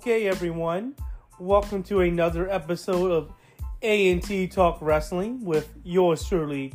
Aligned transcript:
Okay, 0.00 0.28
everyone, 0.28 0.94
welcome 1.38 1.82
to 1.82 2.00
another 2.00 2.48
episode 2.48 3.10
of 3.10 3.34
A&T 3.82 4.46
Talk 4.46 4.78
Wrestling 4.80 5.44
with 5.44 5.74
yours 5.84 6.24
truly, 6.24 6.72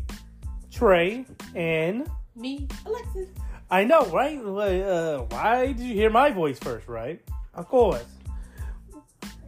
Trey 0.72 1.26
and 1.56 2.08
Me, 2.36 2.68
Alexis. 2.86 3.30
I 3.72 3.84
know, 3.84 4.06
right? 4.12 4.38
Uh, 4.38 5.22
why 5.30 5.66
did 5.74 5.80
you 5.80 5.96
hear 5.96 6.12
my 6.12 6.30
voice 6.30 6.60
first, 6.60 6.88
right? 6.88 7.20
Of 7.56 7.68
course. 7.68 8.06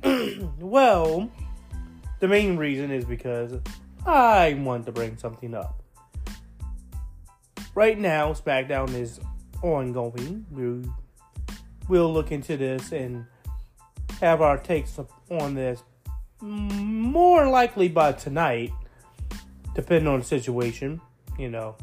well, 0.60 1.32
the 2.20 2.28
main 2.28 2.58
reason 2.58 2.90
is 2.90 3.06
because 3.06 3.54
I 4.08 4.56
want 4.56 4.88
to 4.88 4.92
bring 4.92 5.18
something 5.18 5.54
up. 5.54 5.84
Right 7.76 8.00
now, 8.00 8.34
SmackDown 8.34 8.96
is 8.96 9.20
ongoing. 9.62 10.48
We 10.50 10.90
will 11.88 12.12
look 12.12 12.32
into 12.32 12.58
this 12.58 12.92
and 12.92 13.28
have 14.20 14.42
our 14.42 14.58
takes 14.58 15.00
on 15.30 15.54
this 15.54 15.84
more 16.42 17.48
likely 17.48 17.88
by 17.88 18.12
tonight, 18.12 18.72
depending 19.76 20.08
on 20.08 20.20
the 20.20 20.26
situation. 20.26 21.02
You 21.38 21.50
know, 21.50 21.76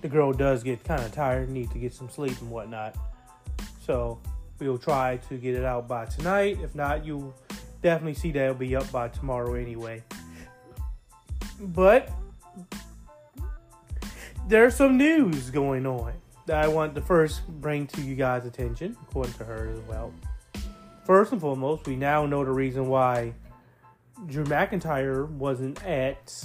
the 0.00 0.08
girl 0.08 0.32
does 0.32 0.62
get 0.62 0.84
kind 0.84 1.02
of 1.02 1.12
tired, 1.12 1.50
need 1.50 1.70
to 1.72 1.78
get 1.78 1.94
some 1.94 2.08
sleep 2.08 2.40
and 2.40 2.50
whatnot. 2.50 2.96
So 3.84 4.20
we'll 4.58 4.78
try 4.78 5.18
to 5.28 5.36
get 5.36 5.54
it 5.54 5.64
out 5.64 5.88
by 5.88 6.06
tonight. 6.06 6.58
If 6.62 6.74
not, 6.74 7.04
you'll 7.04 7.34
definitely 7.82 8.14
see 8.14 8.30
that 8.32 8.42
it'll 8.42 8.54
be 8.54 8.76
up 8.76 8.90
by 8.92 9.08
tomorrow 9.08 9.54
anyway. 9.54 10.02
But 11.60 12.10
there's 14.48 14.74
some 14.74 14.96
news 14.96 15.50
going 15.50 15.86
on 15.86 16.12
that 16.46 16.64
I 16.64 16.68
want 16.68 16.94
to 16.96 17.00
first 17.00 17.46
bring 17.46 17.86
to 17.88 18.00
you 18.02 18.14
guys' 18.16 18.44
attention, 18.44 18.96
according 19.02 19.34
to 19.34 19.44
her 19.44 19.68
as 19.68 19.78
well. 19.88 20.12
First 21.04 21.32
and 21.32 21.40
foremost, 21.40 21.86
we 21.86 21.96
now 21.96 22.26
know 22.26 22.44
the 22.44 22.52
reason 22.52 22.86
why 22.86 23.34
Drew 24.26 24.44
McIntyre 24.44 25.28
wasn't 25.28 25.84
at 25.84 26.44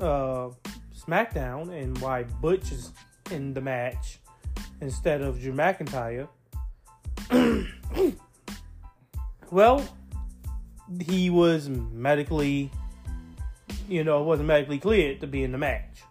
uh, 0.00 0.50
SmackDown 0.98 1.70
and 1.70 1.96
why 1.98 2.24
Butch 2.24 2.72
is 2.72 2.92
in 3.30 3.54
the 3.54 3.60
match 3.60 4.18
instead 4.80 5.22
of 5.22 5.40
Drew 5.40 5.52
McIntyre. 5.52 6.28
well, 9.52 9.88
he 11.00 11.30
was 11.30 11.68
medically, 11.68 12.72
you 13.88 14.02
know, 14.02 14.22
wasn't 14.24 14.48
medically 14.48 14.80
cleared 14.80 15.20
to 15.20 15.28
be 15.28 15.44
in 15.44 15.52
the 15.52 15.58
match. 15.58 16.02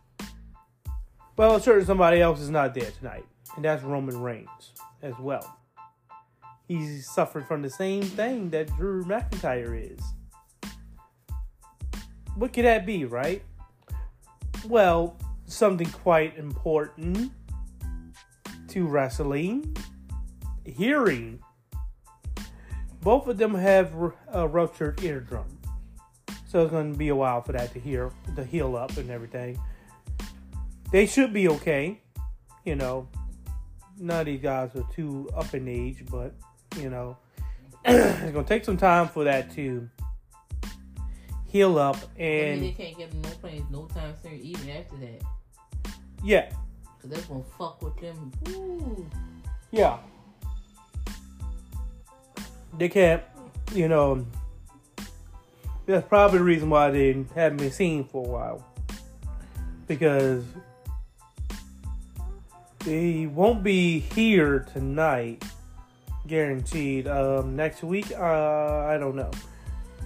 Well, 1.35 1.57
it's 1.57 1.65
certain 1.65 1.85
somebody 1.85 2.21
else 2.21 2.39
is 2.39 2.49
not 2.49 2.73
there 2.73 2.91
tonight, 2.91 3.25
and 3.57 3.65
that's 3.65 3.83
Roman 3.83 4.21
Reigns 4.21 4.73
as 5.01 5.17
well. 5.19 5.58
He's 6.69 7.09
suffered 7.09 7.47
from 7.47 7.63
the 7.63 7.69
same 7.69 8.03
thing 8.03 8.51
that 8.51 8.67
Drew 8.77 9.03
McIntyre 9.03 9.91
is. 9.91 9.99
What 12.35 12.53
could 12.53 12.63
that 12.63 12.85
be, 12.85 13.03
right? 13.03 13.41
Well, 14.67 15.17
something 15.47 15.89
quite 15.89 16.37
important 16.37 17.31
to 18.67 18.87
wrestling 18.87 19.75
hearing. 20.63 21.39
Both 23.01 23.27
of 23.27 23.37
them 23.37 23.55
have 23.55 23.93
a 24.31 24.41
uh, 24.41 24.45
ruptured 24.45 25.03
eardrum. 25.03 25.57
So 26.47 26.63
it's 26.63 26.71
going 26.71 26.93
to 26.93 26.97
be 26.97 27.09
a 27.09 27.15
while 27.15 27.41
for 27.41 27.53
that 27.53 27.73
to 27.73 27.79
heal, 27.79 28.13
to 28.35 28.43
heal 28.43 28.75
up 28.75 28.95
and 28.97 29.09
everything. 29.09 29.59
They 30.91 31.05
should 31.05 31.33
be 31.33 31.47
okay. 31.47 32.01
You 32.65 32.75
know, 32.75 33.07
none 33.99 34.21
of 34.21 34.25
these 34.25 34.41
guys 34.41 34.75
are 34.75 34.85
too 34.93 35.29
up 35.35 35.53
in 35.53 35.67
age, 35.67 36.03
but, 36.09 36.33
you 36.77 36.89
know, 36.89 37.17
it's 37.85 38.31
to 38.33 38.43
take 38.43 38.65
some 38.65 38.77
time 38.77 39.07
for 39.07 39.23
that 39.23 39.53
to 39.55 39.89
heal 41.47 41.77
up. 41.77 41.97
And 42.17 42.61
they 42.61 42.71
can't 42.71 42.97
get 42.97 43.13
no 43.13 43.29
plans 43.41 43.63
no 43.71 43.85
time 43.87 44.13
soon, 44.21 44.39
even 44.39 44.69
after 44.69 44.97
that. 44.97 45.21
Yeah. 46.23 46.49
Because 46.97 47.09
that's 47.09 47.27
to 47.43 47.49
fuck 47.57 47.81
with 47.81 47.97
them. 47.99 48.31
Ooh. 48.49 49.09
Yeah. 49.71 49.97
They 52.77 52.89
can't, 52.89 53.23
you 53.73 53.87
know, 53.87 54.25
that's 55.85 56.07
probably 56.07 56.37
the 56.37 56.43
reason 56.43 56.69
why 56.69 56.91
they 56.91 57.25
haven't 57.35 57.57
been 57.57 57.71
seen 57.71 58.03
for 58.03 58.25
a 58.25 58.29
while. 58.29 58.65
Because 59.87 60.43
they 62.85 63.25
won't 63.25 63.63
be 63.63 63.99
here 63.99 64.67
tonight, 64.71 65.43
guaranteed. 66.29 67.07
Um, 67.07 67.55
next 67.55 67.83
week, 67.83 68.11
uh, 68.11 68.85
I 68.85 68.97
don't 68.97 69.15
know. 69.15 69.31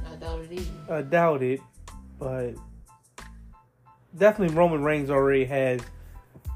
I 0.10 0.16
doubt 0.16 0.40
it 0.42 0.52
either. 0.52 0.94
I 0.94 1.02
doubt 1.02 1.44
it, 1.44 1.60
but 2.18 2.54
definitely 4.18 4.56
Roman 4.56 4.84
Reigns 4.84 5.10
already 5.10 5.46
has 5.46 5.82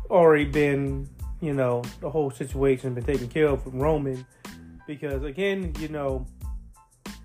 already 0.10 0.46
been, 0.46 1.10
you 1.42 1.54
know, 1.54 1.84
the 2.00 2.10
whole 2.10 2.32
situation 2.32 2.94
been 2.94 3.04
taken 3.04 3.28
care 3.28 3.48
of 3.48 3.64
from 3.64 3.80
Roman 3.80 4.26
because 4.88 5.24
again, 5.24 5.74
you 5.80 5.90
know, 5.90 6.26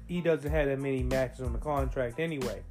he 0.07 0.21
doesn't 0.21 0.51
have 0.51 0.67
that 0.67 0.81
many 0.81 1.03
matches 1.03 1.41
on 1.41 1.53
the 1.53 1.59
contract 1.59 2.19
anyway. 2.19 2.63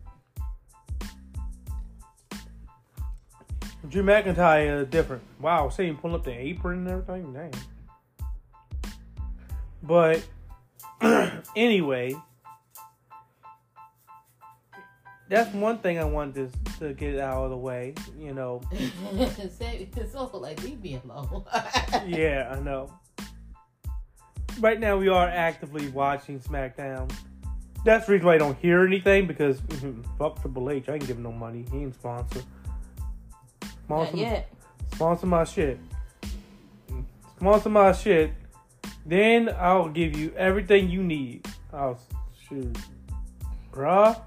Drew 3.90 4.03
McIntyre 4.03 4.88
different. 4.90 5.24
Wow, 5.40 5.70
see 5.70 5.88
him 5.88 5.98
pulling 5.98 6.18
up 6.18 6.24
the 6.24 6.32
apron 6.32 6.80
and 6.80 6.88
everything. 6.88 7.34
Damn. 7.34 7.52
But 9.84 10.24
anyway, 11.56 12.16
that's 15.28 15.53
one 15.53 15.80
thing 15.80 15.97
I 15.97 16.03
wanted 16.03 16.52
to, 16.66 16.80
to 16.80 16.94
get 16.94 17.19
out 17.19 17.46
of 17.46 17.52
the 17.52 17.58
way. 17.58 17.96
You 18.18 18.34
know. 18.34 18.62
it's 18.72 20.16
also 20.16 20.38
like 20.38 20.62
leave 20.64 20.81
me 20.81 21.00
alone. 21.03 21.46
yeah, 22.06 22.53
I 22.56 22.59
know. 22.59 22.94
Right 24.59 24.80
now, 24.80 24.97
we 24.97 25.08
are 25.08 25.28
actively 25.28 25.88
watching 25.88 26.40
SmackDown. 26.40 27.12
That's 27.84 28.06
the 28.06 28.14
reason 28.14 28.28
why 28.28 28.36
I 28.36 28.38
don't 28.38 28.58
hear 28.59 28.86
anything 28.86 29.25
because 29.25 29.59
mm-hmm, 29.62 30.02
fuck 30.18 30.40
Triple 30.41 30.70
H. 30.70 30.90
I 30.90 30.94
ain't 30.94 31.08
give 31.08 31.18
him 31.18 31.24
no 31.24 31.31
money. 31.31 31.66
He 31.72 31.78
ain't 31.78 31.96
sponsor. 31.96 32.41
Sponsor, 33.86 34.12
Not 34.12 34.22
yet. 34.22 34.53
sponsor 34.94 35.25
my 35.25 35.44
shit. 35.46 35.80
Sponsor 37.38 37.70
my 37.70 37.91
shit. 37.94 38.34
Then 39.06 39.53
I'll 39.57 39.89
give 39.89 40.17
you 40.17 40.34
everything 40.38 40.89
you 40.89 41.03
need. 41.03 41.47
I'll 41.73 42.00
shoot, 42.47 42.78
bruh. 43.72 44.22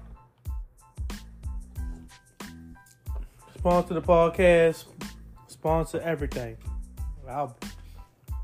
Sponsor 3.57 3.93
the 3.95 4.01
podcast. 4.01 4.85
Sponsor 5.47 5.99
everything. 6.01 6.57
I'll, 7.27 7.57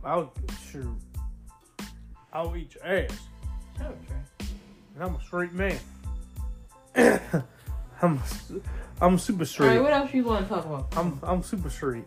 I'll 0.04 0.34
shoot. 0.72 0.88
I'll 2.34 2.56
eat 2.56 2.76
your 2.76 2.86
ass. 2.86 3.12
Trey. 3.78 3.88
And 4.96 5.04
I'm 5.04 5.16
a 5.16 5.22
straight 5.22 5.54
man. 5.54 5.78
I'm 8.02 8.20
I'm 9.00 9.18
super 9.18 9.46
straight. 9.46 9.70
All 9.70 9.74
right, 9.76 9.84
what 9.84 9.94
else 9.94 10.14
you 10.14 10.24
want 10.24 10.48
to 10.48 10.54
talk 10.54 10.66
about? 10.66 10.94
I'm 10.98 11.20
I'm 11.24 11.44
super 11.44 11.70
straight. 11.70 12.06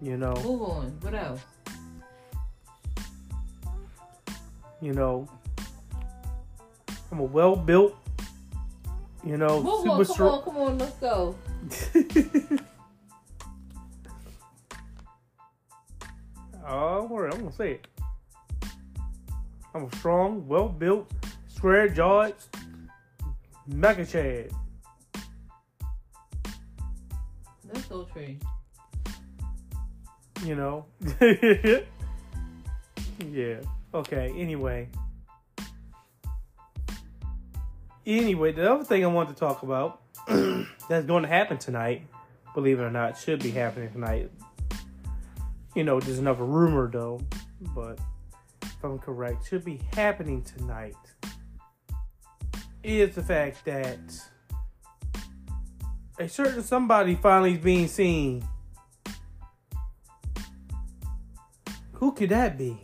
You 0.00 0.16
know. 0.16 0.34
Move 0.42 0.62
on. 0.62 0.98
What 1.00 1.14
else? 1.14 1.40
You 4.80 4.92
know. 4.92 5.28
I'm 7.10 7.20
a 7.20 7.24
well 7.24 7.56
built. 7.56 7.96
You 9.24 9.36
know, 9.38 9.62
Move 9.62 9.80
super 9.82 9.90
on, 9.90 9.96
come 9.96 10.14
strong. 10.14 10.32
on, 10.34 10.42
come 10.44 10.56
on, 10.58 10.78
let's 10.78 10.96
go. 10.98 11.34
oh, 16.66 17.04
word, 17.04 17.32
I'm 17.32 17.40
gonna 17.40 17.52
say 17.52 17.72
it. 17.72 17.86
I'm 19.74 19.84
a 19.84 19.96
strong, 19.96 20.46
well 20.46 20.68
built, 20.68 21.10
square 21.48 21.88
jawed 21.88 22.34
mega 23.66 24.04
chad. 24.04 24.50
That's 27.72 27.86
so 27.88 28.06
true. 28.12 28.36
You 30.44 30.54
know. 30.56 30.84
yeah. 33.30 33.60
Okay. 33.94 34.32
Anyway. 34.36 34.88
Anyway, 38.04 38.52
the 38.52 38.70
other 38.70 38.84
thing 38.84 39.04
I 39.04 39.06
want 39.06 39.28
to 39.30 39.34
talk 39.34 39.62
about 39.62 40.02
that's 40.88 41.06
going 41.06 41.22
to 41.22 41.28
happen 41.28 41.56
tonight, 41.56 42.02
believe 42.54 42.80
it 42.80 42.82
or 42.82 42.90
not, 42.90 43.16
should 43.16 43.42
be 43.42 43.50
happening 43.50 43.90
tonight. 43.92 44.30
You 45.74 45.84
know, 45.84 46.00
there's 46.00 46.18
another 46.18 46.44
rumor 46.44 46.90
though, 46.90 47.20
but 47.74 47.98
if 48.62 48.84
I'm 48.84 48.98
correct, 48.98 49.46
should 49.48 49.64
be 49.64 49.80
happening 49.94 50.42
tonight. 50.42 50.96
Is 52.82 53.14
the 53.14 53.22
fact 53.22 53.64
that 53.64 53.98
a 56.18 56.28
certain 56.28 56.62
somebody 56.62 57.14
finally 57.14 57.54
is 57.54 57.58
being 57.58 57.88
seen. 57.88 58.46
Who 61.92 62.12
could 62.12 62.28
that 62.28 62.58
be? 62.58 62.78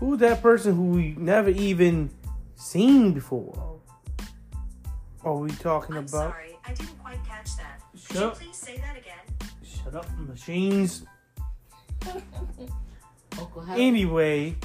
Who's 0.00 0.18
that 0.20 0.42
person 0.42 0.74
who 0.74 0.82
we 0.90 1.14
never 1.18 1.50
even 1.50 2.10
seen 2.56 3.12
before? 3.12 3.80
Are 5.24 5.36
we 5.36 5.50
talking 5.50 5.96
I'm 5.96 6.04
about? 6.04 6.32
sorry, 6.32 6.58
I 6.66 6.74
didn't 6.74 6.98
quite 6.98 7.24
catch 7.24 7.56
that. 7.56 7.80
Could 7.92 8.00
Shut 8.00 8.16
you 8.16 8.26
up. 8.26 8.38
please 8.38 8.56
say 8.56 8.76
that 8.78 8.96
again? 8.96 9.50
Shut 9.62 9.94
up, 9.94 10.06
machines. 10.18 11.04
Uncle 13.38 13.62
Howdy. 13.62 13.82
Anyway, 13.82 14.56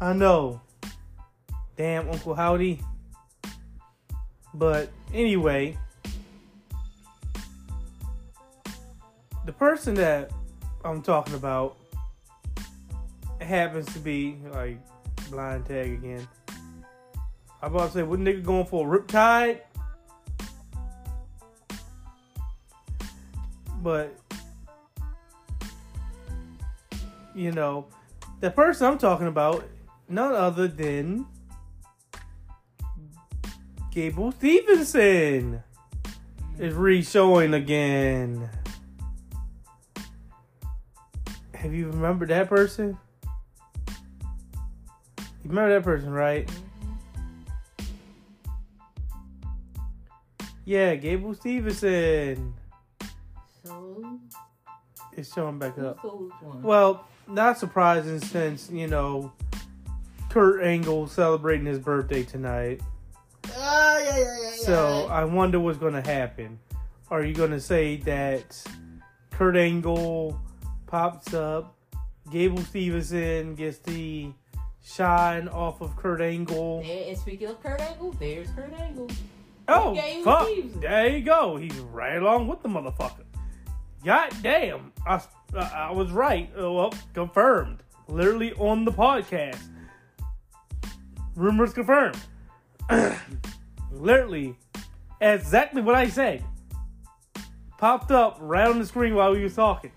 I 0.00 0.12
know. 0.12 0.60
Damn, 1.76 2.08
Uncle 2.10 2.34
Howdy. 2.34 2.80
But 4.54 4.90
anyway, 5.12 5.76
the 9.44 9.52
person 9.52 9.94
that 9.94 10.30
I'm 10.84 11.02
talking 11.02 11.34
about 11.34 11.76
happens 13.44 13.92
to 13.92 13.98
be 13.98 14.36
like 14.52 14.78
blind 15.30 15.66
tag 15.66 15.92
again. 15.92 16.26
I'm 17.62 17.74
about 17.74 17.88
to 17.88 17.92
say, 17.92 18.02
what 18.02 18.20
nigga 18.20 18.42
going 18.42 18.66
for 18.66 18.94
a 18.94 18.98
riptide? 19.00 19.60
But 23.82 24.18
you 27.34 27.52
know, 27.52 27.86
the 28.40 28.50
person 28.50 28.86
I'm 28.86 28.98
talking 28.98 29.26
about, 29.26 29.64
none 30.08 30.32
other 30.32 30.68
than 30.68 31.26
Gable 33.90 34.32
Stevenson 34.32 35.62
is 36.58 36.74
re-showing 36.74 37.54
again. 37.54 38.48
Have 41.54 41.72
you 41.72 41.86
remembered 41.86 42.28
that 42.28 42.48
person? 42.48 42.98
You 45.44 45.50
remember 45.50 45.74
that 45.74 45.84
person, 45.84 46.10
right? 46.10 46.50
Yeah, 50.64 50.94
Gable 50.94 51.34
Stevenson 51.34 52.54
So, 53.62 54.18
is 55.14 55.30
showing 55.30 55.58
back 55.58 55.78
up. 55.78 55.98
stole 55.98 56.24
which 56.24 56.32
one? 56.40 56.62
Well, 56.62 57.06
not 57.28 57.58
surprising 57.58 58.18
since, 58.20 58.70
you 58.70 58.86
know, 58.86 59.30
Kurt 60.30 60.62
Angle 60.64 61.06
celebrating 61.08 61.66
his 61.66 61.78
birthday 61.78 62.22
tonight. 62.22 62.80
Oh, 63.54 64.02
yeah, 64.02 64.16
yeah, 64.16 64.24
yeah, 64.42 64.50
So 64.64 65.06
I 65.10 65.24
wonder 65.24 65.60
what's 65.60 65.78
going 65.78 65.92
to 65.92 66.02
happen. 66.10 66.58
Are 67.10 67.22
you 67.22 67.34
going 67.34 67.50
to 67.50 67.60
say 67.60 67.96
that 67.98 68.64
Kurt 69.32 69.56
Angle 69.56 70.40
pops 70.86 71.34
up, 71.34 71.76
Gable 72.30 72.62
Stevenson 72.62 73.54
gets 73.54 73.78
the 73.80 74.32
shine 74.84 75.48
off 75.48 75.80
of 75.80 75.96
Kurt 75.96 76.20
Angle? 76.20 76.82
There, 76.82 77.08
and 77.08 77.18
speaking 77.18 77.48
of 77.48 77.62
Kurt 77.62 77.80
Angle, 77.80 78.12
there's 78.12 78.50
Kurt 78.50 78.72
Angle. 78.74 79.08
Oh, 79.66 79.94
fuck. 80.22 80.48
There 80.80 81.08
you 81.08 81.24
go. 81.24 81.56
He's 81.56 81.74
right 81.76 82.16
along 82.16 82.48
with 82.48 82.62
the 82.62 82.68
motherfucker. 82.68 83.24
God 84.04 84.32
damn. 84.42 84.92
I, 85.06 85.22
I, 85.56 85.86
I 85.88 85.90
was 85.92 86.12
right. 86.12 86.50
Uh, 86.56 86.70
well, 86.70 86.94
confirmed. 87.14 87.82
Literally 88.06 88.52
on 88.54 88.84
the 88.84 88.92
podcast. 88.92 89.60
Rumors 91.34 91.72
confirmed. 91.72 92.18
Literally, 93.90 94.56
exactly 95.20 95.80
what 95.80 95.94
I 95.94 96.08
said. 96.08 96.44
Popped 97.78 98.10
up 98.10 98.36
right 98.40 98.68
on 98.68 98.78
the 98.78 98.86
screen 98.86 99.14
while 99.14 99.32
we 99.32 99.42
was 99.42 99.54
talking. 99.54 99.92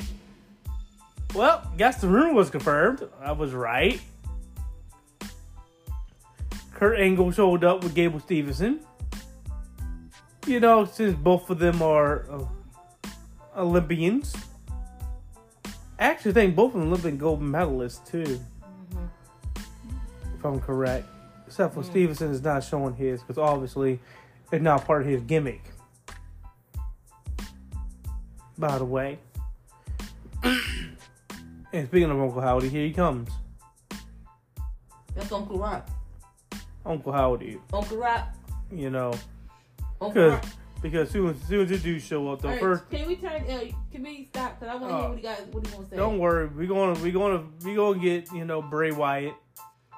Well, 1.36 1.70
guess 1.78 2.00
the 2.00 2.08
rumor 2.08 2.34
was 2.34 2.50
confirmed. 2.50 3.08
I 3.22 3.34
was 3.34 3.54
right. 3.54 4.00
Kurt 6.78 7.00
Angle 7.00 7.32
showed 7.32 7.64
up 7.64 7.84
with 7.84 7.94
Gable 7.94 8.20
Stevenson 8.20 8.80
you 10.48 10.62
know, 10.62 10.86
since 10.86 11.16
both 11.16 11.50
of 11.50 11.60
them 11.60 11.82
are 11.82 12.26
uh, 12.32 12.46
Olympians. 13.58 14.34
I 16.00 16.06
actually 16.06 16.32
think 16.32 16.56
both 16.56 16.74
of 16.74 16.80
them 16.80 16.90
Olympic 16.90 17.18
gold 17.18 17.42
medalists 17.42 18.10
too, 18.10 18.40
if 20.36 20.46
I'm 20.46 20.60
correct. 20.60 21.08
Except 21.46 21.74
for 21.74 21.84
Stevenson 21.84 22.32
is 22.32 22.42
not 22.42 22.64
showing 22.64 22.94
his 22.94 23.22
because 23.22 23.38
obviously 23.38 24.00
it's 24.52 24.64
not 24.64 24.86
part 24.86 25.02
of 25.02 25.08
his 25.08 25.22
gimmick. 25.22 25.62
By 28.58 28.78
the 28.78 28.86
way. 28.86 29.20
and 30.44 31.88
speaking 31.88 32.10
of 32.10 32.20
Uncle 32.20 32.42
Howdy, 32.42 32.70
here 32.70 32.86
he 32.86 32.94
comes. 32.94 33.30
That's 35.16 35.32
Uncle 35.32 35.58
Rock. 35.58 35.90
Uncle 36.88 37.12
Howdy, 37.12 37.60
Uncle 37.74 37.98
Rock. 37.98 38.30
you 38.72 38.90
know, 38.90 39.14
Uncle 40.02 40.10
because 40.10 40.32
Rock. 40.34 40.46
because 40.82 41.10
soon 41.10 41.30
as 41.30 41.42
soon 41.48 41.66
as 41.66 41.72
you 41.72 41.78
do 41.78 42.00
show 42.00 42.32
up, 42.32 42.42
the 42.42 42.48
All 42.48 42.54
right, 42.54 42.60
first 42.62 42.90
Can 42.90 43.08
we 43.08 43.16
turn? 43.18 43.44
Uh, 43.50 43.66
can 43.92 44.04
we 44.04 44.26
stop? 44.26 44.60
Cause 44.60 44.70
I 44.70 44.76
want 44.76 44.90
to 44.90 44.96
Oh. 44.96 45.00
hear 45.02 45.10
what 45.10 45.18
he 45.18 45.24
got. 45.24 45.48
What 45.54 45.68
he 45.68 45.74
to 45.78 45.90
say. 45.90 45.96
Don't 45.98 46.20
worry, 46.20 46.48
we're 46.48 46.68
gonna 46.68 47.00
we're 47.02 47.12
gonna 47.12 47.44
we 47.64 47.76
gonna 47.76 48.00
get 48.00 48.32
you 48.32 48.46
know 48.46 48.62
Bray 48.62 48.92
Wyatt. 48.92 49.34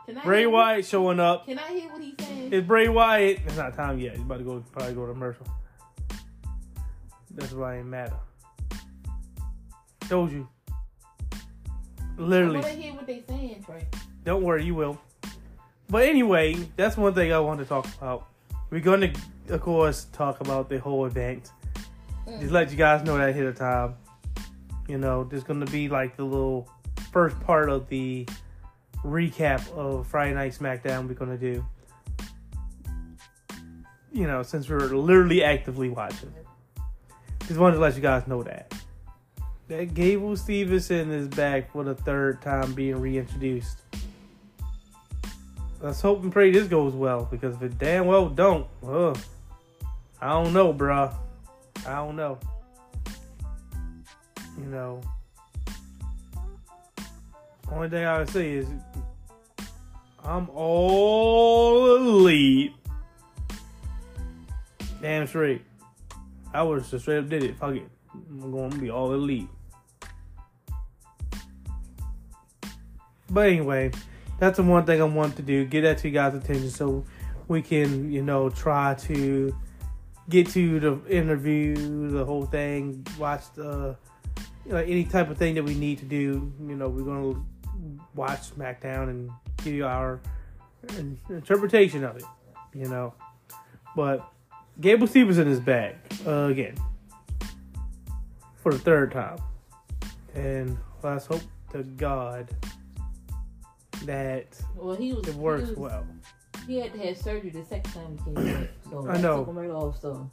Can 0.06 0.18
I 0.18 0.24
Bray 0.24 0.48
Wyatt 0.48 0.86
showing 0.86 1.20
up. 1.20 1.46
Can 1.46 1.60
I 1.60 1.68
hear 1.70 1.90
what 1.92 2.02
he's 2.02 2.16
saying? 2.20 2.52
It's 2.52 2.66
Bray 2.68 2.90
Wyatt. 2.90 3.40
It's 3.46 3.58
not 3.58 3.76
time 3.76 4.00
yet. 4.00 4.14
He's 4.14 4.22
about 4.22 4.40
to 4.40 4.44
go 4.44 4.64
probably 4.72 4.94
go 4.96 5.06
to 5.06 5.14
commercial. 5.14 5.46
That's 7.32 7.54
why 7.54 7.76
it 7.76 7.80
ain't 7.80 7.88
matter. 7.88 8.16
Told 10.10 10.32
you. 10.32 10.48
Literally. 12.18 12.58
I 12.58 12.62
want 12.62 12.74
to 12.74 12.82
hear 12.82 12.94
what 12.96 13.06
they 13.06 13.24
saying, 13.30 13.64
Trey. 13.64 13.86
Don't 14.26 14.42
worry, 14.44 14.66
you 14.66 14.74
will. 14.76 15.00
But 15.90 16.04
anyway, 16.08 16.56
that's 16.76 16.98
one 16.98 17.14
thing 17.14 17.34
I 17.34 17.40
want 17.40 17.60
to 17.60 17.66
talk 17.66 17.88
about. 17.98 18.28
We're 18.70 18.80
gonna, 18.80 19.12
of 19.50 19.62
course, 19.62 20.06
talk 20.14 20.40
about 20.40 20.70
the 20.70 20.80
whole 20.80 21.06
event. 21.06 21.52
Mm. 22.28 22.40
Just 22.40 22.52
let 22.52 22.70
you 22.70 22.78
guys 22.78 23.04
know 23.04 23.18
that 23.18 23.30
ahead 23.30 23.46
of 23.46 23.58
time. 23.58 23.96
You 24.88 25.00
know, 25.00 25.24
there's 25.24 25.44
gonna 25.44 25.66
be 25.66 25.90
like 25.90 26.16
the 26.16 26.24
little 26.24 26.70
first 27.12 27.40
part 27.42 27.70
of 27.70 27.90
the 27.90 28.28
recap 29.04 29.68
of 29.72 30.06
Friday 30.06 30.34
Night 30.36 30.54
SmackDown 30.54 31.08
we're 31.08 31.16
gonna 31.16 31.38
do. 31.38 31.66
You 34.12 34.28
know, 34.28 34.44
since 34.44 34.70
we're 34.70 34.80
literally 34.80 35.44
actively 35.44 35.90
watching. 35.90 36.34
Just 37.48 37.60
wanted 37.60 37.76
to 37.76 37.82
let 37.82 37.96
you 37.96 38.02
guys 38.02 38.28
know 38.28 38.44
that. 38.44 38.74
That 39.70 39.96
Gable 39.96 40.36
Stevenson 40.36 41.12
is 41.12 41.28
back 41.28 41.72
for 41.72 41.84
the 41.84 41.96
third 41.96 42.42
time 42.44 42.74
being 42.74 42.98
reintroduced. 42.98 43.82
Let's 45.82 46.02
hope 46.02 46.24
and 46.24 46.32
pray 46.32 46.52
this 46.52 46.68
goes 46.68 46.94
well 46.94 47.28
because 47.32 47.56
if 47.56 47.62
it 47.62 47.78
damn 47.78 48.06
well 48.06 48.28
don't, 48.28 48.68
ugh, 48.86 49.18
I 50.22 50.30
don't 50.30 50.52
know, 50.52 50.74
bruh. 50.74 51.14
I 51.88 51.96
don't 51.96 52.18
know. 52.18 52.38
You 54.58 54.66
know, 54.66 55.02
only 57.72 57.88
thing 57.88 58.04
I 58.04 58.20
would 58.20 58.30
say 58.30 58.52
is 58.52 58.68
I'm 60.24 60.50
all 60.54 61.96
elite. 61.96 62.74
Damn 65.02 65.28
straight. 65.28 65.62
I 66.54 66.62
would 66.62 66.84
just 66.84 67.04
straight 67.04 67.20
up 67.20 67.30
did 67.30 67.44
it. 67.44 67.58
Fuck 67.58 67.76
it. 67.76 67.90
I'm 68.14 68.52
going 68.52 68.72
to 68.72 68.78
be 68.78 68.90
all 68.90 69.14
elite. 69.14 69.48
But 73.30 73.48
anyway, 73.48 73.92
that's 74.40 74.58
the 74.58 74.64
one 74.64 74.86
thing 74.86 75.02
I 75.02 75.06
want 75.06 75.36
to 75.36 75.42
do. 75.42 75.66
Get 75.66 75.82
that 75.82 76.00
to 76.00 76.08
you 76.08 76.14
guys' 76.14 76.36
attention 76.36 76.70
so 76.70 77.06
we 77.48 77.62
can, 77.62 78.12
you 78.12 78.22
know, 78.22 78.50
try 78.50 78.94
to 78.96 79.56
get 80.30 80.48
to 80.50 80.80
the 80.80 81.02
interview, 81.10 82.10
the 82.10 82.24
whole 82.24 82.46
thing, 82.46 83.06
watch 83.18 83.52
the 83.56 83.98
you 84.66 84.72
know, 84.72 84.78
any 84.78 85.04
type 85.04 85.30
of 85.30 85.38
thing 85.38 85.56
that 85.56 85.64
we 85.64 85.74
need 85.74 85.98
to 85.98 86.06
do. 86.06 86.54
You 86.60 86.76
know, 86.76 86.88
we're 86.88 87.04
gonna 87.04 87.44
watch 88.16 88.52
SmackDown 88.52 89.10
and 89.10 89.32
give 89.58 89.74
you 89.74 89.86
our 89.86 90.22
interpretation 91.30 92.04
of 92.04 92.18
it. 92.18 92.24
You 92.74 92.88
know, 92.88 93.14
but 93.96 94.32
Gable 94.80 95.08
Stevenson 95.08 95.48
is 95.48 95.60
back 95.60 95.96
uh, 96.26 96.46
again 96.46 96.76
for 98.56 98.72
the 98.72 98.80
third 98.80 99.12
time, 99.12 99.40
and 100.36 100.78
let's 101.02 101.26
hope 101.26 101.42
to 101.72 101.84
God 101.84 102.48
that 104.06 104.48
Well, 104.76 104.96
he 104.96 105.14
was. 105.14 105.28
it 105.28 105.36
works 105.36 105.64
he 105.64 105.70
was, 105.72 105.78
well. 105.78 106.06
He 106.68 106.80
had 106.80 106.94
to 106.94 107.00
have 107.00 107.18
surgery 107.18 107.50
the 107.50 107.64
second 107.66 107.92
time 107.94 108.18
he 108.18 108.24
came 108.34 108.54
back. 108.62 108.70
So 108.90 109.08
I 109.10 109.18
know. 109.18 109.40
Took 109.40 109.48
him 109.50 109.58
right 109.58 109.70
off. 109.72 110.00
So 110.02 110.30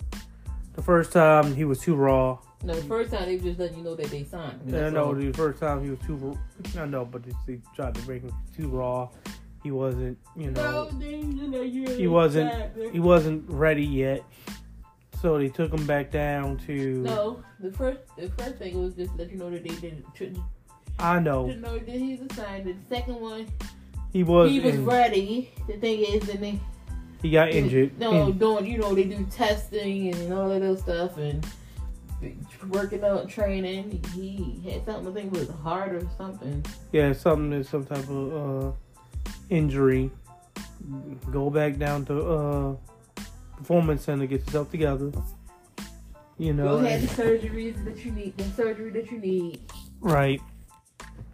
The 0.75 0.83
first 0.83 1.13
time 1.13 1.55
he 1.55 1.65
was 1.65 1.79
too 1.81 1.95
raw. 1.95 2.39
no, 2.63 2.75
the 2.75 2.83
first 2.83 3.11
time 3.13 3.27
they 3.27 3.39
just 3.39 3.59
letting 3.59 3.79
you 3.79 3.85
know 3.85 3.95
that 3.95 4.11
they 4.11 4.25
signed. 4.25 4.61
him. 4.63 4.75
Yeah, 4.75 4.87
I 4.87 4.91
know 4.91 5.05
all. 5.07 5.15
the 5.15 5.33
first 5.33 5.61
time 5.61 5.83
he 5.85 5.91
was 5.91 5.99
too. 6.01 6.39
I 6.79 6.85
know, 6.85 7.05
but 7.05 7.23
they 7.47 7.59
tried 7.75 7.95
to 7.95 8.03
bring 8.03 8.23
him 8.23 8.33
too 8.57 8.69
raw. 8.69 9.09
He 9.63 9.71
wasn't, 9.73 10.17
you 10.37 10.51
know, 10.53 10.89
he 11.01 12.07
wasn't. 12.07 12.53
He 12.93 13.01
wasn't 13.01 13.49
ready 13.51 13.85
yet. 13.85 14.23
So 15.21 15.39
they 15.39 15.49
took 15.49 15.73
him 15.73 15.87
back 15.87 16.11
down 16.13 16.59
to. 16.67 16.75
No, 17.03 17.43
the 17.59 17.73
first 17.73 18.01
the 18.17 18.29
first 18.39 18.57
thing 18.57 18.81
was 18.81 18.95
just 18.95 19.17
let 19.17 19.31
you 19.31 19.39
know 19.39 19.51
that 19.51 19.63
they 19.65 19.75
didn't 19.77 20.05
shouldn't, 20.15 20.39
I 20.99 21.19
know 21.19 21.47
shouldn't 21.49 21.65
know 21.65 21.79
that 21.79 21.89
he's 21.89 22.21
assigned. 22.23 22.65
The 22.67 22.75
second 22.95 23.21
one, 23.21 23.47
he 24.13 24.23
was. 24.23 24.51
he 24.51 24.61
was 24.61 24.75
in- 24.77 24.85
ready. 24.87 25.51
The 25.67 25.75
thing 25.75 26.01
is, 26.01 26.27
then 26.27 26.41
they 26.41 26.61
he 27.23 27.31
got 27.31 27.51
injured. 27.51 27.99
No, 27.99 28.29
And- 28.29 28.39
doing 28.39 28.67
you 28.67 28.79
know 28.79 28.95
they 28.95 29.05
do 29.05 29.25
testing 29.31 30.15
and 30.15 30.33
all 30.33 30.51
of 30.51 30.61
those 30.61 30.81
stuff 30.81 31.17
and 31.19 31.47
working 32.71 33.05
out 33.05 33.29
training. 33.29 34.03
He 34.15 34.61
had 34.71 34.85
something 34.87 35.09
I 35.13 35.15
think 35.15 35.33
was 35.33 35.49
heart 35.63 35.93
or 35.93 36.03
something. 36.17 36.65
yeah, 36.93 37.13
something, 37.13 37.53
is 37.53 37.69
some 37.69 37.85
type 37.85 38.09
of 38.09 38.67
uh, 38.67 38.73
injury. 39.51 40.11
Go 41.31 41.51
back 41.51 41.79
down 41.79 42.05
to 42.07 42.23
uh, 42.23 42.77
performance 43.57 44.05
center, 44.05 44.27
get 44.27 44.41
yourself 44.47 44.71
together. 44.71 45.11
You 46.39 46.53
know, 46.53 46.79
Go 46.79 46.85
ahead 46.85 47.01
and- 47.01 47.09
the 47.09 47.23
surgeries 47.23 47.85
that 47.85 48.05
you 48.05 48.13
need, 48.13 48.37
the 48.37 48.45
surgery 48.51 48.91
that 48.91 49.11
you 49.11 49.19
need. 49.19 49.61
right. 50.01 50.41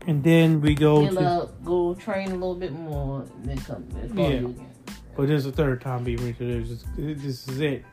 And 0.06 0.22
then 0.24 0.60
we 0.60 0.74
go 0.74 1.08
to. 1.08 1.20
up, 1.20 1.64
go 1.64 1.94
train 1.94 2.28
a 2.28 2.34
little 2.34 2.54
bit 2.54 2.72
more, 2.72 3.22
and 3.22 3.44
then 3.44 3.58
come 3.58 3.84
follow 3.88 4.28
Yeah. 4.28 4.36
again. 4.36 4.66
But 5.16 5.28
this 5.28 5.38
is 5.38 5.44
the 5.44 5.52
third 5.52 5.80
time 5.80 6.04
being 6.04 6.18
reintroduced. 6.18 6.86
This, 6.96 7.22
this 7.22 7.48
is 7.48 7.60
it. 7.60 7.84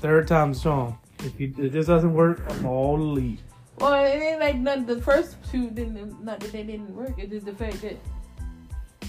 Third 0.00 0.28
time's 0.28 0.62
charm. 0.62 0.98
If, 1.20 1.38
you, 1.40 1.54
if 1.58 1.72
this 1.72 1.86
doesn't 1.86 2.12
work, 2.14 2.42
I'm 2.48 2.66
all 2.66 2.98
leave. 2.98 3.40
Well, 3.78 3.94
it 4.04 4.18
ain't 4.18 4.40
like 4.40 4.56
none. 4.56 4.86
The 4.86 5.00
first 5.00 5.36
two 5.50 5.70
didn't. 5.70 6.22
Not 6.22 6.40
that 6.40 6.52
they 6.52 6.62
didn't 6.62 6.94
work. 6.94 7.14
It's 7.18 7.30
just 7.32 7.46
the 7.46 7.54
fact 7.54 7.80
that 7.82 7.98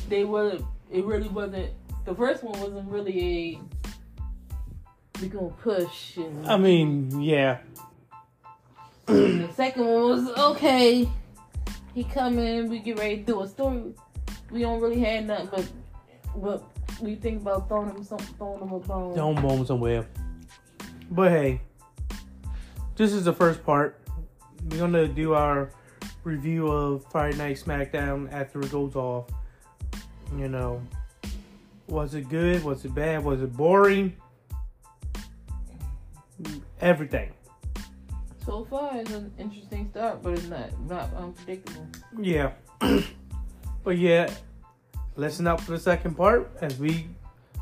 they 0.09 0.23
were. 0.23 0.57
It 0.91 1.05
really 1.05 1.27
wasn't. 1.27 1.71
The 2.05 2.15
first 2.15 2.43
one 2.43 2.59
wasn't 2.59 2.89
really 2.89 3.57
a. 3.57 5.21
We 5.21 5.27
gonna 5.27 5.49
push 5.49 6.17
and. 6.17 6.47
I 6.47 6.57
mean, 6.57 7.21
yeah. 7.21 7.59
the 9.05 9.49
second 9.53 9.85
one 9.85 10.25
was 10.25 10.37
okay. 10.55 11.09
He 11.93 12.03
come 12.03 12.39
in. 12.39 12.69
We 12.69 12.79
get 12.79 12.97
ready 12.97 13.17
to 13.17 13.23
do 13.23 13.41
a 13.41 13.47
story. 13.47 13.93
We 14.51 14.61
don't 14.61 14.81
really 14.81 14.99
have 15.01 15.25
nothing 15.25 15.49
but 15.51 15.71
what 16.33 16.63
we 17.01 17.15
think 17.15 17.41
about 17.41 17.67
throwing 17.67 17.89
him 17.89 18.03
some, 18.03 18.17
throwing 18.19 18.61
him 18.61 18.71
a 18.71 18.79
bone. 18.79 19.15
Don't 19.15 19.41
bone 19.41 19.59
him 19.59 19.65
somewhere. 19.65 20.07
But 21.11 21.31
hey, 21.31 21.61
this 22.95 23.13
is 23.13 23.25
the 23.25 23.33
first 23.33 23.63
part. 23.63 23.99
We're 24.69 24.79
gonna 24.79 25.07
do 25.07 25.33
our 25.33 25.71
review 26.23 26.67
of 26.67 27.05
Friday 27.11 27.37
Night 27.37 27.57
SmackDown 27.57 28.31
after 28.31 28.61
it 28.61 28.71
goes 28.71 28.95
off. 28.95 29.27
You 30.37 30.47
know, 30.49 30.81
was 31.87 32.15
it 32.15 32.29
good? 32.29 32.63
Was 32.63 32.85
it 32.85 32.95
bad? 32.95 33.23
Was 33.23 33.41
it 33.41 33.55
boring? 33.55 34.15
Everything. 36.81 37.31
So 38.45 38.65
far, 38.65 38.97
it's 38.97 39.11
an 39.11 39.31
interesting 39.39 39.89
start, 39.89 40.21
but 40.21 40.33
it's 40.33 40.47
not 40.47 40.77
not 40.81 41.13
unpredictable. 41.13 41.87
Yeah. 42.19 42.51
but 43.85 43.97
yeah, 43.97 44.29
listen 45.15 45.47
up 45.47 45.61
for 45.61 45.71
the 45.71 45.79
second 45.79 46.15
part 46.15 46.51
as 46.59 46.77
we 46.77 47.07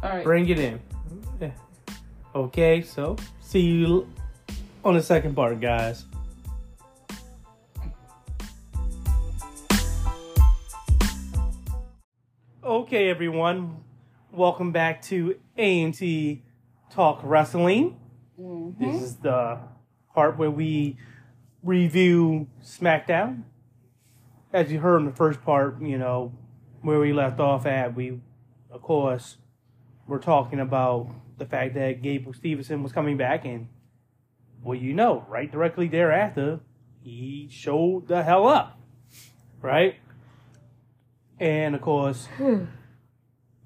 All 0.02 0.10
right. 0.10 0.24
bring 0.24 0.50
it 0.50 0.58
in. 0.58 0.80
Yeah. 1.40 1.52
Okay, 2.34 2.82
so 2.82 3.16
see 3.42 3.60
you 3.60 4.08
on 4.84 4.96
the 4.96 5.04
second 5.04 5.36
part, 5.36 5.60
guys. 5.62 6.06
Okay, 12.64 13.10
everyone, 13.10 13.84
welcome 14.32 14.72
back 14.72 15.04
to 15.04 15.38
A&T 15.58 16.42
Talk 16.90 17.20
Wrestling. 17.24 18.00
Mm-hmm. 18.40 18.84
This 18.84 19.04
is 19.04 19.16
the 19.18 19.60
part 20.14 20.38
where 20.38 20.52
we 20.52 20.98
review 21.64 22.48
SmackDown. 22.64 23.44
As 24.54 24.72
you 24.72 24.80
heard 24.80 25.00
in 25.00 25.06
the 25.06 25.12
first 25.12 25.42
part, 25.44 25.82
you 25.82 25.98
know, 25.98 26.34
where 26.82 27.00
we 27.00 27.14
left 27.14 27.40
off 27.40 27.66
at, 27.66 27.96
we, 27.96 28.20
of 28.70 28.82
course, 28.82 29.38
were 30.08 30.20
talking 30.20 30.60
about 30.60 31.10
the 31.38 31.46
fact 31.46 31.74
that 31.76 32.02
Gable 32.02 32.34
Stevenson 32.34 32.84
was 32.84 32.92
coming 32.92 33.18
back, 33.18 33.46
and 33.46 33.68
well, 34.62 34.78
you 34.78 34.94
know, 34.94 35.26
right 35.30 35.52
directly 35.52 35.88
thereafter, 35.88 36.60
he 37.02 37.48
showed 37.50 38.08
the 38.08 38.24
hell 38.24 38.48
up, 38.48 38.80
right? 39.62 39.96
And 41.40 41.74
of 41.74 41.82
course, 41.82 42.28
hmm. 42.38 42.66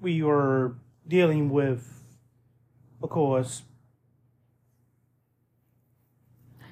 we 0.00 0.22
were 0.22 0.76
dealing 1.06 1.50
with, 1.50 2.04
of 3.02 3.10
course, 3.10 3.62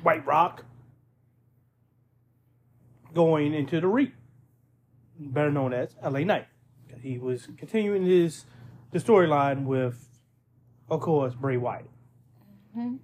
White 0.05 0.27
Rock 0.27 0.65
going 3.15 3.55
into 3.55 3.81
the 3.81 3.89
REIT, 3.89 4.13
better 5.19 5.51
known 5.51 5.73
as 5.73 5.97
LA 6.03 6.21
Knight. 6.21 6.47
He 7.01 7.19
was 7.19 7.49
continuing 7.57 8.05
his 8.05 8.45
the 8.93 8.99
storyline 8.99 9.65
with, 9.65 10.09
of 10.89 11.01
course, 11.01 11.35
Bray 11.35 11.57
Wyatt. 11.57 11.91
Mhm. 12.77 12.99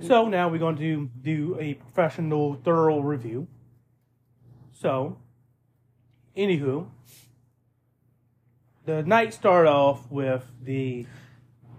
So 0.00 0.28
now 0.28 0.48
we're 0.48 0.58
going 0.58 0.76
to 0.76 1.10
do 1.20 1.58
a 1.58 1.74
professional, 1.74 2.54
thorough 2.54 3.00
review. 3.00 3.48
So, 4.72 5.18
anywho, 6.36 6.88
the 8.84 9.02
night 9.02 9.34
started 9.34 9.68
off 9.68 10.10
with 10.10 10.50
the 10.62 11.06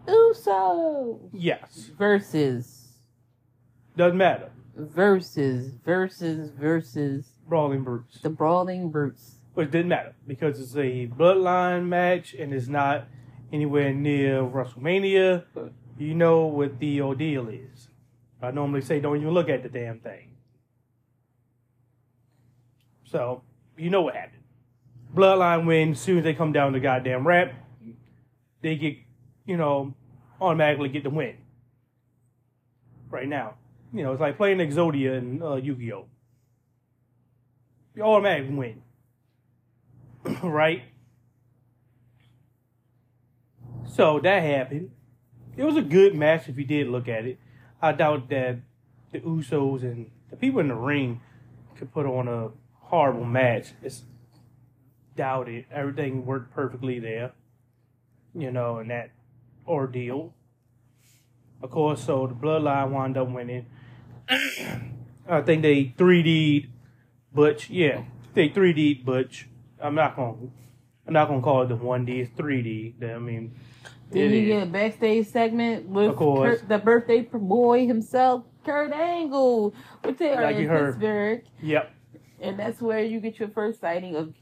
Uso 0.07 1.19
yes, 1.33 1.91
versus 1.97 2.89
doesn't 3.95 4.17
matter, 4.17 4.49
versus 4.75 5.73
versus 5.85 6.49
versus 6.51 7.25
brawling 7.47 7.83
brutes. 7.83 8.19
the 8.21 8.29
brawling 8.29 8.89
brutes. 8.89 9.35
But 9.53 9.65
it 9.65 9.71
didn't 9.71 9.89
matter 9.89 10.15
because 10.25 10.59
it's 10.59 10.75
a 10.75 11.07
bloodline 11.07 11.85
match 11.87 12.33
and 12.33 12.53
it's 12.53 12.67
not 12.67 13.07
anywhere 13.51 13.93
near 13.93 14.41
WrestleMania. 14.41 15.43
You 15.97 16.15
know 16.15 16.45
what 16.45 16.79
the 16.79 17.01
ordeal 17.01 17.49
is. 17.49 17.89
I 18.41 18.51
normally 18.51 18.81
say 18.81 18.99
don't 18.99 19.17
even 19.17 19.31
look 19.31 19.49
at 19.49 19.61
the 19.61 19.69
damn 19.69 19.99
thing. 19.99 20.31
So, 23.03 23.43
you 23.77 23.89
know 23.89 24.01
what 24.01 24.15
happened. 24.15 24.43
Bloodline 25.13 25.65
wins 25.65 25.97
as 25.97 26.03
soon 26.03 26.19
as 26.19 26.23
they 26.23 26.33
come 26.33 26.53
down 26.53 26.71
the 26.71 26.79
goddamn 26.79 27.27
ramp. 27.27 27.51
They 28.61 28.77
get, 28.77 28.97
you 29.51 29.57
know, 29.57 29.93
automatically 30.39 30.87
get 30.87 31.03
the 31.03 31.09
win. 31.09 31.35
Right 33.09 33.27
now. 33.27 33.55
You 33.91 34.03
know, 34.03 34.13
it's 34.13 34.21
like 34.21 34.37
playing 34.37 34.59
Exodia 34.59 35.17
and 35.17 35.43
uh, 35.43 35.55
Yu-Gi-Oh! 35.55 36.05
You 37.93 38.03
automatically 38.03 38.55
win. 38.55 38.81
right? 40.41 40.83
So 43.93 44.21
that 44.21 44.41
happened. 44.41 44.91
It 45.57 45.65
was 45.65 45.75
a 45.75 45.81
good 45.81 46.15
match 46.15 46.47
if 46.47 46.57
you 46.57 46.63
did 46.63 46.87
look 46.87 47.09
at 47.09 47.25
it. 47.25 47.37
I 47.81 47.91
doubt 47.91 48.29
that 48.29 48.59
the 49.11 49.19
Usos 49.19 49.81
and 49.81 50.09
the 50.29 50.37
people 50.37 50.61
in 50.61 50.69
the 50.69 50.75
ring 50.75 51.19
could 51.75 51.91
put 51.91 52.05
on 52.05 52.29
a 52.29 52.51
horrible 52.85 53.25
match. 53.25 53.73
It's 53.83 54.03
doubt 55.17 55.49
it. 55.49 55.65
Everything 55.69 56.25
worked 56.25 56.53
perfectly 56.55 56.99
there. 56.99 57.33
You 58.33 58.51
know, 58.51 58.77
and 58.77 58.89
that 58.89 59.11
ordeal. 59.67 60.33
Of 61.61 61.69
course, 61.71 62.03
so 62.03 62.27
the 62.27 62.33
bloodline 62.33 62.89
wound 62.91 63.17
up 63.17 63.29
winning. 63.29 63.65
I 64.29 65.41
think 65.41 65.61
they 65.61 65.93
3D'd 65.97 66.69
Butch. 67.33 67.69
Yeah, 67.69 68.03
they 68.33 68.49
3D'd 68.49 69.05
Butch. 69.05 69.47
I'm 69.79 69.95
not 69.95 70.15
gonna 70.15 70.37
I'm 71.07 71.13
not 71.13 71.27
gonna 71.27 71.41
call 71.41 71.63
it 71.63 71.67
the 71.69 71.77
1D, 71.77 72.09
it's 72.21 72.31
3D. 72.31 73.01
I 73.03 73.19
mean 73.19 73.53
Then 74.09 74.31
it 74.31 74.35
you 74.37 74.45
get 74.47 74.63
a 74.63 74.65
backstage 74.65 75.27
segment 75.27 75.87
with. 75.87 76.15
Kurt, 76.17 76.67
the 76.67 76.77
birthday 76.77 77.23
for 77.25 77.39
boy 77.39 77.85
himself, 77.87 78.43
Kurt 78.65 78.91
Angle, 78.91 79.73
which 80.03 80.17
they 80.17 80.33
are 80.33 80.43
Like 80.43 80.55
in. 80.57 80.67
Pittsburgh, 80.69 81.43
Yep. 81.61 81.91
and 82.41 82.59
that's 82.59 82.81
where 82.81 83.03
you 83.03 83.19
get 83.19 83.39
your 83.39 83.49
first 83.49 83.79
sighting 83.81 84.15
of 84.15 84.33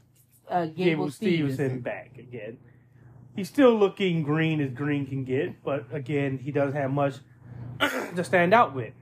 uh, 0.48 0.66
Gable, 0.66 0.74
Gable 0.76 1.10
Stevenson. 1.10 1.54
Stevenson 1.54 1.80
back 1.80 2.16
again. 2.18 2.58
He's 3.40 3.48
still 3.48 3.74
looking 3.74 4.22
green 4.22 4.60
as 4.60 4.70
green 4.72 5.06
can 5.06 5.24
get, 5.24 5.64
but 5.64 5.86
again, 5.92 6.36
he 6.36 6.52
doesn't 6.52 6.76
have 6.78 6.90
much 6.90 7.14
to 7.80 8.22
stand 8.22 8.52
out 8.52 8.74
with. 8.74 8.92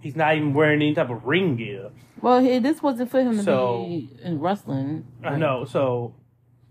He's 0.00 0.16
not 0.16 0.34
even 0.34 0.52
wearing 0.52 0.82
any 0.82 0.92
type 0.96 1.10
of 1.10 1.24
ring 1.24 1.54
gear. 1.54 1.90
Well, 2.20 2.40
he, 2.40 2.58
this 2.58 2.82
wasn't 2.82 3.12
for 3.12 3.20
him 3.20 3.36
to 3.36 3.42
So- 3.44 3.84
be 3.86 4.10
in 4.20 4.40
wrestling. 4.40 5.06
I 5.22 5.36
know, 5.36 5.64
so 5.64 6.16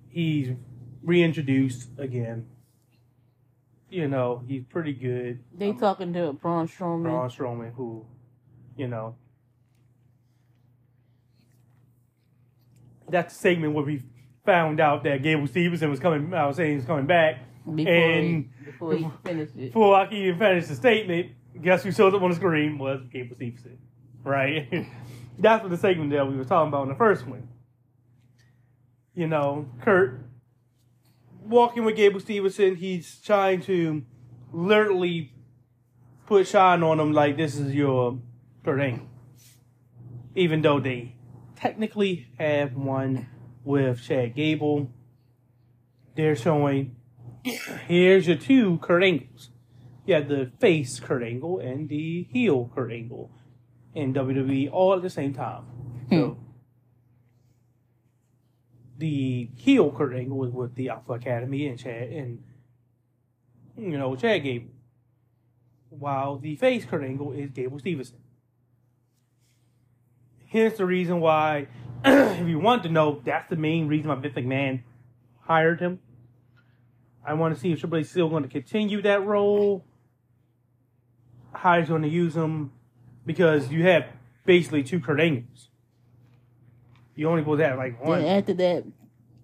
he's 0.10 0.50
reintroduced 1.02 1.98
again. 1.98 2.48
You 3.90 4.10
know, 4.10 4.44
he's 4.46 4.64
pretty 4.66 4.92
good. 4.92 5.40
They 5.58 5.70
um, 5.70 5.80
talking 5.80 6.12
to 6.12 6.34
Braun 6.34 6.68
Strowman. 6.68 7.04
Braun 7.04 7.30
Strowman, 7.30 7.74
who, 7.74 8.06
you 8.76 8.90
know, 8.90 9.16
that's 13.08 13.34
the 13.34 13.40
segment 13.40 13.76
where 13.76 13.86
we 13.86 14.04
found 14.46 14.80
out 14.80 15.04
that 15.04 15.22
Gable 15.22 15.48
Stevenson 15.48 15.90
was 15.90 16.00
coming. 16.00 16.34
I 16.34 16.46
was 16.46 16.58
saying 16.58 16.78
he's 16.78 16.86
coming 16.86 17.06
back. 17.06 17.40
before, 17.66 17.94
and- 17.94 18.50
he, 18.60 18.66
before 18.66 18.96
he 18.96 19.08
finished 19.24 19.54
it. 19.56 19.74
Before 19.74 19.96
I 19.96 20.06
can 20.08 20.18
even 20.18 20.40
finish 20.40 20.68
the 20.68 20.76
statement, 20.76 21.32
guess 21.62 21.84
who 21.84 21.92
showed 21.92 22.14
up 22.14 22.22
on 22.22 22.30
the 22.30 22.36
screen 22.36 22.78
was 22.78 23.02
Gable 23.12 23.36
Stevenson, 23.36 23.78
right? 24.24 24.88
that's 25.40 25.62
what 25.62 25.70
the 25.70 25.78
segment 25.78 26.12
that 26.12 26.28
we 26.28 26.36
were 26.36 26.46
talking 26.46 26.70
about 26.70 26.84
in 26.84 26.90
the 26.90 26.96
first 26.96 27.28
one. 27.28 27.48
You 29.14 29.28
know, 29.28 29.70
Kurt 29.82 30.26
walking 31.44 31.84
with 31.84 31.96
Gable 31.96 32.20
Stevenson, 32.20 32.76
he's 32.76 33.20
trying 33.22 33.62
to 33.64 34.04
literally 34.54 35.34
put 36.26 36.48
shine 36.48 36.82
on 36.84 37.00
him 37.00 37.12
like 37.12 37.38
this 37.38 37.56
is 37.56 37.74
your 37.74 38.20
Kurt 38.64 38.80
Angle. 38.80 39.08
Even 40.36 40.62
though 40.62 40.80
they 40.80 41.16
technically 41.56 42.28
have 42.40 42.74
one 42.74 43.28
with 43.64 44.02
Chad 44.04 44.36
Gable, 44.36 44.92
they're 46.16 46.36
showing 46.36 46.96
here's 47.44 48.28
your 48.28 48.38
two 48.38 48.78
Kurt 48.80 49.04
Angles. 49.04 49.50
You 50.06 50.16
have 50.16 50.28
the 50.28 50.52
face 50.60 51.00
Kurt 51.00 51.24
Angle 51.24 51.60
and 51.60 51.90
the 51.90 52.28
heel 52.32 52.72
Kurt 52.74 52.92
Angle 52.92 53.32
in 53.94 54.14
WWE 54.14 54.72
all 54.72 54.96
at 54.96 55.02
the 55.02 55.10
same 55.10 55.34
time. 55.34 55.64
So 56.10 56.30
hmm. 56.30 56.44
the 58.98 59.50
heel 59.56 59.92
Kurt 59.92 60.16
Angle 60.16 60.38
was 60.38 60.52
with 60.52 60.76
the 60.76 60.90
Alpha 60.90 61.14
Academy 61.14 61.68
and 61.68 61.80
Chad 61.80 62.10
and 62.10 62.44
you 63.78 63.98
know 63.98 64.16
Chad 64.16 64.44
Gable, 64.44 64.72
while 65.90 66.38
the 66.38 66.56
face 66.56 66.86
Kurt 66.86 67.04
Angle 67.04 67.34
is 67.34 67.52
Gable 67.52 67.80
Stevenson. 67.80 68.18
Here's 70.46 70.74
the 70.78 70.86
reason 70.86 71.22
why, 71.22 71.68
if 72.06 72.48
you 72.48 72.60
want 72.60 72.84
to 72.84 72.90
know, 72.90 73.22
that's 73.24 73.50
the 73.50 73.56
main 73.56 73.88
reason 73.88 74.10
why 74.10 74.16
Vince 74.16 74.34
McMahon 74.36 74.82
hired 75.42 75.80
him. 75.80 76.00
I 77.26 77.34
want 77.34 77.54
to 77.54 77.60
see 77.60 77.72
if 77.72 77.80
Triple 77.80 78.00
H 78.00 78.06
is 78.06 78.12
still 78.12 78.30
going 78.30 78.44
to 78.44 78.50
continue 78.50 79.02
that 79.04 79.24
role. 79.26 79.84
How 81.54 81.80
he's 81.80 81.90
going 81.90 82.02
to 82.02 82.08
use 82.08 82.36
him, 82.36 82.72
because 83.26 83.70
you 83.72 83.84
have 83.84 84.06
basically 84.46 84.84
two 84.84 85.00
Kurt 85.00 85.20
Angles. 85.20 85.68
You 87.16 87.30
only 87.30 87.42
supposed 87.42 87.60
to 87.60 87.68
have 87.68 87.78
like 87.78 88.04
one. 88.04 88.22
Then 88.22 88.38
after 88.40 88.54
that, 88.54 88.86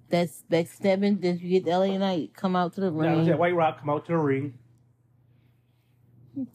that's 0.10 0.44
backstabbing. 0.50 1.22
Then 1.22 1.38
you 1.40 1.60
get 1.60 1.70
LA 1.72 1.98
Knight 1.98 2.34
come 2.34 2.56
out 2.56 2.74
to 2.76 2.82
the 2.82 2.90
Now, 2.92 2.98
ring. 3.18 3.26
that 3.26 3.38
White 3.38 3.56
Rock 3.56 3.80
come 3.82 3.90
out 3.90 4.06
to 4.06 4.14
the 4.14 4.18
ring. 4.18 4.54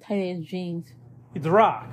Tight 0.03 0.37
ass 0.37 0.41
jeans. 0.45 0.87
It's 1.35 1.45
The 1.45 1.51
Rock. 1.51 1.87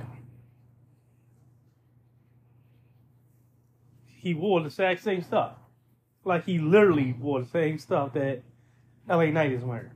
He 4.20 4.34
wore 4.34 4.60
the 4.60 4.66
exact 4.66 5.02
same 5.02 5.22
stuff. 5.22 5.52
Like 6.24 6.44
he 6.44 6.58
literally 6.58 7.14
wore 7.18 7.40
the 7.40 7.48
same 7.48 7.78
stuff 7.78 8.12
that 8.12 8.42
LA 9.08 9.26
Knight 9.26 9.52
is 9.52 9.64
wearing. 9.64 9.92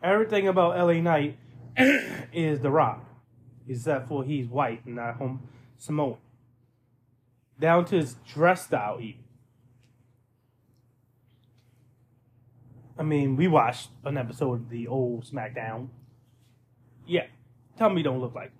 Everything 0.00 0.46
about 0.46 0.78
LA 0.78 1.00
Knight 1.00 1.36
is 1.76 2.60
The 2.60 2.70
Rock. 2.70 3.04
Except 3.68 4.06
for 4.06 4.22
he's 4.22 4.46
white 4.46 4.84
and 4.86 4.94
not 4.94 5.16
home 5.16 5.48
Samoan. 5.76 6.18
Down 7.58 7.84
to 7.86 7.96
his 7.96 8.14
dress 8.24 8.66
style 8.66 8.98
even. 9.00 9.24
I 12.96 13.02
mean, 13.02 13.34
we 13.34 13.48
watched 13.48 13.90
an 14.04 14.16
episode 14.16 14.52
of 14.52 14.70
the 14.70 14.86
old 14.86 15.24
SmackDown. 15.24 15.88
Yeah, 17.08 17.26
tell 17.76 17.90
me 17.90 18.04
don't 18.04 18.20
look 18.20 18.36
like. 18.36 18.52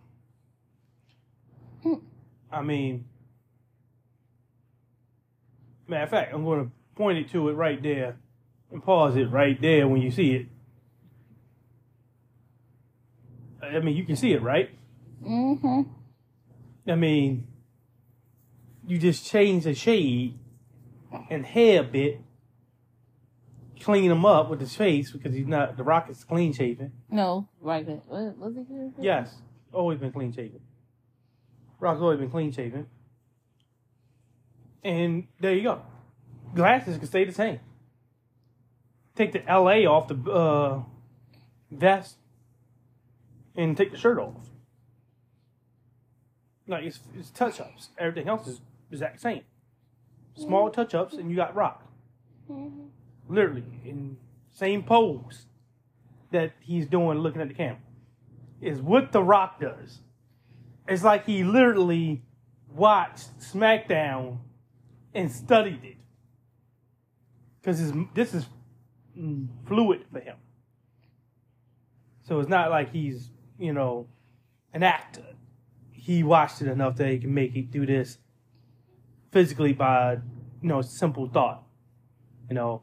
him. 1.83 1.95
Hmm. 1.95 2.05
I 2.51 2.63
mean, 2.63 3.05
matter 5.89 6.05
of 6.05 6.11
fact, 6.11 6.35
I'm 6.35 6.45
going 6.45 6.67
to 6.67 6.71
point 6.95 7.19
it 7.19 7.31
to 7.33 7.49
it 7.49 7.53
right 7.53 7.83
there 7.83 8.17
and 8.71 8.83
pause 8.83 9.17
it 9.17 9.31
right 9.31 9.61
there 9.61 9.87
when 9.87 10.03
you 10.03 10.11
see 10.11 10.33
it. 10.33 10.47
I 13.63 13.81
mean, 13.81 13.97
you 13.97 14.05
can 14.05 14.17
see 14.17 14.33
it, 14.33 14.43
right? 14.43 14.71
Mm-hmm. 15.25 15.83
I 16.89 16.95
mean, 16.95 17.47
you 18.87 18.99
just 18.99 19.27
change 19.27 19.65
the 19.65 19.75
shade 19.75 20.39
and 21.31 21.45
hair 21.45 21.81
a 21.81 21.85
bit, 21.85 22.21
clean 23.81 24.11
him 24.11 24.25
up 24.25 24.49
with 24.51 24.61
his 24.61 24.77
face 24.77 25.11
because 25.11 25.35
he's 25.35 25.47
not, 25.47 25.77
The 25.77 25.83
Rock 25.83 26.09
is 26.11 26.23
clean 26.25 26.53
shaven. 26.53 26.93
No, 27.11 27.49
right. 27.61 27.85
Was 28.09 28.55
good? 28.55 28.95
Yes, 29.01 29.35
always 29.73 29.99
been 29.99 30.13
clean 30.13 30.33
shaven. 30.33 30.61
Rock's 31.81 32.01
always 32.01 32.19
been 32.19 32.31
clean 32.31 32.53
shaven. 32.53 32.87
And 34.85 35.27
there 35.41 35.55
you 35.55 35.63
go. 35.63 35.83
Glasses 36.55 36.97
can 36.99 37.07
stay 37.07 37.25
the 37.25 37.33
same. 37.33 37.61
Take 39.15 39.33
the 39.33 39.43
LA 39.49 39.91
off 39.91 40.09
the 40.09 40.31
uh, 40.31 40.83
vest 41.71 42.17
and 43.57 43.77
take 43.77 43.91
the 43.91 43.99
shirt 43.99 44.19
off. 44.19 44.49
Like 46.69 46.85
it's, 46.85 47.01
it's 47.19 47.31
touch 47.31 47.61
ups. 47.61 47.91
Everything 47.99 48.29
else 48.29 48.47
is 48.47 48.61
exact 48.91 49.21
same. 49.21 49.43
Small 50.37 50.71
touch 50.71 50.95
ups, 50.95 51.15
and 51.15 51.31
you 51.31 51.37
got 51.37 51.55
Rock. 51.55 51.83
Literally 53.29 53.65
in 53.85 54.19
same 54.53 54.83
pose 54.83 55.47
that 56.31 56.53
he's 56.61 56.87
doing 56.87 57.19
looking 57.19 57.41
at 57.41 57.49
the 57.49 57.55
camera 57.55 57.79
is 58.61 58.81
what 58.81 59.13
The 59.13 59.23
Rock 59.23 59.61
does. 59.61 60.01
It's 60.89 61.03
like 61.03 61.27
he 61.27 61.45
literally 61.45 62.23
watched 62.75 63.39
SmackDown 63.41 64.39
and 65.17 65.31
studied 65.31 65.83
it. 65.83 65.97
Because 67.61 67.93
this 68.15 68.35
is 68.35 68.47
fluid 69.67 70.05
for 70.13 70.21
him. 70.21 70.37
So 72.23 72.39
it's 72.41 72.49
not 72.49 72.71
like 72.71 72.93
he's, 72.93 73.31
you 73.59 73.73
know, 73.73 74.07
an 74.73 74.83
actor. 74.83 75.25
He 75.93 76.23
watched 76.23 76.63
it 76.63 76.69
enough 76.69 76.97
that 76.97 77.09
he 77.09 77.19
can 77.19 77.35
make 77.35 77.57
it 77.57 77.71
do 77.71 77.87
this 77.87 78.19
physically 79.33 79.73
by, 79.73 80.19
you 80.63 80.69
know, 80.69 80.83
simple 80.83 81.29
thought. 81.29 81.65
You 82.49 82.55
know, 82.55 82.83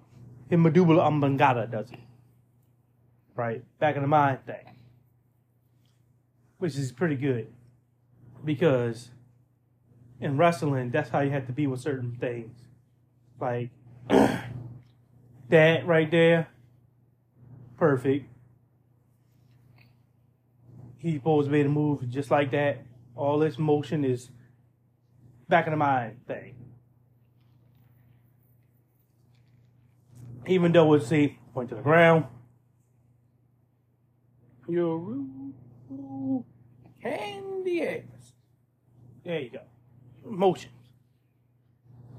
medulla 0.49 1.01
oblongata 1.01 1.67
does 1.71 1.91
it. 1.91 1.99
Right? 3.35 3.63
Back 3.79 3.95
in 3.95 4.01
the 4.01 4.07
mind 4.07 4.39
thing 4.45 4.73
which 6.63 6.77
is 6.77 6.93
pretty 6.93 7.17
good 7.17 7.45
because 8.45 9.09
in 10.23 10.37
wrestling 10.37 10.89
that's 10.89 11.09
how 11.09 11.19
you 11.19 11.31
have 11.31 11.47
to 11.47 11.51
be 11.51 11.67
with 11.67 11.81
certain 11.81 12.15
things. 12.19 12.57
Like 13.39 13.69
that 15.49 15.85
right 15.85 16.09
there 16.09 16.47
perfect. 17.77 18.29
He's 20.97 21.15
supposed 21.15 21.47
to 21.47 21.51
be 21.51 21.59
able 21.59 21.69
to 21.69 21.73
move 21.73 22.09
just 22.09 22.31
like 22.31 22.51
that. 22.51 22.85
All 23.15 23.37
this 23.37 23.59
motion 23.59 24.05
is 24.05 24.29
back 25.49 25.67
in 25.67 25.71
the 25.71 25.77
mind 25.77 26.25
thing. 26.25 26.55
Even 30.47 30.71
though 30.71 30.93
it's 30.93 31.07
see 31.07 31.37
point 31.53 31.69
to 31.69 31.75
the 31.75 31.81
ground. 31.81 32.25
You're 34.67 35.25
candy 37.01 37.85
ass. 37.85 38.31
There 39.25 39.41
you 39.41 39.49
go. 39.49 39.59
Motions. 40.25 40.71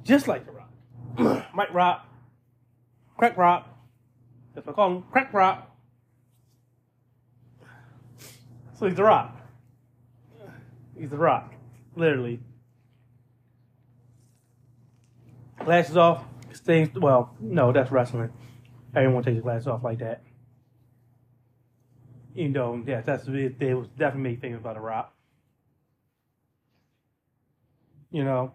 Just 0.03 0.29
like 0.29 0.45
the 0.47 0.53
rock. 0.53 1.47
Mike 1.55 1.73
Rock. 1.73 2.07
Crack 3.17 3.37
Rock. 3.37 3.69
That's 4.55 4.67
what 4.67 4.75
I 4.75 4.77
call 4.77 4.97
him. 4.97 5.03
Crack 5.11 5.33
Rock. 5.33 5.71
So 8.79 8.87
he's 8.87 8.97
the 8.97 9.05
rock. 9.05 9.37
He's 10.99 11.11
the 11.11 11.17
rock. 11.17 11.55
Literally. 11.97 12.41
Glasses 15.65 15.97
off. 15.97 16.25
Stays 16.53 16.89
well, 16.95 17.35
no, 17.41 17.73
that's 17.73 17.91
wrestling. 17.91 18.31
I 18.95 19.01
didn't 19.01 19.15
want 19.15 19.25
to 19.25 19.31
take 19.31 19.37
his 19.37 19.43
glasses 19.43 19.67
off 19.67 19.83
like 19.83 19.99
that. 19.99 20.23
You 22.35 22.49
know, 22.49 22.83
yeah, 22.87 23.01
that's 23.01 23.27
it. 23.29 23.59
They 23.59 23.75
was 23.75 23.89
definitely 23.97 24.31
made 24.31 24.41
famous 24.41 24.63
by 24.63 24.75
The 24.75 24.81
Rock. 24.81 25.14
You 28.15 28.23
know, 28.23 28.55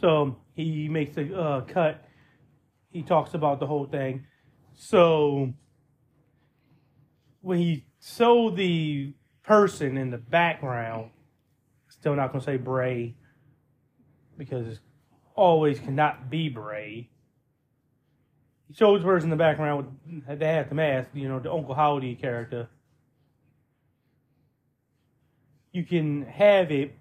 so 0.00 0.36
he 0.54 0.88
makes 0.88 1.16
a 1.16 1.36
uh, 1.36 1.60
cut. 1.62 2.04
He 2.92 3.02
talks 3.02 3.34
about 3.34 3.58
the 3.58 3.66
whole 3.66 3.86
thing. 3.86 4.24
So 4.76 5.52
when 7.40 7.58
he 7.58 7.86
showed 8.00 8.56
the 8.56 9.12
person 9.42 9.96
in 9.96 10.10
the 10.10 10.18
background, 10.18 11.10
still 11.88 12.14
not 12.14 12.30
gonna 12.30 12.44
say 12.44 12.56
Bray 12.56 13.16
because 14.38 14.78
always 15.34 15.80
cannot 15.80 16.30
be 16.30 16.48
Bray. 16.48 17.10
He 18.68 18.74
showed 18.74 19.00
the 19.00 19.04
person 19.04 19.26
in 19.26 19.30
the 19.30 19.42
background 19.42 19.98
with 20.06 20.38
they 20.38 20.46
had 20.46 20.70
the 20.70 20.76
mask, 20.76 21.08
you 21.14 21.28
know, 21.28 21.40
the 21.40 21.52
Uncle 21.52 21.74
Howdy 21.74 22.14
character 22.14 22.68
you 25.74 25.82
can 25.82 26.24
have 26.26 26.70
it 26.70 26.96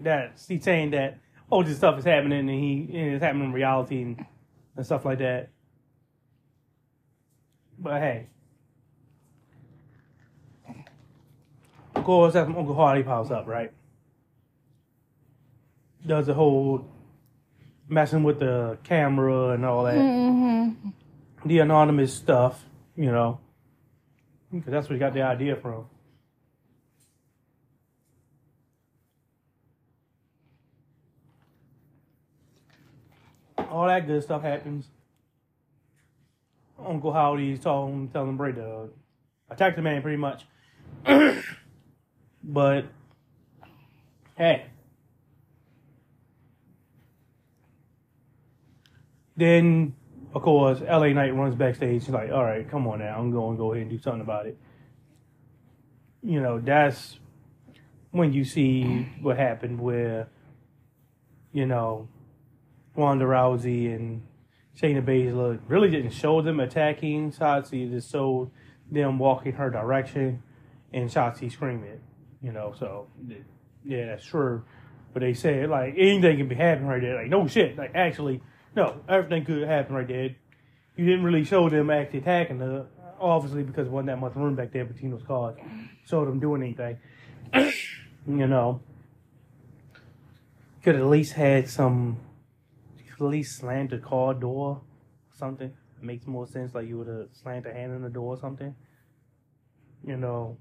that 0.00 0.40
he's 0.48 0.62
saying 0.64 0.90
that 0.90 1.18
oh 1.50 1.62
this 1.62 1.76
stuff 1.78 1.98
is 1.98 2.04
happening 2.04 2.40
and 2.40 2.50
he 2.50 2.88
and 2.98 3.14
it's 3.14 3.22
happening 3.22 3.46
in 3.46 3.52
reality 3.52 4.02
and, 4.02 4.24
and 4.76 4.84
stuff 4.86 5.04
like 5.04 5.18
that. 5.18 5.50
But 7.78 8.00
hey. 8.00 8.26
Of 11.94 12.04
course, 12.04 12.34
that's 12.34 12.46
when 12.46 12.56
Uncle 12.56 12.74
Howdy 12.76 13.02
pops 13.02 13.30
up, 13.30 13.46
right? 13.46 13.72
Does 16.06 16.26
the 16.26 16.34
whole 16.34 16.86
messing 17.88 18.22
with 18.22 18.38
the 18.38 18.78
camera 18.84 19.50
and 19.50 19.64
all 19.64 19.84
that, 19.84 19.94
Mm-hmm. 19.96 20.90
the 21.46 21.58
anonymous 21.60 22.12
stuff, 22.12 22.64
you 22.96 23.10
know, 23.10 23.40
because 24.52 24.70
that's 24.72 24.88
where 24.88 24.96
he 24.96 25.00
got 25.00 25.14
the 25.14 25.22
idea 25.22 25.56
from. 25.56 25.86
All 33.70 33.86
that 33.86 34.06
good 34.06 34.22
stuff 34.22 34.42
happens. 34.42 34.86
Uncle 36.84 37.12
Howdy's 37.12 37.60
telling 37.60 38.08
telling 38.08 38.36
Bray 38.36 38.52
to 38.52 38.88
attack 39.50 39.76
the 39.76 39.82
man 39.82 40.02
pretty 40.02 40.16
much. 40.16 40.44
but 42.42 42.84
hey. 44.36 44.66
Then 49.36 49.94
of 50.34 50.42
course 50.42 50.80
LA 50.80 51.08
Knight 51.08 51.34
runs 51.34 51.54
backstage. 51.54 52.04
He's 52.04 52.10
like, 52.10 52.30
all 52.30 52.44
right, 52.44 52.68
come 52.68 52.86
on 52.86 52.98
now, 52.98 53.18
I'm 53.18 53.30
going 53.30 53.56
to 53.56 53.58
go 53.58 53.72
ahead 53.72 53.82
and 53.82 53.90
do 53.90 53.98
something 53.98 54.20
about 54.20 54.46
it. 54.46 54.58
You 56.22 56.40
know, 56.40 56.58
that's 56.58 57.18
when 58.10 58.32
you 58.32 58.44
see 58.44 59.08
what 59.20 59.36
happened 59.36 59.80
where, 59.80 60.28
you 61.52 61.66
know, 61.66 62.08
Ronda 62.96 63.24
Rousey 63.24 63.94
and 63.94 64.22
Shayna 64.80 65.04
Baszler 65.04 65.60
really 65.68 65.90
didn't 65.90 66.10
show 66.10 66.42
them 66.42 66.60
attacking 66.60 67.32
Shotzi, 67.32 67.90
just 67.90 68.10
showed 68.10 68.50
them 68.90 69.18
walking 69.18 69.52
her 69.52 69.70
direction 69.70 70.42
and 70.92 71.10
Shotzi 71.10 71.50
screaming. 71.50 72.00
You 72.42 72.52
know, 72.52 72.74
so 72.78 73.08
yeah, 73.84 74.06
that's 74.06 74.24
true. 74.24 74.64
But 75.12 75.20
they 75.20 75.34
said 75.34 75.70
like 75.70 75.94
anything 75.96 76.38
can 76.38 76.48
be 76.48 76.54
happening 76.54 76.88
right 76.88 77.00
there. 77.00 77.16
Like 77.22 77.30
no 77.30 77.46
shit. 77.46 77.76
Like 77.76 77.92
actually, 77.94 78.42
no, 78.74 79.00
everything 79.08 79.44
could 79.44 79.66
happen 79.66 79.94
right 79.94 80.08
there. 80.08 80.36
You 80.96 81.04
didn't 81.04 81.24
really 81.24 81.44
show 81.44 81.68
them 81.68 81.90
actually 81.90 82.20
attacking 82.20 82.58
her, 82.58 82.86
obviously 83.20 83.62
because 83.62 83.84
there 83.84 83.92
wasn't 83.92 84.08
that 84.08 84.18
much 84.18 84.34
room 84.34 84.54
back 84.54 84.72
there 84.72 84.84
between 84.84 85.10
those 85.10 85.22
cars. 85.22 85.56
Showed 86.06 86.28
them 86.28 86.40
doing 86.40 86.62
anything. 86.62 86.98
you 88.26 88.46
know, 88.46 88.80
could 90.82 90.96
at 90.96 91.06
least 91.06 91.32
had 91.32 91.68
some 91.68 92.18
at 93.16 93.22
least 93.22 93.58
slammed 93.58 93.90
the 93.90 93.98
car 93.98 94.34
door 94.34 94.68
or 94.76 94.82
something. 95.36 95.68
It 95.68 96.02
makes 96.02 96.26
more 96.26 96.46
sense 96.46 96.74
like 96.74 96.86
you 96.86 96.98
would 96.98 97.08
have 97.08 97.28
slammed 97.32 97.66
a 97.66 97.72
hand 97.72 97.92
in 97.94 98.02
the 98.02 98.10
door 98.10 98.34
or 98.34 98.38
something. 98.38 98.74
You 100.04 100.16
know. 100.16 100.58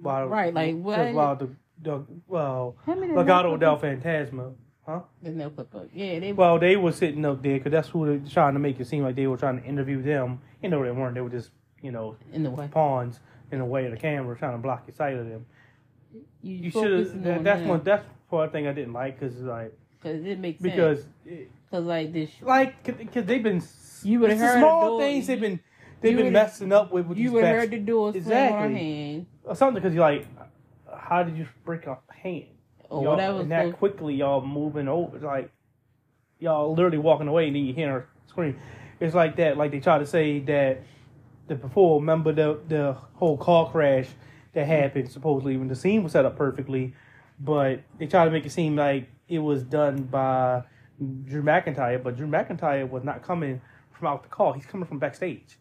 While, 0.00 0.26
Right, 0.28 0.52
like 0.52 0.76
what- 0.76 1.14
While 1.14 1.36
the, 1.36 1.48
the 1.80 2.04
well, 2.26 2.76
How 2.84 2.94
many 2.94 3.12
Legado 3.12 3.58
del 3.58 3.78
Fantasma. 3.78 4.54
Huh? 4.84 5.00
There's 5.20 5.34
no 5.36 5.50
flip 5.50 5.74
up. 5.74 5.88
Yeah, 5.92 6.18
they 6.20 6.32
Well, 6.32 6.58
they 6.60 6.76
were 6.76 6.92
sitting 6.92 7.24
up 7.24 7.42
there 7.42 7.54
because 7.58 7.72
that's 7.72 7.88
who 7.88 8.06
they're 8.06 8.28
trying 8.30 8.54
to 8.54 8.60
make 8.60 8.78
it 8.78 8.86
seem 8.86 9.02
like 9.02 9.16
they 9.16 9.26
were 9.26 9.36
trying 9.36 9.60
to 9.60 9.66
interview 9.66 10.00
them. 10.00 10.40
You 10.62 10.68
know, 10.68 10.82
they 10.84 10.90
weren't. 10.92 11.14
They 11.14 11.20
were 11.20 11.30
just, 11.30 11.50
you 11.82 11.90
know, 11.90 12.16
in 12.32 12.42
the 12.44 12.50
way. 12.50 12.68
pawns 12.70 13.18
in 13.50 13.58
the 13.58 13.64
way 13.64 13.84
of 13.86 13.90
the 13.92 13.96
camera, 13.96 14.36
trying 14.36 14.52
to 14.52 14.58
block 14.58 14.84
your 14.86 14.94
sight 14.94 15.14
of 15.16 15.28
them. 15.28 15.46
You, 16.40 16.54
You 16.56 16.70
should 16.70 17.06
have. 17.24 17.36
on 17.38 17.42
That's 17.44 17.66
one. 17.66 17.82
That's 17.82 18.04
part 18.30 18.52
thing 18.52 18.66
I 18.68 18.72
didn't 18.72 18.92
like 18.92 19.18
because 19.18 19.36
like 19.40 19.72
Cause 20.02 20.24
it 20.24 20.38
makes 20.38 20.60
sense. 20.60 20.74
because 20.74 21.04
Cause 21.70 21.84
like 21.84 22.12
this, 22.12 22.30
like 22.42 22.82
because 22.84 23.24
they've 23.24 23.42
been 23.42 23.62
You 24.02 24.20
would've 24.20 24.38
heard 24.38 24.60
small 24.60 24.98
things 25.00 25.26
they've 25.26 25.40
been 25.40 25.60
they've 26.00 26.16
been 26.16 26.32
messing 26.32 26.72
up 26.72 26.92
with. 26.92 27.06
with 27.06 27.18
you 27.18 27.32
would 27.32 27.44
have 27.44 27.56
heard 27.60 27.70
the 27.70 27.78
door 27.78 28.12
slam 28.12 28.22
on 28.22 28.22
Exactly. 28.22 28.74
hand 28.74 29.26
or 29.44 29.56
something 29.56 29.82
because 29.82 29.94
you're 29.94 30.04
like, 30.04 30.26
how 30.96 31.22
did 31.22 31.36
you 31.36 31.46
break 31.64 31.86
a 31.86 31.98
hand? 32.12 32.44
or 32.88 33.02
y'all, 33.02 33.12
whatever. 33.12 33.40
and 33.40 33.50
that 33.50 33.76
quickly 33.78 34.14
y'all 34.14 34.40
moving 34.46 34.86
over 34.86 35.18
like 35.18 35.50
y'all 36.38 36.72
literally 36.72 36.98
walking 36.98 37.26
away 37.26 37.48
and 37.48 37.56
then 37.56 37.64
you 37.64 37.72
hear 37.74 37.90
her 37.90 38.08
scream 38.28 38.56
it's 39.00 39.12
like 39.14 39.34
that 39.36 39.56
like 39.56 39.72
they 39.72 39.80
try 39.80 39.98
to 39.98 40.06
say 40.06 40.38
that 40.38 40.80
the 41.48 41.56
before 41.56 41.98
remember 41.98 42.32
the 42.32 42.60
the 42.68 42.92
whole 43.14 43.36
car 43.36 43.68
crash 43.70 44.06
that 44.52 44.66
happened 44.68 45.10
supposedly 45.10 45.56
when 45.56 45.66
the 45.66 45.74
scene 45.74 46.04
was 46.04 46.12
set 46.12 46.24
up 46.24 46.36
perfectly 46.36 46.94
but 47.40 47.80
they 47.98 48.06
try 48.06 48.24
to 48.24 48.30
make 48.30 48.46
it 48.46 48.52
seem 48.52 48.76
like 48.76 49.08
it 49.28 49.38
was 49.38 49.62
done 49.62 50.02
by 50.04 50.62
Drew 51.24 51.42
McIntyre 51.42 52.02
but 52.02 52.16
Drew 52.16 52.26
McIntyre 52.26 52.88
was 52.88 53.04
not 53.04 53.22
coming 53.22 53.60
from 53.90 54.08
out 54.08 54.22
the 54.22 54.28
car 54.28 54.54
he's 54.54 54.66
coming 54.66 54.86
from 54.86 54.98
backstage 54.98 55.58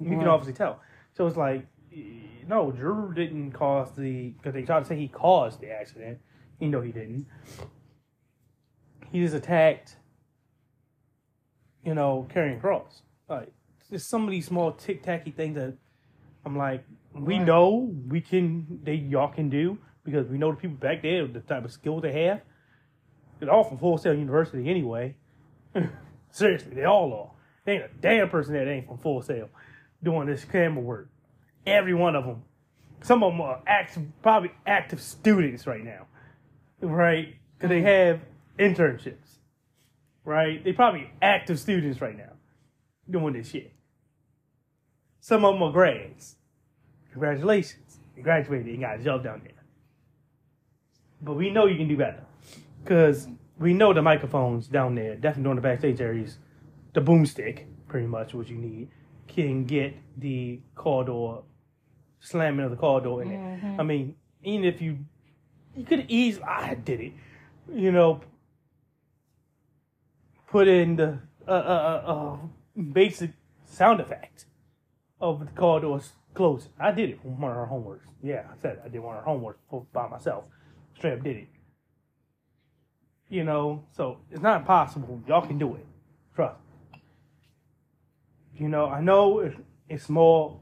you 0.00 0.10
can 0.10 0.28
obviously 0.28 0.52
tell 0.54 0.80
so 1.14 1.26
it's 1.26 1.36
like 1.36 1.66
eh, 1.94 2.26
no, 2.48 2.70
Drew 2.70 3.12
didn't 3.12 3.52
cause 3.52 3.90
the 3.96 4.30
because 4.30 4.54
they 4.54 4.62
tried 4.62 4.80
to 4.80 4.86
say 4.86 4.96
he 4.96 5.08
caused 5.08 5.60
the 5.60 5.70
accident. 5.70 6.18
You 6.60 6.68
know 6.68 6.80
he 6.80 6.92
didn't. 6.92 7.26
He 9.10 9.20
just 9.20 9.34
attacked. 9.34 9.96
You 11.84 11.94
know, 11.94 12.26
Karrion 12.32 12.60
Kross. 12.60 13.02
Like 13.28 13.52
just 13.90 14.08
some 14.08 14.24
of 14.24 14.30
these 14.30 14.46
small 14.46 14.72
tic 14.72 15.02
tacky 15.02 15.30
things 15.30 15.56
that 15.56 15.74
I'm 16.44 16.56
like, 16.56 16.84
we 17.12 17.36
Right. 17.38 17.46
know 17.46 17.92
we 18.08 18.20
can. 18.20 18.80
They 18.82 18.94
y'all 18.94 19.28
can 19.28 19.48
do 19.48 19.78
because 20.06 20.26
we 20.28 20.38
know 20.38 20.50
the 20.50 20.56
people 20.56 20.76
back 20.76 21.02
there 21.02 21.26
the 21.26 21.40
type 21.40 21.66
of 21.66 21.72
skill 21.72 22.00
they 22.00 22.24
have. 22.24 22.40
They're 23.38 23.50
all 23.50 23.64
from 23.64 23.76
Full 23.76 23.98
Sail 23.98 24.14
University 24.14 24.70
anyway. 24.70 25.16
Seriously, 26.30 26.72
they 26.74 26.84
all 26.84 27.12
are. 27.12 27.30
There 27.66 27.74
ain't 27.74 27.84
a 27.84 28.00
damn 28.00 28.30
person 28.30 28.54
that 28.54 28.66
ain't 28.66 28.86
from 28.86 28.96
Full 28.96 29.20
Sail 29.20 29.50
doing 30.02 30.26
this 30.26 30.44
camera 30.44 30.82
work 30.82 31.10
every 31.66 31.94
one 31.94 32.14
of 32.14 32.24
them. 32.24 32.42
Some 33.02 33.22
of 33.22 33.32
them 33.32 33.40
are 33.40 33.60
active, 33.66 34.04
probably 34.22 34.52
active 34.66 35.00
students 35.00 35.66
right 35.66 35.84
now, 35.84 36.06
right? 36.80 37.34
Because 37.58 37.68
they 37.68 37.82
have 37.82 38.20
internships, 38.58 39.38
right? 40.24 40.62
They 40.62 40.72
probably 40.72 41.10
active 41.20 41.58
students 41.58 42.00
right 42.00 42.16
now 42.16 42.32
doing 43.10 43.34
this 43.34 43.50
shit. 43.50 43.72
Some 45.20 45.44
of 45.44 45.54
them 45.54 45.62
are 45.62 45.72
grads. 45.72 46.36
Congratulations, 47.12 47.98
you 48.16 48.22
graduated 48.22 48.66
and 48.66 48.80
got 48.80 49.00
a 49.00 49.02
job 49.02 49.24
down 49.24 49.42
there. 49.42 49.52
But 51.22 51.34
we 51.34 51.50
know 51.50 51.66
you 51.66 51.76
can 51.76 51.88
do 51.88 51.96
better 51.96 52.22
because 52.82 53.28
we 53.58 53.72
know 53.72 53.92
the 53.92 54.02
microphones 54.02 54.68
down 54.68 54.94
there, 54.94 55.14
definitely 55.14 55.44
during 55.44 55.56
the 55.56 55.62
backstage 55.62 56.00
areas, 56.00 56.38
the 56.92 57.00
boomstick, 57.00 57.64
pretty 57.88 58.06
much 58.06 58.34
what 58.34 58.48
you 58.48 58.56
need, 58.56 58.90
can 59.26 59.64
get 59.64 59.96
the 60.16 60.60
car 60.74 61.04
door 61.04 61.44
slamming 62.20 62.64
of 62.64 62.70
the 62.70 62.76
car 62.76 63.00
door 63.00 63.22
in 63.22 63.30
it. 63.30 63.80
I 63.80 63.82
mean, 63.82 64.16
even 64.42 64.64
if 64.64 64.80
you 64.80 64.98
you 65.74 65.84
could 65.84 66.06
easily 66.08 66.44
I 66.44 66.74
did 66.74 67.00
it, 67.00 67.12
you 67.72 67.92
know, 67.92 68.20
put 70.48 70.68
in 70.68 70.96
the 70.96 71.18
uh, 71.46 71.50
uh, 71.50 72.02
uh, 72.06 72.12
uh, 72.12 72.36
basic 72.92 73.32
sound 73.66 74.00
effect 74.00 74.46
of 75.20 75.40
the 75.40 75.46
car 75.52 75.80
doors 75.80 76.12
closing. 76.34 76.72
I 76.78 76.92
did 76.92 77.10
it 77.10 77.20
from 77.20 77.40
one 77.40 77.50
of 77.50 77.58
our 77.58 77.68
homeworks. 77.68 78.06
Yeah, 78.22 78.44
I 78.50 78.60
said 78.60 78.80
I 78.84 78.88
did 78.88 79.00
one 79.00 79.16
of 79.16 79.20
our 79.20 79.24
homework 79.24 79.58
by 79.92 80.08
myself. 80.08 80.44
Straight 80.96 81.14
up 81.14 81.22
did 81.22 81.36
it. 81.36 81.48
You 83.28 83.44
know, 83.44 83.84
so 83.96 84.18
it's 84.30 84.40
not 84.40 84.60
impossible. 84.60 85.20
Y'all 85.26 85.46
can 85.46 85.58
do 85.58 85.74
it. 85.74 85.86
Trust. 86.34 86.60
You 88.56 88.68
know, 88.68 88.86
I 88.86 89.00
know 89.00 89.50
it's, 89.88 90.08
more 90.08 90.60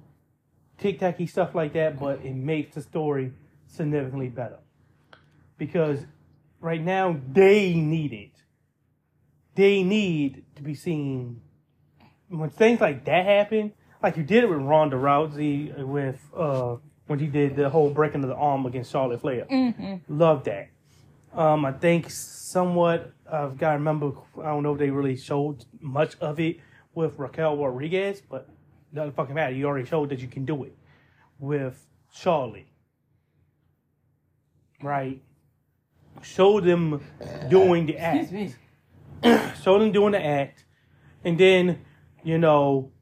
tic 0.79 0.99
tacky 0.99 1.27
stuff 1.27 1.55
like 1.55 1.75
that, 1.75 1.99
but 1.99 2.25
it 2.25 2.35
makes 2.35 2.75
the 2.75 2.83
story 2.83 3.33
significantly 3.67 4.29
better. 4.29 4.59
Because 5.59 6.01
right 6.61 6.83
now 6.83 7.21
they 7.33 7.75
need 7.75 8.13
it. 8.13 8.43
They 9.55 9.83
need 9.83 10.45
to 10.57 10.63
be 10.63 10.75
seen 10.75 11.41
when 12.29 12.51
things 12.51 12.81
like 12.81 13.05
that 13.05 13.27
happen. 13.27 13.73
Like 14.03 14.17
you 14.17 14.25
did 14.25 14.43
it 14.43 14.51
with 14.51 14.59
Ronda 14.59 14.97
Rousey 14.97 15.87
with 15.87 16.21
uh 16.37 16.77
when 17.07 17.19
she 17.19 17.27
did 17.27 17.57
the 17.57 17.69
whole 17.69 17.91
breaking 17.91 18.23
of 18.23 18.29
the 18.29 18.35
arm 18.37 18.67
against 18.67 18.91
Charlotte 18.93 19.21
Flair. 19.21 19.47
Love 20.09 20.45
that. 20.45 20.69
Um, 21.35 21.65
I 21.65 21.73
think 21.73 22.11
somewhat 22.11 23.13
I've 23.31 23.59
got 23.59 23.73
to 23.73 23.79
remember. 23.79 24.13
I 24.41 24.45
don't 24.47 24.63
know 24.63 24.73
if 24.73 24.79
they 24.79 24.91
really 24.91 25.17
showed 25.17 25.65
much 25.81 26.17
of 26.21 26.39
it 26.41 26.59
with 26.95 27.19
Raquel 27.19 27.57
Rodriguez, 27.57 28.23
but 28.29 28.49
doesn't 28.95 29.17
fucking 29.17 29.35
matter. 29.35 29.53
You 29.55 29.67
already 29.67 29.87
showed 29.87 30.11
that 30.11 30.21
you 30.21 30.29
can 30.29 30.45
do 30.45 30.63
it 30.65 30.77
with 31.39 31.85
Charlie, 32.15 32.67
right? 34.83 35.21
Show 36.23 36.61
them 36.61 37.03
doing 37.49 37.87
the 37.87 37.99
act. 37.99 38.23
Excuse 38.33 38.55
me. 39.23 39.41
Show 39.63 39.79
them 39.79 39.91
doing 39.91 40.13
the 40.13 40.25
act, 40.25 40.65
and 41.25 41.37
then 41.37 41.81
you 42.23 42.39
know 42.39 42.93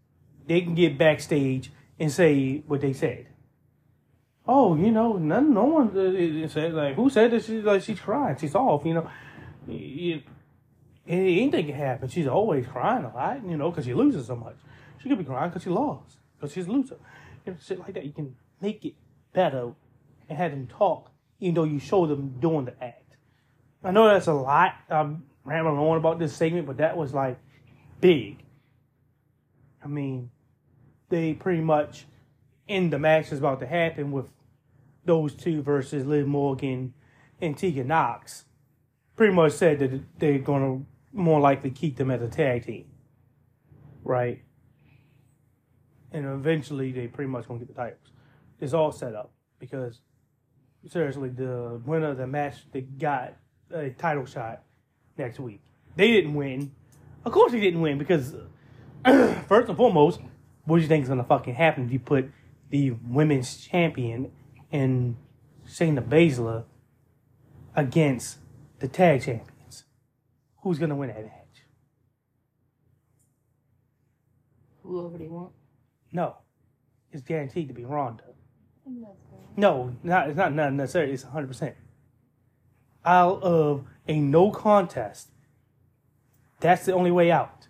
they 0.47 0.63
can 0.63 0.75
get 0.75 0.97
backstage 0.97 1.71
and 1.99 2.11
say 2.11 2.63
what 2.67 2.81
they 2.81 2.95
said. 2.95 3.27
Oh, 4.47 4.75
you 4.75 4.91
know, 4.91 5.19
none, 5.19 5.55
no 5.55 5.65
one 5.65 5.97
uh, 5.97 6.49
said 6.49 6.75
like 6.75 6.97
who 6.97 7.09
said 7.09 7.31
that 7.31 7.45
she's 7.45 7.63
like 7.63 7.83
she's 7.83 8.01
crying, 8.01 8.37
she's 8.41 8.55
off. 8.55 8.85
You 8.85 8.95
know, 8.95 9.11
you, 9.69 10.23
anything 11.07 11.67
can 11.67 11.75
happen. 11.75 12.09
She's 12.09 12.27
always 12.27 12.67
crying 12.67 13.05
a 13.05 13.15
lot, 13.15 13.47
you 13.49 13.57
know, 13.57 13.71
because 13.71 13.85
she 13.85 13.95
loses 13.95 14.27
so 14.27 14.35
much. 14.35 14.57
She 15.01 15.09
could 15.09 15.19
be 15.19 15.25
crying 15.25 15.51
because 15.51 15.63
she 15.63 15.71
lost, 15.71 16.19
because 16.37 16.53
she's 16.53 16.67
a 16.67 16.73
loser. 16.73 16.97
You 17.47 17.53
know, 17.53 17.59
shit 17.65 17.79
like 17.79 17.95
that. 17.95 18.05
You 18.05 18.13
can 18.13 18.35
make 18.61 18.85
it 18.85 18.95
better 19.33 19.73
and 20.29 20.39
have 20.39 20.51
them 20.51 20.67
talk, 20.67 21.11
even 21.39 21.55
though 21.55 21.65
you 21.65 21.79
show 21.79 22.07
them 22.07 22.37
doing 22.41 22.65
the 22.65 22.83
act. 22.83 23.17
I 23.85 23.91
know 23.91 24.09
that's 24.09 24.27
a 24.29 24.33
lot. 24.33 24.75
I'm 24.89 25.25
rambling 25.45 25.79
on 25.79 25.97
about 25.97 26.19
this 26.19 26.35
segment, 26.35 26.67
but 26.67 26.79
that 26.79 26.97
was 26.97 27.13
like 27.13 27.39
big. 28.01 28.43
I 29.85 29.89
mean, 29.89 30.31
they 31.09 31.35
pretty 31.35 31.63
much 31.63 32.07
in 32.69 32.91
the 32.91 32.99
match 32.99 33.31
that's 33.31 33.41
about 33.41 33.61
to 33.61 33.67
happen 33.67 34.13
with 34.13 34.27
those 35.05 35.35
two 35.35 35.63
versus 35.63 36.07
Liv 36.07 36.27
Morgan 36.27 36.95
and 37.41 37.57
Tegan 37.57 37.89
Nox. 37.89 38.45
Pretty 39.17 39.35
much 39.35 39.53
said 39.53 39.79
that 39.81 40.01
they're 40.19 40.39
going 40.39 40.63
to 40.63 40.87
more 41.13 41.41
likely 41.41 41.71
keep 41.71 41.97
them 41.97 42.11
as 42.11 42.23
a 42.23 42.29
tag 42.29 42.65
team, 42.65 42.87
right? 44.05 44.43
And 46.13 46.27
eventually, 46.27 46.93
they 46.93 47.09
pretty 47.09 47.31
much 47.31 47.47
going 47.47 47.61
to 47.61 47.67
get 47.67 47.75
the 47.75 47.81
titles. 47.81 48.13
It's 48.61 48.73
all 48.73 48.93
set 48.93 49.15
up 49.15 49.33
because 49.59 50.01
seriously, 50.89 51.31
the 51.31 51.81
winner 51.85 52.11
of 52.11 52.19
the 52.19 52.27
match 52.27 52.57
they 52.73 52.83
got 52.83 53.37
a 53.71 53.91
title 53.91 54.25
shot 54.25 54.63
next 55.19 55.41
week. 55.41 55.61
They 55.97 56.11
didn't 56.11 56.35
win. 56.35 56.73
Of 57.25 57.33
course, 57.33 57.53
they 57.53 57.61
didn't 57.61 57.81
win 57.81 57.99
because 57.99 58.35
first 59.05 59.69
and 59.69 59.77
foremost, 59.77 60.21
what 60.65 60.77
do 60.77 60.83
you 60.83 60.89
think 60.89 61.03
is 61.03 61.09
gonna 61.09 61.25
fucking 61.25 61.55
happen 61.55 61.85
if 61.85 61.93
you 61.93 61.99
put 61.99 62.31
the 62.73 62.91
women's 63.07 63.59
champion 63.59 64.33
and 64.73 65.17
Shayna 65.69 66.03
Baszler 66.03 66.65
against 67.77 68.39
the 68.79 68.89
tag 68.89 69.23
champions? 69.23 69.85
Who's 70.63 70.79
gonna 70.79 70.97
win 70.97 71.11
that 71.11 71.23
match? 71.23 71.67
Whoever 74.83 75.19
they 75.19 75.29
want. 75.29 75.53
No, 76.13 76.37
it's 77.13 77.23
guaranteed 77.23 77.69
to 77.69 77.75
be 77.75 77.85
Ronda. 77.85 78.25
No, 79.55 79.95
not 80.03 80.31
it's 80.31 80.37
not 80.37 80.55
not 80.55 80.73
necessarily. 80.73 81.13
It's 81.13 81.25
hundred 81.25 81.49
percent. 81.49 81.77
Out 83.05 83.43
of 83.43 83.85
a 84.09 84.19
no 84.19 84.51
contest, 84.51 85.29
that's 86.59 86.87
the 86.87 86.95
only 86.95 87.11
way 87.11 87.31
out. 87.31 87.69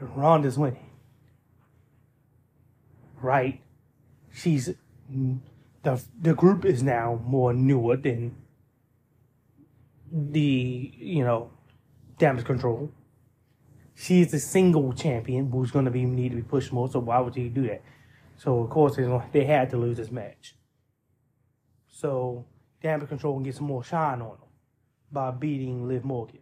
Ronda's 0.00 0.58
winning. 0.58 0.90
Right? 3.20 3.62
She's 4.32 4.74
the 5.82 6.02
the 6.20 6.34
group 6.34 6.64
is 6.64 6.82
now 6.82 7.20
more 7.24 7.52
newer 7.52 7.96
than 7.96 8.36
the 10.10 10.92
you 10.96 11.24
know 11.24 11.50
damage 12.18 12.44
control. 12.44 12.90
She's 13.94 14.30
the 14.30 14.38
single 14.38 14.92
champion 14.92 15.50
who's 15.50 15.70
going 15.70 15.84
to 15.84 15.90
be 15.90 16.04
need 16.04 16.30
to 16.30 16.36
be 16.36 16.42
pushed 16.42 16.72
more. 16.72 16.88
So 16.88 16.98
why 16.98 17.20
would 17.20 17.36
you 17.36 17.48
do 17.50 17.66
that? 17.68 17.82
So 18.36 18.60
of 18.60 18.70
course 18.70 18.96
they 18.96 19.20
they 19.32 19.44
had 19.44 19.70
to 19.70 19.76
lose 19.76 19.96
this 19.96 20.10
match. 20.10 20.56
So 21.88 22.46
damage 22.82 23.08
control 23.08 23.34
can 23.34 23.42
get 23.42 23.54
some 23.54 23.66
more 23.66 23.84
shine 23.84 24.20
on 24.22 24.30
them 24.30 24.48
by 25.10 25.30
beating 25.30 25.86
Liv 25.86 26.04
Morgan. 26.04 26.40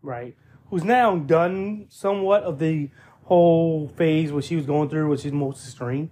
Right? 0.00 0.36
Who's 0.70 0.84
now 0.84 1.16
done 1.16 1.86
somewhat 1.90 2.44
of 2.44 2.58
the 2.58 2.90
whole 3.24 3.88
phase 3.88 4.32
what 4.32 4.44
she 4.44 4.56
was 4.56 4.66
going 4.66 4.88
through, 4.88 5.08
which 5.08 5.24
is 5.24 5.32
most 5.32 5.64
extreme. 5.64 6.10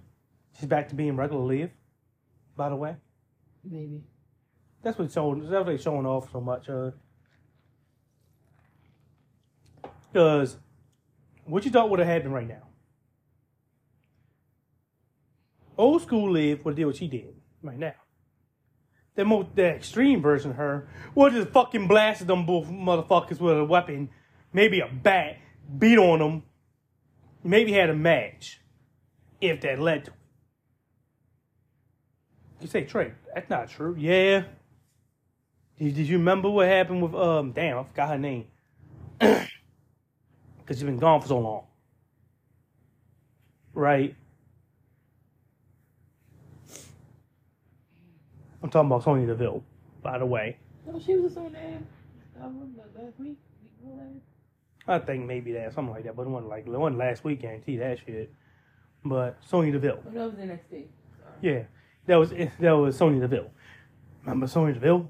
She's 0.57 0.67
back 0.67 0.89
to 0.89 0.95
being 0.95 1.15
regular 1.15 1.43
Liv, 1.43 1.71
by 2.55 2.69
the 2.69 2.75
way. 2.75 2.95
Maybe. 3.63 4.03
That's 4.83 4.97
what 4.97 5.11
showing. 5.11 5.41
That's 5.41 5.51
what 5.51 5.65
they 5.67 5.77
showing 5.77 6.05
off 6.05 6.31
so 6.31 6.41
much. 6.41 6.69
Uh, 6.69 6.91
because 10.11 10.57
what 11.45 11.63
you 11.63 11.71
thought 11.71 11.89
would 11.89 11.99
have 11.99 12.07
happened 12.07 12.33
right 12.33 12.47
now? 12.47 12.63
Old 15.77 16.01
school 16.01 16.31
Liv 16.31 16.65
would 16.65 16.75
do 16.75 16.87
what 16.87 16.97
she 16.97 17.07
did 17.07 17.33
right 17.63 17.77
now. 17.77 17.93
The 19.15 19.25
most 19.25 19.55
the 19.55 19.67
extreme 19.67 20.21
version 20.21 20.51
of 20.51 20.57
her 20.57 20.87
would 21.15 21.33
just 21.33 21.49
fucking 21.49 21.87
blasted 21.87 22.27
them 22.27 22.45
both 22.45 22.67
motherfuckers 22.67 23.39
with 23.39 23.57
a 23.57 23.65
weapon, 23.65 24.09
maybe 24.53 24.79
a 24.79 24.87
bat, 24.87 25.37
beat 25.77 25.97
on 25.97 26.19
them, 26.19 26.43
maybe 27.43 27.71
had 27.71 27.89
a 27.89 27.95
match, 27.95 28.59
if 29.39 29.61
that 29.61 29.79
led 29.79 30.05
to 30.05 30.11
it. 30.11 30.17
You 32.61 32.67
say 32.67 32.83
Trey, 32.83 33.13
that's 33.33 33.49
not 33.49 33.69
true. 33.69 33.95
Yeah. 33.97 34.43
Did, 35.79 35.95
did 35.95 36.07
you 36.07 36.17
remember 36.19 36.49
what 36.49 36.67
happened 36.67 37.01
with 37.01 37.15
um? 37.15 37.51
Damn, 37.53 37.79
I 37.79 37.83
forgot 37.83 38.09
her 38.09 38.17
name. 38.17 38.45
Because 40.59 40.77
she's 40.77 40.85
been 40.85 40.99
gone 40.99 41.19
for 41.19 41.27
so 41.27 41.39
long. 41.39 41.63
Right. 43.73 44.15
I'm 48.63 48.69
talking 48.69 48.87
about 48.87 49.03
Sonya 49.03 49.25
Deville, 49.25 49.63
by 50.03 50.19
the 50.19 50.25
way. 50.25 50.57
No, 50.85 50.99
she 50.99 51.15
was 51.15 51.35
on 51.35 51.51
there. 51.51 51.79
I 52.39 52.45
remember 52.45 52.83
last 52.95 53.19
week. 53.19 53.37
Week 54.87 54.87
before 54.87 54.93
last. 54.97 55.03
I 55.03 55.05
think 55.05 55.25
maybe 55.27 55.51
that 55.53 55.73
something 55.73 55.93
like 55.93 56.03
that, 56.05 56.15
but 56.15 56.23
it 56.23 56.29
wasn't 56.29 56.49
like 56.49 56.67
it 56.67 56.71
wasn't 56.71 56.97
last 56.99 57.23
week. 57.23 57.41
Guarantee 57.41 57.77
that 57.77 57.99
shit. 58.05 58.33
But 59.03 59.37
Sonya 59.47 59.71
Deville, 59.73 59.99
Oh, 60.07 60.11
that 60.11 60.25
was 60.25 60.35
the 60.35 60.45
next 60.45 60.69
day. 60.69 60.85
Sorry. 61.19 61.33
yeah, 61.55 61.63
that 62.05 62.15
was 62.17 62.29
that 62.59 62.71
was 62.71 62.97
Sonya 62.97 63.21
Deville. 63.21 63.49
Remember 64.23 64.47
Sonya 64.47 64.73
Deville? 64.75 65.09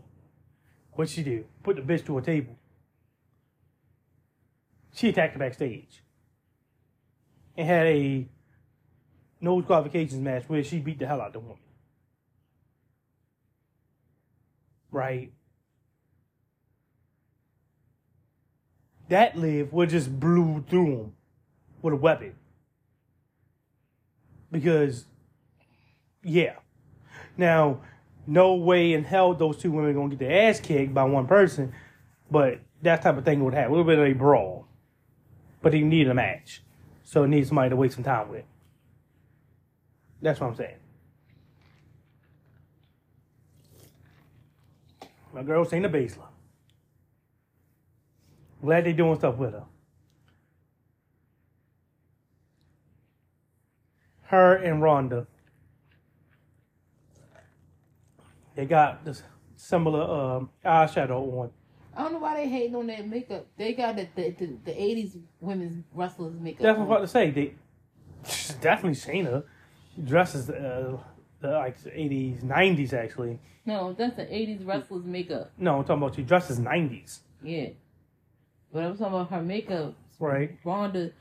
What'd 0.93 1.13
she 1.13 1.23
do? 1.23 1.45
Put 1.63 1.75
the 1.77 1.81
bitch 1.81 2.05
to 2.05 2.17
a 2.17 2.21
table. 2.21 2.55
She 4.93 5.09
attacked 5.09 5.33
her 5.33 5.39
backstage 5.39 6.03
and 7.57 7.67
had 7.67 7.87
a 7.87 8.27
no 9.39 9.61
qualifications 9.61 10.21
match 10.21 10.43
where 10.47 10.63
she 10.63 10.79
beat 10.79 10.99
the 10.99 11.07
hell 11.07 11.21
out 11.21 11.27
of 11.27 11.33
the 11.33 11.39
woman. 11.39 11.57
Right. 14.91 15.31
That 19.11 19.37
live 19.37 19.73
would 19.73 19.89
just 19.89 20.21
blew 20.21 20.63
through 20.69 20.85
him 20.85 21.13
with 21.81 21.93
a 21.93 21.97
weapon. 21.97 22.33
Because, 24.49 25.03
yeah. 26.23 26.53
Now, 27.35 27.81
no 28.25 28.53
way 28.53 28.93
in 28.93 29.03
hell 29.03 29.33
those 29.33 29.57
two 29.57 29.69
women 29.69 29.95
gonna 29.95 30.15
get 30.15 30.19
their 30.19 30.49
ass 30.49 30.61
kicked 30.61 30.93
by 30.93 31.03
one 31.03 31.27
person, 31.27 31.73
but 32.31 32.61
that 32.83 33.01
type 33.01 33.17
of 33.17 33.25
thing 33.25 33.43
would 33.43 33.53
happen. 33.53 33.73
A 33.73 33.75
little 33.75 33.85
bit 33.85 33.99
of 33.99 34.05
a 34.05 34.13
brawl. 34.13 34.65
But 35.61 35.73
you 35.73 35.83
need 35.83 36.07
a 36.07 36.13
match. 36.13 36.63
So 37.03 37.23
it 37.23 37.27
needs 37.27 37.49
somebody 37.49 37.71
to 37.71 37.75
waste 37.75 37.95
some 37.95 38.05
time 38.05 38.29
with. 38.29 38.45
That's 40.21 40.39
what 40.39 40.51
I'm 40.51 40.55
saying. 40.55 40.77
My 45.33 45.43
girl 45.43 45.65
Shayna 45.65 45.91
Baszler. 45.91 46.30
Glad 48.61 48.85
they're 48.85 48.93
doing 48.93 49.17
stuff 49.17 49.35
with 49.37 49.53
her. 49.53 49.63
Her 54.23 54.55
and 54.55 54.81
Ronda. 54.81 55.27
They 58.55 58.65
got 58.65 59.03
this 59.03 59.23
similar 59.55 60.01
um, 60.03 60.49
eyeshadow 60.63 61.39
on. 61.39 61.51
I 61.95 62.03
don't 62.03 62.13
know 62.13 62.19
why 62.19 62.35
they 62.35 62.47
hating 62.47 62.75
on 62.75 62.87
that 62.87 63.07
makeup. 63.07 63.47
They 63.57 63.73
got 63.73 63.95
the 63.95 64.07
the, 64.15 64.29
the, 64.31 64.45
the 64.65 64.71
80s 64.71 65.19
women's 65.39 65.83
wrestlers 65.93 66.39
makeup. 66.39 66.61
That's 66.61 66.77
what 66.77 66.85
I'm 66.85 66.91
about 66.91 67.01
to 67.01 67.07
say. 67.07 67.31
They 67.31 67.55
definitely 68.61 68.97
Shayna. 68.97 69.43
Dresses 70.05 70.49
uh, 70.49 70.97
the 71.41 71.49
like 71.49 71.77
80s, 71.83 72.43
90s 72.43 72.93
actually. 72.93 73.39
No, 73.65 73.93
that's 73.93 74.15
the 74.15 74.23
80s 74.23 74.65
wrestlers 74.65 75.03
makeup. 75.03 75.51
No, 75.57 75.79
I'm 75.79 75.83
talking 75.83 76.01
about 76.01 76.15
she 76.15 76.23
dresses 76.23 76.59
90s. 76.59 77.19
Yeah. 77.43 77.69
But 78.71 78.83
I'm 78.83 78.97
talking 78.97 79.13
about 79.13 79.29
her 79.29 79.41
makeup. 79.41 79.95
Right. 80.19 80.57
Ronda 80.63 81.11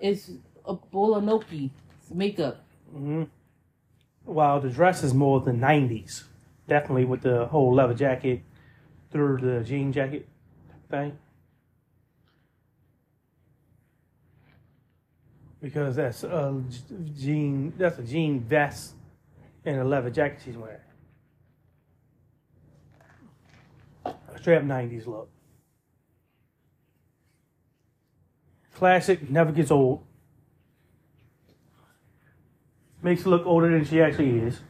is 0.00 0.32
a 0.66 0.74
Bolanoki 0.74 1.70
makeup. 2.12 2.64
hmm 2.92 3.24
While 4.24 4.60
the 4.60 4.68
dress 4.68 5.02
is 5.02 5.14
more 5.14 5.40
the 5.40 5.52
90s. 5.52 6.24
Definitely 6.68 7.06
with 7.06 7.22
the 7.22 7.46
whole 7.46 7.74
leather 7.74 7.94
jacket 7.94 8.42
through 9.10 9.38
the 9.38 9.64
jean 9.64 9.92
jacket 9.92 10.28
thing. 10.90 11.16
Because 15.60 15.96
that's 15.96 16.24
a 16.24 16.62
jean, 17.18 17.72
that's 17.76 17.98
a 17.98 18.02
jean 18.02 18.40
vest 18.40 18.94
and 19.64 19.80
a 19.80 19.84
leather 19.84 20.10
jacket 20.10 20.40
she's 20.44 20.56
wearing. 20.56 20.80
A 24.04 24.38
straight 24.38 24.56
up 24.58 24.64
90s 24.64 25.06
look. 25.06 25.28
Classic, 28.80 29.28
never 29.30 29.52
gets 29.52 29.70
old. 29.70 30.02
Makes 33.02 33.24
her 33.24 33.30
look 33.30 33.44
older 33.44 33.70
than 33.70 33.84
she 33.84 34.00
actually 34.00 34.38
is. 34.38 34.62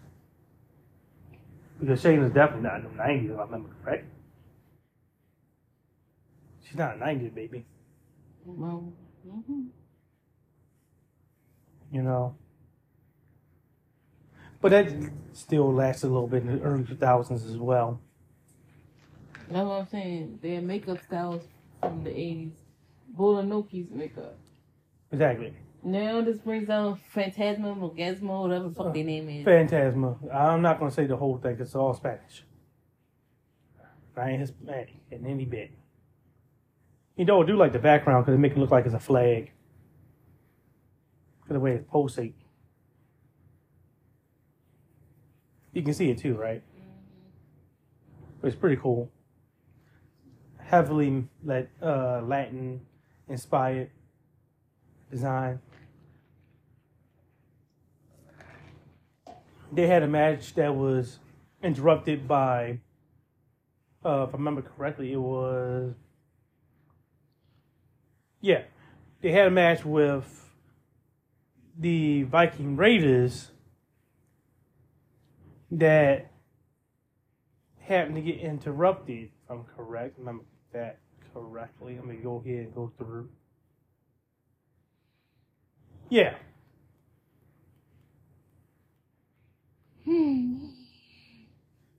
Because 1.79 2.03
Shayna's 2.03 2.35
definitely 2.35 2.65
not 2.65 2.79
in 2.79 2.83
the 2.85 2.91
90s, 2.91 3.31
if 3.35 3.39
I 3.39 3.43
remember 3.43 3.71
correct. 3.85 4.07
She's 6.65 6.77
not 6.77 6.97
a 6.97 6.99
90s 6.99 7.33
baby, 7.33 7.67
Well, 8.45 8.93
mhm. 9.25 9.69
you 11.93 12.03
know. 12.03 12.35
But 14.61 14.71
that 14.73 14.89
still 15.35 15.73
lasted 15.73 16.09
a 16.09 16.13
little 16.13 16.27
bit 16.27 16.43
in 16.43 16.59
the 16.59 16.63
early 16.65 16.83
2000s 16.85 17.47
as 17.49 17.59
well. 17.59 18.01
That's 19.49 19.67
what 19.67 19.81
I'm 19.83 19.89
saying. 19.89 20.41
Their 20.43 20.63
makeup 20.63 20.99
styles 21.07 21.45
from 21.81 22.05
the 22.05 22.11
80s. 22.11 22.60
Bolanoki's 23.17 23.91
makeup. 23.91 24.39
Exactly. 25.13 25.55
Now 25.83 26.21
this 26.21 26.39
brings 26.39 26.69
down 26.69 27.01
Fantasma, 27.15 27.77
Mogasmo, 27.77 28.43
whatever 28.43 28.69
the 28.69 28.75
fuck 28.75 28.93
their 28.93 29.05
name 29.05 29.29
is. 29.29 29.47
Fantasma. 29.47 30.35
I'm 30.35 30.63
not 30.63 30.79
going 30.79 30.91
to 30.91 30.95
say 30.95 31.07
the 31.07 31.17
whole 31.17 31.39
thing 31.39 31.57
it's 31.59 31.75
all 31.75 31.95
Spanish. 31.95 32.45
I 34.17 34.31
ain't 34.31 34.41
Hispanic 34.41 34.95
in 35.11 35.25
any 35.25 35.47
bit. 35.47 35.71
You 37.17 37.25
know, 37.25 37.43
I 37.43 37.47
do 37.47 37.57
like 37.57 37.73
the 37.73 37.79
background 37.79 38.25
because 38.25 38.37
it 38.37 38.39
make 38.39 38.53
it 38.53 38.59
look 38.59 38.71
like 38.71 38.85
it's 38.85 38.95
a 38.95 39.01
flag. 39.01 39.51
Because 41.41 41.55
the 41.55 41.61
way 41.61 41.73
it's 41.73 41.85
pulsate. 41.91 42.35
You 45.73 45.83
can 45.83 45.95
see 45.95 46.11
it 46.11 46.19
too, 46.19 46.35
right? 46.35 46.63
But 48.41 48.49
it's 48.49 48.57
pretty 48.57 48.77
cool. 48.77 49.11
Heavily 50.59 51.25
let, 51.43 51.71
uh, 51.83 52.21
Latin 52.23 52.81
inspired 53.31 53.91
design. 55.11 55.61
They 59.73 59.87
had 59.87 60.03
a 60.03 60.09
match 60.09 60.55
that 60.55 60.75
was 60.75 61.21
interrupted 61.63 62.27
by, 62.27 62.81
uh, 64.05 64.27
if 64.29 64.35
I 64.35 64.37
remember 64.37 64.63
correctly, 64.63 65.13
it 65.13 65.21
was, 65.21 65.95
yeah, 68.41 68.63
they 69.21 69.31
had 69.31 69.47
a 69.47 69.51
match 69.51 69.85
with 69.85 70.51
the 71.79 72.25
Viking 72.25 72.77
Raiders 72.77 73.53
that 75.71 76.33
happened 77.79 78.17
to 78.17 78.23
get 78.23 78.41
interrupted. 78.41 79.31
If 79.45 79.51
I'm 79.51 79.65
correct, 79.77 80.19
remember 80.19 80.45
that 80.73 80.99
correctly. 81.33 81.97
Let 81.97 82.07
me 82.07 82.17
go 82.17 82.43
ahead 82.45 82.67
and 82.67 82.75
go 82.75 82.93
through. 82.99 83.29
Yeah. 86.09 86.35
Hmm. 90.05 90.67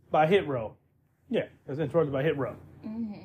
By 0.10 0.28
Hit 0.28 0.48
Row. 0.48 0.76
Yeah, 1.30 1.44
it 1.44 1.52
was 1.68 1.80
interrupted 1.80 2.12
by 2.12 2.24
Hit 2.24 2.38
Row. 2.38 2.56
Mm-hmm. 2.86 3.22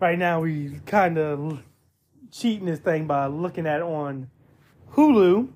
Right 0.00 0.18
now, 0.18 0.40
we 0.40 0.80
kind 0.86 1.18
of 1.18 1.60
cheating 2.30 2.66
this 2.66 2.78
thing 2.78 3.06
by 3.06 3.26
looking 3.26 3.66
at 3.66 3.80
it 3.80 3.82
on 3.82 4.30
Hulu 4.92 5.48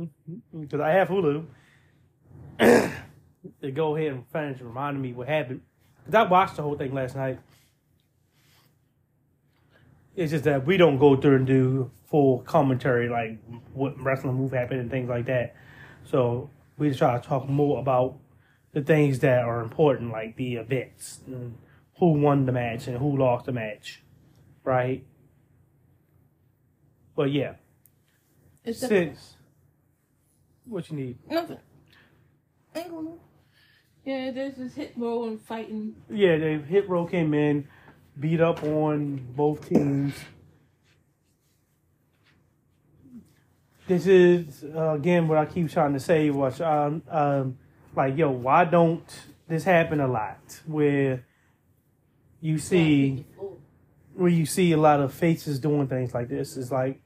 mm-hmm. 0.00 0.60
because 0.60 0.80
I 0.80 0.90
have 0.90 1.08
Hulu. 1.08 1.46
to 3.62 3.70
go 3.70 3.96
ahead 3.96 4.12
and 4.12 4.26
finish 4.28 4.60
reminding 4.60 5.02
me 5.02 5.12
what 5.12 5.28
happened. 5.28 5.60
Because 6.04 6.14
I 6.14 6.22
watched 6.28 6.56
the 6.56 6.62
whole 6.62 6.76
thing 6.76 6.94
last 6.94 7.16
night. 7.16 7.38
It's 10.16 10.32
just 10.32 10.44
that 10.44 10.66
we 10.66 10.76
don't 10.76 10.98
go 10.98 11.16
through 11.16 11.36
and 11.36 11.46
do 11.46 11.90
full 12.06 12.40
commentary 12.40 13.08
like 13.08 13.38
what 13.72 13.98
wrestling 14.02 14.34
move 14.34 14.52
happened 14.52 14.80
and 14.80 14.90
things 14.90 15.08
like 15.08 15.26
that. 15.26 15.54
So 16.04 16.50
we 16.76 16.88
just 16.88 16.98
try 16.98 17.18
to 17.18 17.26
talk 17.26 17.48
more 17.48 17.78
about 17.78 18.18
the 18.72 18.82
things 18.82 19.20
that 19.20 19.44
are 19.44 19.60
important, 19.60 20.10
like 20.10 20.36
the 20.36 20.56
events, 20.56 21.20
and 21.26 21.56
who 21.98 22.12
won 22.12 22.46
the 22.46 22.52
match 22.52 22.86
and 22.86 22.98
who 22.98 23.16
lost 23.16 23.46
the 23.46 23.52
match, 23.52 24.02
right? 24.64 25.04
But 27.14 27.30
yeah, 27.32 27.54
It's 28.64 28.80
since 28.80 29.34
what 30.64 30.90
you 30.90 30.96
need, 30.96 31.18
nothing. 31.28 31.58
Ain't 34.06 34.06
gonna- 34.06 34.26
Yeah, 34.26 34.30
there's 34.32 34.56
this 34.56 34.74
Hit 34.74 34.92
Row 34.96 35.24
and 35.28 35.40
fighting. 35.40 35.94
yeah, 36.08 36.36
they 36.38 36.58
hit 36.58 36.88
row 36.88 37.06
came 37.06 37.34
in, 37.34 37.66
beat 38.18 38.40
up 38.40 38.62
on 38.62 39.16
both 39.36 39.68
teams. 39.68 40.14
This 43.86 44.06
is 44.06 44.64
uh, 44.64 44.90
again 44.92 45.26
what 45.26 45.38
I 45.38 45.46
keep 45.46 45.68
trying 45.70 45.94
to 45.94 46.00
say 46.00 46.30
was 46.30 46.60
um, 46.60 47.02
um 47.08 47.58
like 47.96 48.16
yo, 48.16 48.30
why 48.30 48.64
don't 48.64 49.02
this 49.48 49.64
happen 49.64 49.98
a 50.00 50.06
lot 50.06 50.60
where 50.66 51.24
you 52.40 52.58
see 52.58 53.26
where 54.14 54.28
you 54.30 54.46
see 54.46 54.70
a 54.72 54.76
lot 54.76 55.00
of 55.00 55.12
faces 55.12 55.58
doing 55.58 55.88
things 55.88 56.14
like 56.14 56.28
this 56.28 56.56
is 56.56 56.70
like 56.70 57.00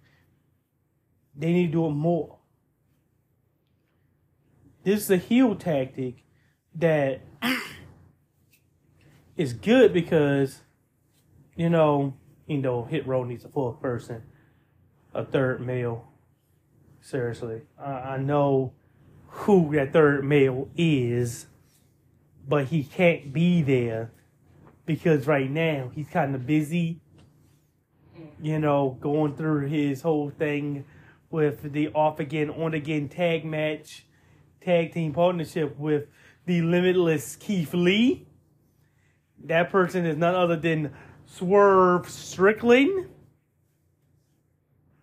they 1.34 1.52
need 1.52 1.66
to 1.68 1.72
do 1.72 1.86
it 1.86 1.90
more. 1.90 2.38
This 4.82 5.00
is 5.04 5.10
a 5.10 5.16
heel 5.16 5.54
tactic 5.56 6.16
that 6.76 7.20
is 9.36 9.52
good 9.52 9.92
because 9.92 10.62
you 11.56 11.70
know, 11.70 12.14
you 12.46 12.58
know, 12.58 12.84
hit 12.84 13.06
row 13.06 13.24
needs 13.24 13.44
a 13.44 13.48
fourth 13.48 13.80
person, 13.80 14.22
a 15.12 15.24
third 15.24 15.60
male. 15.60 16.08
Seriously, 17.00 17.62
I, 17.78 17.92
I 17.92 18.16
know 18.18 18.72
who 19.28 19.74
that 19.74 19.92
third 19.92 20.24
male 20.24 20.68
is, 20.76 21.46
but 22.46 22.66
he 22.66 22.82
can't 22.82 23.32
be 23.32 23.62
there 23.62 24.10
because 24.86 25.26
right 25.26 25.50
now 25.50 25.90
he's 25.94 26.08
kind 26.08 26.34
of 26.34 26.46
busy. 26.46 27.00
You 28.40 28.58
know, 28.58 28.98
going 29.00 29.36
through 29.36 29.68
his 29.68 30.02
whole 30.02 30.30
thing 30.30 30.84
with 31.30 31.72
the 31.72 31.88
off 31.88 32.20
again, 32.20 32.50
on 32.50 32.74
again 32.74 33.08
tag 33.08 33.44
match, 33.44 34.06
tag 34.60 34.92
team 34.92 35.12
partnership 35.12 35.78
with 35.78 36.06
the 36.46 36.62
limitless 36.62 37.36
Keith 37.36 37.72
Lee. 37.74 38.26
That 39.44 39.70
person 39.70 40.06
is 40.06 40.16
none 40.16 40.34
other 40.34 40.56
than 40.56 40.92
Swerve 41.26 42.08
Strickland. 42.08 43.08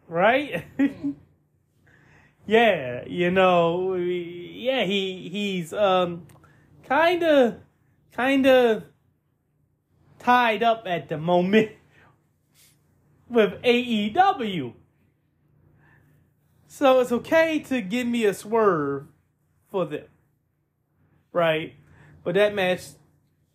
Right? 0.07 0.65
yeah, 2.45 3.03
you 3.07 3.31
know, 3.31 3.95
yeah, 3.95 4.83
he 4.83 5.29
he's 5.29 5.73
um 5.73 6.27
kind 6.83 7.23
of 7.23 7.55
kind 8.11 8.45
of 8.45 8.83
tied 10.19 10.63
up 10.63 10.83
at 10.85 11.09
the 11.09 11.17
moment 11.17 11.71
with 13.29 13.53
AEW. 13.63 14.73
So 16.67 16.99
it's 16.99 17.11
okay 17.11 17.59
to 17.59 17.81
give 17.81 18.07
me 18.07 18.25
a 18.25 18.33
swerve 18.33 19.05
for 19.69 19.85
them. 19.85 20.05
Right? 21.33 21.75
But 22.23 22.35
that 22.35 22.53
match 22.53 22.81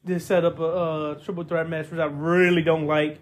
just 0.06 0.26
set 0.26 0.44
up 0.44 0.58
a, 0.58 0.64
uh 0.64 1.14
triple 1.16 1.44
threat 1.44 1.68
match, 1.68 1.90
which 1.90 2.00
I 2.00 2.06
really 2.06 2.62
don't 2.62 2.86
like. 2.86 3.20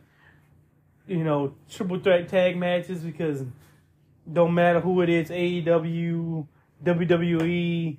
You 1.06 1.22
know, 1.22 1.54
triple 1.68 1.98
threat 2.00 2.28
tag 2.28 2.56
matches 2.56 3.00
because 3.00 3.44
don't 4.30 4.54
matter 4.54 4.80
who 4.80 5.02
it 5.02 5.08
is, 5.10 5.28
AEW, 5.28 6.46
WWE, 6.82 7.98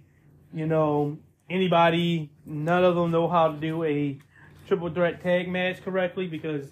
you 0.53 0.65
know, 0.65 1.17
anybody, 1.49 2.31
none 2.45 2.83
of 2.83 2.95
them 2.95 3.11
know 3.11 3.27
how 3.27 3.49
to 3.49 3.57
do 3.57 3.83
a 3.83 4.17
triple 4.67 4.89
threat 4.89 5.21
tag 5.21 5.47
match 5.47 5.83
correctly 5.83 6.27
because 6.27 6.71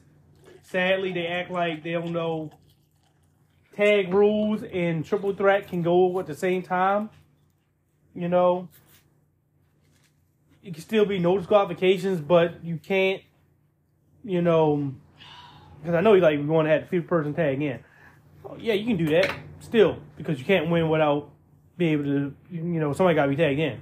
sadly 0.63 1.11
they 1.11 1.27
act 1.27 1.51
like 1.51 1.83
they 1.83 1.91
don't 1.91 2.11
know 2.11 2.51
tag 3.75 4.13
rules 4.13 4.63
and 4.63 5.05
triple 5.05 5.33
threat 5.33 5.67
can 5.67 5.81
go 5.81 6.19
at 6.19 6.27
the 6.27 6.35
same 6.35 6.61
time. 6.61 7.09
You 8.15 8.29
know, 8.29 8.69
it 10.63 10.73
can 10.73 10.81
still 10.81 11.05
be 11.05 11.19
no 11.19 11.37
disqualifications, 11.37 12.21
but 12.21 12.63
you 12.63 12.77
can't, 12.77 13.21
you 14.23 14.41
know, 14.41 14.93
because 15.81 15.95
I 15.95 16.01
know 16.01 16.13
you 16.13 16.21
like 16.21 16.39
you 16.39 16.47
want 16.47 16.67
to 16.67 16.71
have 16.71 16.83
the 16.83 16.87
fifth 16.87 17.07
person 17.07 17.33
tag 17.33 17.61
in. 17.61 17.79
Oh, 18.45 18.55
yeah, 18.57 18.73
you 18.73 18.85
can 18.85 18.97
do 18.97 19.11
that 19.11 19.33
still 19.59 19.97
because 20.15 20.39
you 20.39 20.45
can't 20.45 20.69
win 20.69 20.87
without 20.89 21.29
being 21.77 21.93
able 21.93 22.03
to, 22.05 22.35
you 22.49 22.61
know, 22.61 22.93
somebody 22.93 23.15
got 23.15 23.25
to 23.25 23.29
be 23.29 23.35
tagged 23.35 23.59
in. 23.59 23.81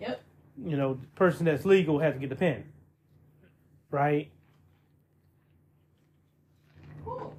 Yep. 0.00 0.22
You 0.64 0.76
know, 0.76 0.94
the 0.94 1.06
person 1.08 1.44
that's 1.44 1.64
legal 1.64 1.98
has 1.98 2.14
to 2.14 2.20
get 2.20 2.30
the 2.30 2.36
pin, 2.36 2.64
right? 3.90 4.30
Cool. 7.04 7.34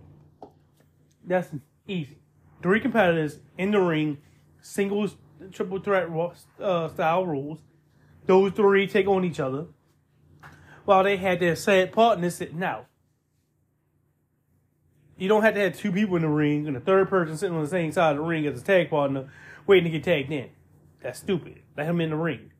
That's 1.26 1.50
easy. 1.88 2.18
Three 2.62 2.82
competitors 2.82 3.40
in 3.58 3.72
the 3.72 3.80
ring, 3.80 4.18
singles, 4.62 5.16
triple 5.52 5.80
threat 5.80 6.10
uh, 6.60 6.90
style 6.90 7.26
rules. 7.26 7.60
Those 8.26 8.52
three 8.54 8.88
take 8.88 9.08
on 9.08 9.26
each 9.26 9.40
other. 9.40 9.66
While 10.86 11.04
they 11.04 11.18
had 11.18 11.40
their 11.40 11.56
sad 11.56 11.92
partner 11.92 12.30
sitting 12.30 12.64
out. 12.64 12.88
You 15.18 15.30
don't 15.30 15.44
have 15.44 15.54
to 15.54 15.62
have 15.62 15.78
two 15.78 15.92
people 15.92 16.16
in 16.16 16.24
the 16.24 16.28
ring 16.28 16.68
and 16.68 16.76
a 16.76 16.80
third 16.80 17.10
person 17.10 17.38
sitting 17.38 17.56
on 17.56 17.64
the 17.64 17.70
same 17.70 17.92
side 17.92 18.12
of 18.12 18.18
the 18.18 18.24
ring 18.24 18.46
as 18.46 18.62
a 18.62 18.64
tag 18.64 18.90
partner 18.90 19.30
waiting 19.66 19.86
to 19.86 19.90
get 19.98 20.04
tagged 20.04 20.32
in. 20.32 20.50
That's 21.02 21.20
stupid. 21.20 21.62
Let 21.78 21.88
him 21.88 22.02
in 22.02 22.10
the 22.10 22.16
ring. 22.16 22.52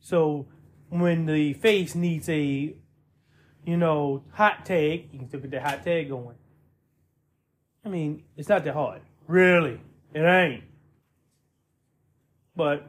So 0.00 0.46
when 0.88 1.26
the 1.26 1.52
face 1.54 1.94
needs 1.94 2.28
a, 2.28 2.74
you 3.64 3.76
know, 3.76 4.24
hot 4.32 4.66
tag, 4.66 5.08
you 5.12 5.18
can 5.20 5.28
still 5.28 5.40
get 5.40 5.52
that 5.52 5.62
hot 5.62 5.84
tag 5.84 6.08
going. 6.08 6.36
I 7.84 7.88
mean, 7.88 8.24
it's 8.36 8.48
not 8.48 8.64
that 8.64 8.74
hard. 8.74 9.02
Really, 9.26 9.80
it 10.12 10.20
ain't. 10.20 10.64
But, 12.54 12.86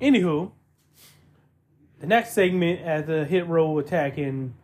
anywho, 0.00 0.50
the 2.00 2.06
next 2.06 2.32
segment 2.32 2.80
as 2.80 3.06
the 3.06 3.24
hit 3.24 3.46
row 3.46 3.78
attacking, 3.78 4.54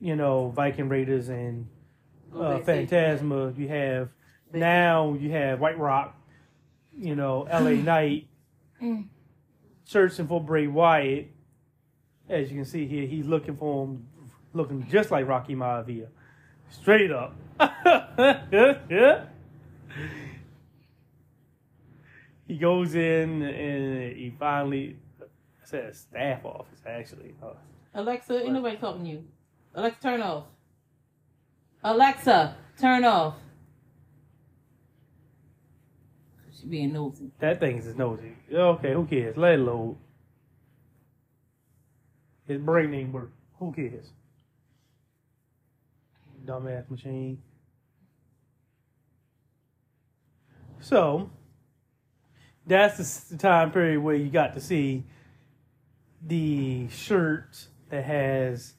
you 0.00 0.16
know, 0.16 0.48
Viking 0.48 0.88
Raiders 0.88 1.28
and 1.28 1.68
uh, 2.34 2.58
Fantasma, 2.60 3.56
you 3.58 3.68
have 3.68 4.08
now 4.52 5.14
you 5.14 5.30
have 5.30 5.60
White 5.60 5.78
Rock, 5.78 6.16
you 6.96 7.14
know, 7.14 7.46
LA 7.50 7.70
Knight 7.82 8.26
searching 9.84 10.26
for 10.26 10.42
Bray 10.42 10.66
Wyatt. 10.66 11.28
As 12.28 12.50
you 12.50 12.56
can 12.56 12.64
see 12.64 12.86
here, 12.86 13.06
he's 13.06 13.26
looking 13.26 13.56
for 13.56 13.84
him, 13.84 14.06
looking 14.54 14.86
just 14.88 15.10
like 15.10 15.28
Rocky 15.28 15.54
Maivia, 15.54 16.08
straight 16.70 17.10
up. 17.10 17.36
he 22.52 22.58
goes 22.58 22.94
in 22.94 23.42
and 23.42 24.14
he 24.14 24.34
finally 24.38 24.96
says 25.64 26.00
staff 26.00 26.44
office 26.44 26.80
actually. 26.86 27.34
Uh, 27.42 27.54
Alexa, 27.94 28.42
ain't 28.42 28.52
nobody 28.52 28.76
talking 28.76 29.04
to 29.04 29.10
you. 29.10 29.24
Alexa, 29.74 30.00
turn 30.02 30.20
off. 30.20 30.44
Alexa, 31.82 32.54
turn 32.78 33.04
off. 33.04 33.36
She 36.60 36.66
being 36.66 36.92
nosy. 36.92 37.30
That 37.38 37.58
thing's 37.58 37.86
is 37.86 37.96
nosy. 37.96 38.36
Okay, 38.52 38.92
who 38.92 39.06
cares? 39.06 39.36
Let 39.38 39.54
it 39.54 39.60
load. 39.60 39.96
His 42.46 42.60
brain 42.60 42.92
ain't 42.92 43.12
work. 43.12 43.32
Who 43.58 43.72
cares? 43.72 44.10
Dumbass 46.44 46.90
machine. 46.90 47.38
So, 50.80 51.30
that's 52.66 53.20
the 53.24 53.36
time 53.36 53.72
period 53.72 54.00
where 54.00 54.14
you 54.14 54.30
got 54.30 54.54
to 54.54 54.60
see 54.60 55.04
the 56.24 56.88
shirt 56.88 57.66
that 57.90 58.04
has 58.04 58.74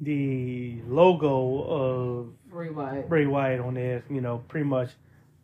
the 0.00 0.80
logo 0.86 1.62
of 1.62 2.50
Bray 2.50 2.70
Wyatt. 2.70 3.08
Bray 3.08 3.26
Wyatt 3.26 3.60
on 3.60 3.74
there, 3.74 4.02
you 4.08 4.20
know, 4.20 4.38
pretty 4.48 4.66
much 4.66 4.90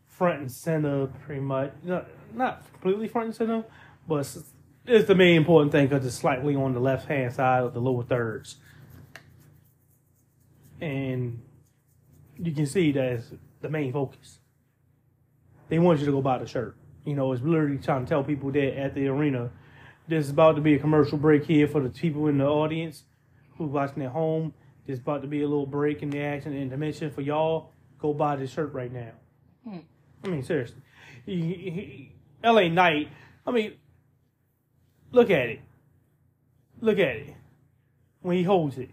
front 0.07 0.41
and 0.41 0.51
center, 0.51 1.07
pretty 1.26 1.41
much. 1.41 1.72
Not, 1.82 2.09
not 2.32 2.64
completely 2.72 3.09
front 3.09 3.26
and 3.26 3.35
center, 3.37 3.64
but 4.09 4.20
it's, 4.20 4.39
it's 4.87 5.09
the 5.09 5.14
main 5.14 5.37
important 5.37 5.72
thing 5.72 5.89
because 5.89 6.07
it's 6.07 6.14
slightly 6.14 6.55
on 6.55 6.72
the 6.72 6.80
left 6.80 7.09
hand 7.09 7.35
side 7.35 7.64
of 7.64 7.74
the 7.74 7.80
lower 7.80 8.05
thirds. 8.05 8.57
And 10.80 11.43
you 12.39 12.53
can 12.53 12.66
see 12.66 12.93
that 12.93 13.12
it's 13.12 13.32
the 13.61 13.68
main 13.68 13.93
focus. 13.93 14.39
They 15.68 15.78
want 15.78 16.01
you 16.01 16.07
to 16.07 16.12
go 16.12 16.20
buy 16.20 16.39
the 16.39 16.47
shirt. 16.47 16.76
You 17.05 17.14
know, 17.14 17.32
it's 17.32 17.42
literally 17.42 17.78
trying 17.78 18.05
to 18.05 18.09
tell 18.09 18.24
people 18.24 18.50
that 18.52 18.78
at 18.78 18.94
the 18.94 19.09
arena, 19.09 19.50
there's 20.09 20.30
about 20.30 20.57
to 20.57 20.62
be 20.62 20.74
a 20.74 20.78
commercial 20.78 21.18
break 21.18 21.44
here 21.44 21.68
for 21.68 21.80
the 21.80 21.90
people 21.90 22.26
in 22.28 22.38
the 22.38 22.46
audience 22.46 23.05
who's 23.57 23.70
watching 23.70 24.02
at 24.02 24.11
home. 24.11 24.55
There's 24.86 24.98
about 24.98 25.22
to 25.22 25.28
be 25.28 25.42
a 25.42 25.48
little 25.48 25.66
break 25.66 26.02
in 26.02 26.11
the 26.11 26.20
action 26.20 26.52
and 26.52 26.62
intermission 26.62 27.11
for 27.11 27.20
y'all. 27.20 27.70
Go 27.98 28.12
buy 28.12 28.36
this 28.36 28.50
shirt 28.52 28.72
right 28.72 28.92
now. 28.92 29.12
Hmm. 29.66 29.78
I 30.24 30.28
mean, 30.28 30.42
seriously. 30.42 30.80
He, 31.26 31.40
he- 31.40 32.12
LA 32.42 32.68
Knight, 32.68 33.09
I 33.46 33.50
mean, 33.50 33.72
look 35.12 35.30
at 35.30 35.48
it. 35.48 35.61
Look 36.80 36.98
at 36.98 37.16
it. 37.16 37.34
When 38.20 38.36
he 38.36 38.42
holds 38.42 38.76
it. 38.76 38.90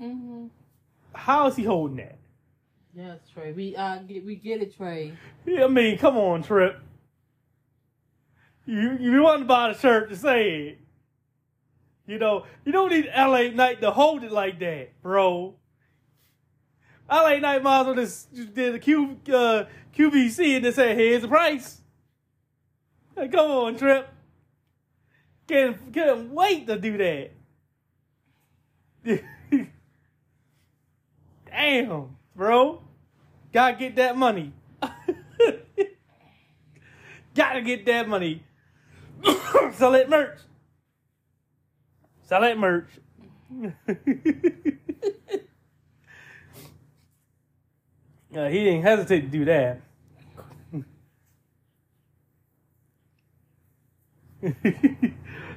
Mm-hmm. 0.00 0.46
How 1.20 1.46
is 1.48 1.56
he 1.56 1.64
holding 1.64 1.98
that? 1.98 2.18
Yes, 2.94 3.18
Trey. 3.32 3.52
We 3.52 3.76
uh 3.76 3.98
get 3.98 4.24
we 4.24 4.36
get 4.36 4.62
it, 4.62 4.74
Trey. 4.76 5.12
Yeah, 5.44 5.64
I 5.64 5.68
mean, 5.68 5.98
come 5.98 6.16
on, 6.16 6.42
Trip. 6.42 6.80
You 8.64 8.96
you 8.98 9.22
want 9.22 9.40
to 9.40 9.44
buy 9.44 9.72
the 9.72 9.78
shirt 9.78 10.08
to 10.08 10.16
say 10.16 10.50
it. 10.50 10.78
You 12.06 12.18
know, 12.18 12.46
you 12.64 12.72
don't 12.72 12.90
need 12.90 13.08
LA 13.14 13.50
Knight 13.50 13.82
to 13.82 13.90
hold 13.90 14.24
it 14.24 14.32
like 14.32 14.58
that, 14.60 15.00
bro. 15.02 15.54
LA 17.08 17.38
Knight 17.38 17.62
might 17.62 17.80
as 17.80 17.86
well 17.86 17.94
just, 17.94 18.54
did 18.54 18.74
a 18.74 18.78
Q, 18.78 19.20
uh, 19.28 19.64
QVC 19.96 20.56
and 20.56 20.64
just 20.64 20.76
say, 20.76 20.94
here's 20.94 21.22
the 21.22 21.28
price. 21.28 21.82
Hey, 23.14 23.28
come 23.28 23.50
on, 23.50 23.76
Trip. 23.76 24.08
Can't, 25.46 25.92
can't 25.92 26.30
wait 26.30 26.66
to 26.66 26.78
do 26.78 27.30
that. 29.04 29.24
Damn, 31.50 32.16
bro. 32.34 32.82
Gotta 33.52 33.76
get 33.76 33.96
that 33.96 34.16
money. 34.16 34.52
Gotta 37.34 37.60
get 37.62 37.84
that 37.86 38.08
money. 38.08 38.44
Sell 39.72 39.92
that 39.92 40.08
merch. 40.08 40.38
Sell 42.22 42.40
that 42.42 42.56
merch. 42.58 42.88
uh, 43.58 43.64
he 48.48 48.64
didn't 48.64 48.82
hesitate 48.82 49.22
to 49.22 49.26
do 49.26 49.44
that. 49.46 49.80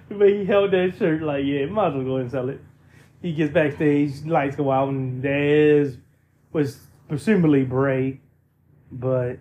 but 0.10 0.28
he 0.28 0.46
held 0.46 0.72
that 0.72 0.94
shirt 0.98 1.22
like, 1.22 1.46
yeah, 1.46 1.66
might 1.68 1.88
as 1.90 1.94
well 1.94 2.04
go 2.04 2.16
and 2.18 2.32
sell 2.32 2.50
it. 2.50 2.60
He 3.24 3.32
gets 3.32 3.54
backstage, 3.54 4.26
lights 4.26 4.58
go 4.58 4.70
out, 4.70 4.90
and 4.90 5.24
there's 5.24 5.96
was 6.52 6.78
presumably 7.08 7.64
Bray, 7.64 8.20
but 8.92 9.40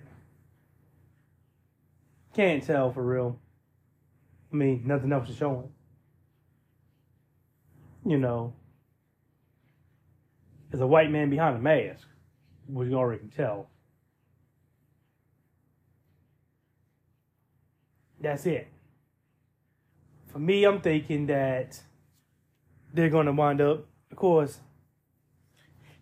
can't 2.33 2.63
tell 2.63 2.93
for 2.93 3.03
real. 3.03 3.41
I 4.53 4.57
mean, 4.57 4.83
nothing 4.87 5.13
else 5.13 5.29
is 5.29 5.37
showing. 5.37 5.69
You 8.07 8.19
know, 8.19 8.55
there's 10.71 10.81
a 10.81 10.87
white 10.87 11.11
man 11.11 11.29
behind 11.29 11.57
a 11.57 11.61
mask, 11.61 12.07
which 12.69 12.89
you 12.89 12.95
already 12.95 13.19
can 13.19 13.31
tell. 13.31 13.69
That's 18.21 18.47
it. 18.47 18.69
For 20.29 20.39
me, 20.39 20.63
I'm 20.63 20.81
thinking 20.81 21.27
that 21.27 21.81
they're 22.93 23.11
going 23.11 23.27
to 23.27 23.33
wind 23.33 23.61
up, 23.61 23.87
of 24.11 24.17
course, 24.17 24.61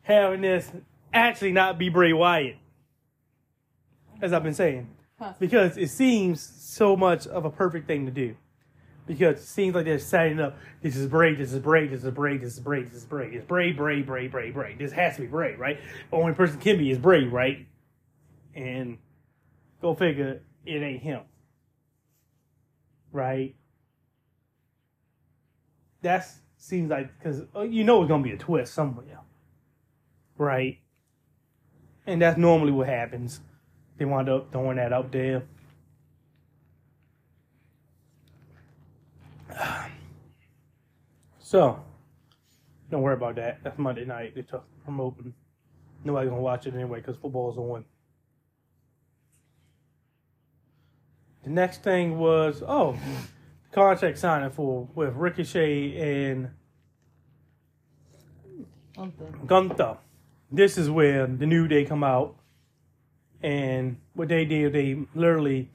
having 0.03 0.41
this 0.41 0.70
actually 1.12 1.53
not 1.53 1.78
be 1.78 1.88
Bray 1.88 2.12
Wyatt, 2.12 2.57
as 4.22 4.32
I've 4.32 4.43
been 4.43 4.55
saying 4.55 4.88
because 5.38 5.76
it 5.76 5.91
seems 5.91 6.41
so 6.41 6.97
much 6.97 7.26
of 7.26 7.45
a 7.45 7.51
perfect 7.51 7.86
thing 7.86 8.07
to 8.07 8.12
do. 8.12 8.36
Because 9.07 9.38
it 9.38 9.47
seems 9.47 9.74
like 9.74 9.84
they're 9.84 9.99
setting 9.99 10.41
up. 10.41 10.57
This 10.82 10.97
is 10.97 11.09
Bray. 11.09 11.34
This 11.34 11.53
is 11.53 11.59
Bray. 11.59 11.88
This 11.88 12.05
is 12.05 12.11
Bray. 12.11 12.38
This 12.38 12.55
is 12.55 12.61
Bray. 12.61 12.84
This 12.84 12.95
is 12.95 13.05
Bray. 13.05 13.30
It's 13.32 13.45
Bray. 13.45 13.72
Bray. 13.72 14.03
Bray. 14.03 14.28
Bray. 14.28 14.51
Bray. 14.51 14.76
This 14.76 14.93
has 14.93 15.16
to 15.16 15.22
be 15.22 15.26
Bray, 15.26 15.57
right? 15.57 15.80
Only 16.12 16.32
person 16.32 16.61
can 16.61 16.78
be 16.78 16.91
is 16.91 16.99
Bray, 16.99 17.24
right? 17.24 17.66
And 18.55 18.99
go 19.82 19.95
figure, 19.95 20.43
it 20.64 20.82
ain't 20.82 21.03
him, 21.03 21.22
right? 23.11 23.57
That 26.03 26.26
seems 26.61 26.91
like 26.91 27.11
because 27.19 27.43
uh, 27.57 27.63
you 27.63 27.83
know 27.85 28.03
it's 28.03 28.09
gonna 28.09 28.23
be 28.23 28.33
a 28.33 28.37
twist 28.37 28.73
somewhere, 28.75 29.21
right? 30.39 30.79
And 32.07 32.23
that's 32.23 32.39
normally 32.39 32.73
what 32.73 32.89
happens 32.89 33.41
they 34.01 34.07
wind 34.07 34.31
up 34.31 34.51
throwing 34.51 34.79
that 34.79 34.93
out 34.93 35.13
there. 35.13 35.43
So, 41.43 41.83
don't 42.93 43.03
worry 43.03 43.15
about 43.15 43.35
that. 43.35 43.59
That's 43.65 43.77
Monday 43.77 44.05
night. 44.05 44.37
They 44.37 44.43
took 44.43 44.65
from 44.85 45.01
open. 45.01 45.35
Nobody's 46.05 46.31
gonna 46.31 46.41
watch 46.41 46.69
it 46.69 46.75
anyway 46.75 47.01
because 47.01 47.17
football's 47.17 47.59
on. 47.59 47.85
The 51.43 51.51
next 51.51 51.83
thing 51.83 52.21
was 52.21 52.63
oh, 52.65 52.97
contract 53.73 54.18
signing 54.18 54.51
for 54.51 54.89
with 54.95 55.14
Ricochet 55.14 56.29
and 56.31 56.51
Something. 58.95 59.47
Gunther. 59.47 59.97
This 60.53 60.77
is 60.77 60.91
where 60.91 61.27
the 61.27 61.47
New 61.47 61.68
Day 61.68 61.85
come 61.85 62.05
out, 62.05 62.37
and 63.43 63.97
what 64.14 64.29
they 64.29 64.45
did, 64.45 64.73
they 64.73 65.07
literally, 65.14 65.71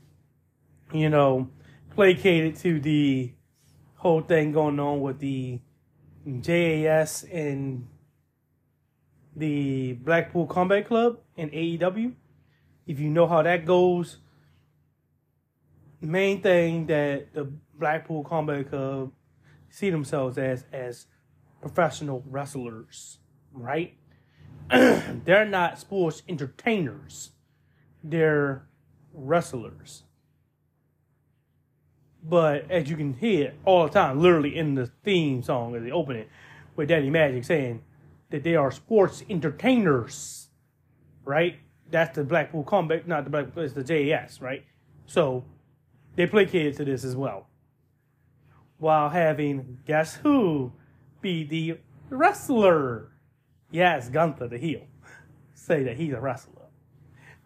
you 0.93 1.10
know, 1.10 1.50
placated 1.96 2.58
to 2.58 2.80
the 2.80 3.32
whole 3.96 4.22
thing 4.22 4.52
going 4.52 4.80
on 4.80 5.02
with 5.02 5.20
the 5.20 5.60
JAS 6.41 7.24
and 7.32 7.88
the 9.36 9.93
Blackpool 9.93 10.46
Combat 10.46 10.86
Club 10.86 11.20
and 11.38 11.52
AEW. 11.52 12.14
If 12.86 13.00
you 13.00 13.10
know 13.10 13.28
how 13.28 13.41
that 13.41 13.66
goes, 13.66 14.18
main 16.02 16.41
thing 16.41 16.86
that 16.88 17.34
the 17.34 17.52
Blackpool 17.78 18.24
Combat 18.24 18.70
Club 18.70 19.12
see 19.70 19.90
themselves 19.90 20.38
as 20.38 20.66
as 20.72 21.08
professional 21.62 22.24
wrestlers, 22.28 23.20
right? 23.52 23.98
they're 24.70 25.46
not 25.46 25.80
sports 25.80 26.24
entertainers. 26.28 27.32
They're 28.04 28.68
wrestlers. 29.14 30.04
But 32.28 32.70
as 32.72 32.90
you 32.90 32.96
can 32.96 33.14
hear 33.14 33.54
all 33.66 33.86
the 33.86 33.94
time, 33.94 34.20
literally 34.20 34.56
in 34.56 34.76
the 34.76 34.88
theme 35.04 35.44
song 35.44 35.76
as 35.76 35.84
they 35.84 35.92
open 35.92 36.16
it, 36.16 36.30
with 36.76 36.90
Daddy 36.90 37.10
Magic 37.10 37.46
saying 37.46 37.84
that 38.32 38.44
they 38.44 38.56
are 38.56 38.72
sports 38.72 39.24
entertainers, 39.30 40.48
right? 41.24 41.60
That's 41.90 42.16
the 42.16 42.24
Blackpool 42.24 42.64
Combat, 42.64 43.08
not 43.08 43.24
the 43.24 43.30
Blackpool, 43.30 43.64
it's 43.64 43.74
the 43.74 43.84
JAS, 43.84 44.42
right? 44.42 44.66
So 45.06 45.46
they 46.16 46.28
play 46.28 46.46
kids 46.46 46.78
to 46.78 46.86
this 46.86 47.04
as 47.04 47.16
well. 47.16 47.48
While 48.78 49.10
having, 49.10 49.80
guess 49.86 50.16
who, 50.16 50.74
be 51.22 51.44
the 51.44 51.80
wrestler. 52.10 53.12
Yes, 53.72 54.10
Gunther, 54.10 54.48
the 54.48 54.58
heel, 54.58 54.86
say 55.54 55.84
that 55.84 55.98
he's 55.98 56.14
a 56.14 56.20
wrestler. 56.20 56.68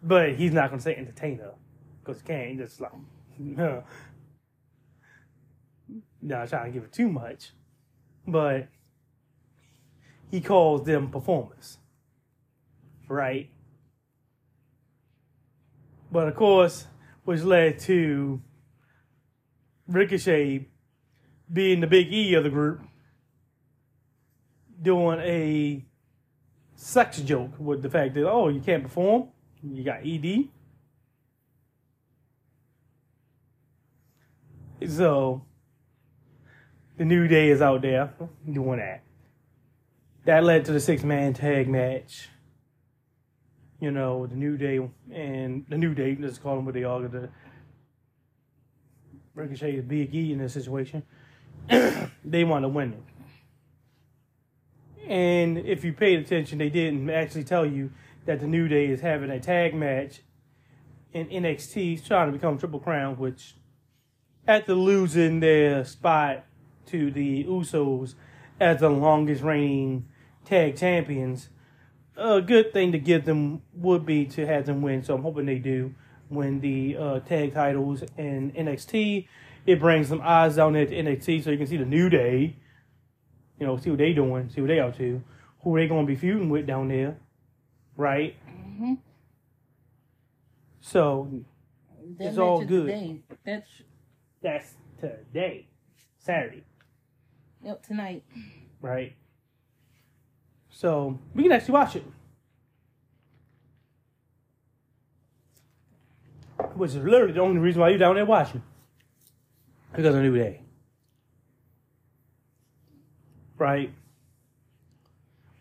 But 0.02 0.34
he's 0.34 0.52
not 0.52 0.68
to 0.72 0.80
say 0.80 0.96
entertainer, 0.96 1.52
because 2.02 2.20
he 2.20 2.26
can't, 2.26 2.58
just 2.58 2.80
like, 2.80 2.92
no. 3.38 3.84
Not 6.22 6.48
trying 6.48 6.66
to 6.66 6.70
give 6.72 6.84
it 6.84 6.92
too 6.92 7.08
much, 7.08 7.52
but 8.26 8.68
he 10.30 10.40
calls 10.40 10.84
them 10.84 11.10
performers, 11.10 11.78
right? 13.08 13.50
But 16.12 16.28
of 16.28 16.36
course, 16.36 16.86
which 17.24 17.42
led 17.42 17.78
to 17.80 18.40
Ricochet 19.88 20.68
being 21.52 21.80
the 21.80 21.86
big 21.86 22.12
E 22.12 22.34
of 22.34 22.44
the 22.44 22.50
group, 22.50 22.80
doing 24.80 25.20
a 25.20 25.84
sex 26.76 27.20
joke 27.20 27.52
with 27.58 27.82
the 27.82 27.90
fact 27.90 28.14
that, 28.14 28.28
oh, 28.28 28.48
you 28.48 28.60
can't 28.60 28.82
perform, 28.82 29.28
you 29.62 29.84
got 29.84 30.00
ED. 30.04 30.48
So, 34.88 35.44
the 36.96 37.04
New 37.04 37.28
Day 37.28 37.50
is 37.50 37.60
out 37.60 37.82
there 37.82 38.12
doing 38.50 38.78
that. 38.78 39.02
That 40.24 40.44
led 40.44 40.64
to 40.66 40.72
the 40.72 40.80
six 40.80 41.02
man 41.02 41.34
tag 41.34 41.68
match. 41.68 42.28
You 43.80 43.90
know, 43.90 44.26
the 44.26 44.36
New 44.36 44.56
Day 44.56 44.80
and 45.10 45.64
the 45.68 45.78
New 45.78 45.94
Day, 45.94 46.16
let's 46.20 46.38
call 46.38 46.56
them 46.56 46.66
what 46.66 46.74
they 46.74 46.84
are. 46.84 47.08
The 47.08 47.30
Ricochet 49.34 49.76
is 49.76 49.84
Big 49.84 50.14
E 50.14 50.32
in 50.32 50.38
this 50.38 50.52
situation. 50.52 51.02
they 52.24 52.44
want 52.44 52.64
to 52.64 52.68
win 52.68 52.92
it. 52.94 53.02
And 55.08 55.58
if 55.58 55.84
you 55.84 55.92
paid 55.92 56.20
attention, 56.20 56.58
they 56.58 56.70
didn't 56.70 57.10
actually 57.10 57.44
tell 57.44 57.66
you 57.66 57.90
that 58.26 58.40
the 58.40 58.46
New 58.46 58.68
Day 58.68 58.86
is 58.86 59.00
having 59.00 59.30
a 59.30 59.40
tag 59.40 59.74
match 59.74 60.20
in 61.12 61.26
NXT, 61.26 62.06
trying 62.06 62.28
to 62.28 62.32
become 62.32 62.58
Triple 62.58 62.80
Crown, 62.80 63.16
which 63.16 63.54
after 64.46 64.74
losing 64.74 65.40
their 65.40 65.84
spot 65.84 66.44
to 66.86 67.10
the 67.10 67.44
Usos 67.44 68.14
as 68.60 68.80
the 68.80 68.88
longest 68.88 69.42
reigning 69.42 70.08
tag 70.44 70.76
champions, 70.76 71.48
a 72.16 72.40
good 72.40 72.72
thing 72.72 72.92
to 72.92 72.98
give 72.98 73.24
them 73.24 73.62
would 73.74 74.04
be 74.04 74.26
to 74.26 74.46
have 74.46 74.66
them 74.66 74.82
win. 74.82 75.02
So 75.02 75.14
I'm 75.14 75.22
hoping 75.22 75.46
they 75.46 75.58
do 75.58 75.94
win 76.28 76.60
the 76.60 76.96
uh, 76.96 77.20
tag 77.20 77.54
titles 77.54 78.04
in 78.16 78.52
NXT. 78.52 79.26
It 79.70 79.78
brings 79.78 80.08
some 80.08 80.20
eyes 80.20 80.56
down 80.56 80.72
there 80.72 80.84
to 80.84 80.92
NXT 80.92 81.44
so 81.44 81.50
you 81.50 81.56
can 81.56 81.68
see 81.68 81.76
the 81.76 81.84
New 81.84 82.10
Day. 82.10 82.56
You 83.60 83.66
know, 83.66 83.76
see 83.76 83.90
what 83.90 84.00
they 84.00 84.12
doing, 84.12 84.48
see 84.48 84.60
what 84.60 84.66
they 84.66 84.80
up 84.80 84.96
to, 84.96 85.22
who 85.62 85.76
they 85.76 85.86
going 85.86 86.06
to 86.06 86.12
be 86.12 86.16
feuding 86.16 86.50
with 86.50 86.66
down 86.66 86.88
there, 86.88 87.18
right? 87.96 88.34
Mm-hmm. 88.48 88.94
So 90.80 91.44
It's 92.18 92.36
all 92.36 92.64
good. 92.64 92.86
Today. 92.86 93.20
That's 93.44 93.68
that's 94.42 94.74
today, 94.98 95.68
Saturday, 96.18 96.64
yep 97.62 97.80
tonight. 97.86 98.24
right? 98.80 99.14
So 100.70 101.18
we 101.34 101.44
can 101.44 101.52
actually 101.52 101.74
watch 101.74 101.94
it. 101.94 102.04
Which 106.74 106.90
is 106.90 106.96
literally 106.96 107.34
the 107.34 107.40
only 107.40 107.58
reason 107.60 107.80
why 107.82 107.90
you're 107.90 107.98
down 107.98 108.16
there 108.16 108.24
watching. 108.26 108.62
Because 109.92 110.14
a 110.14 110.22
New 110.22 110.36
Day. 110.36 110.62
Right? 113.58 113.92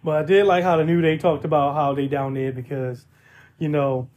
But 0.03 0.23
I 0.23 0.25
did 0.25 0.45
like 0.45 0.63
how 0.63 0.77
the 0.77 0.85
New 0.85 1.01
Day 1.01 1.17
talked 1.17 1.45
about 1.45 1.75
how 1.75 1.93
they 1.93 2.07
down 2.07 2.33
there 2.33 2.51
because, 2.51 3.05
you 3.57 3.67
know, 3.67 4.09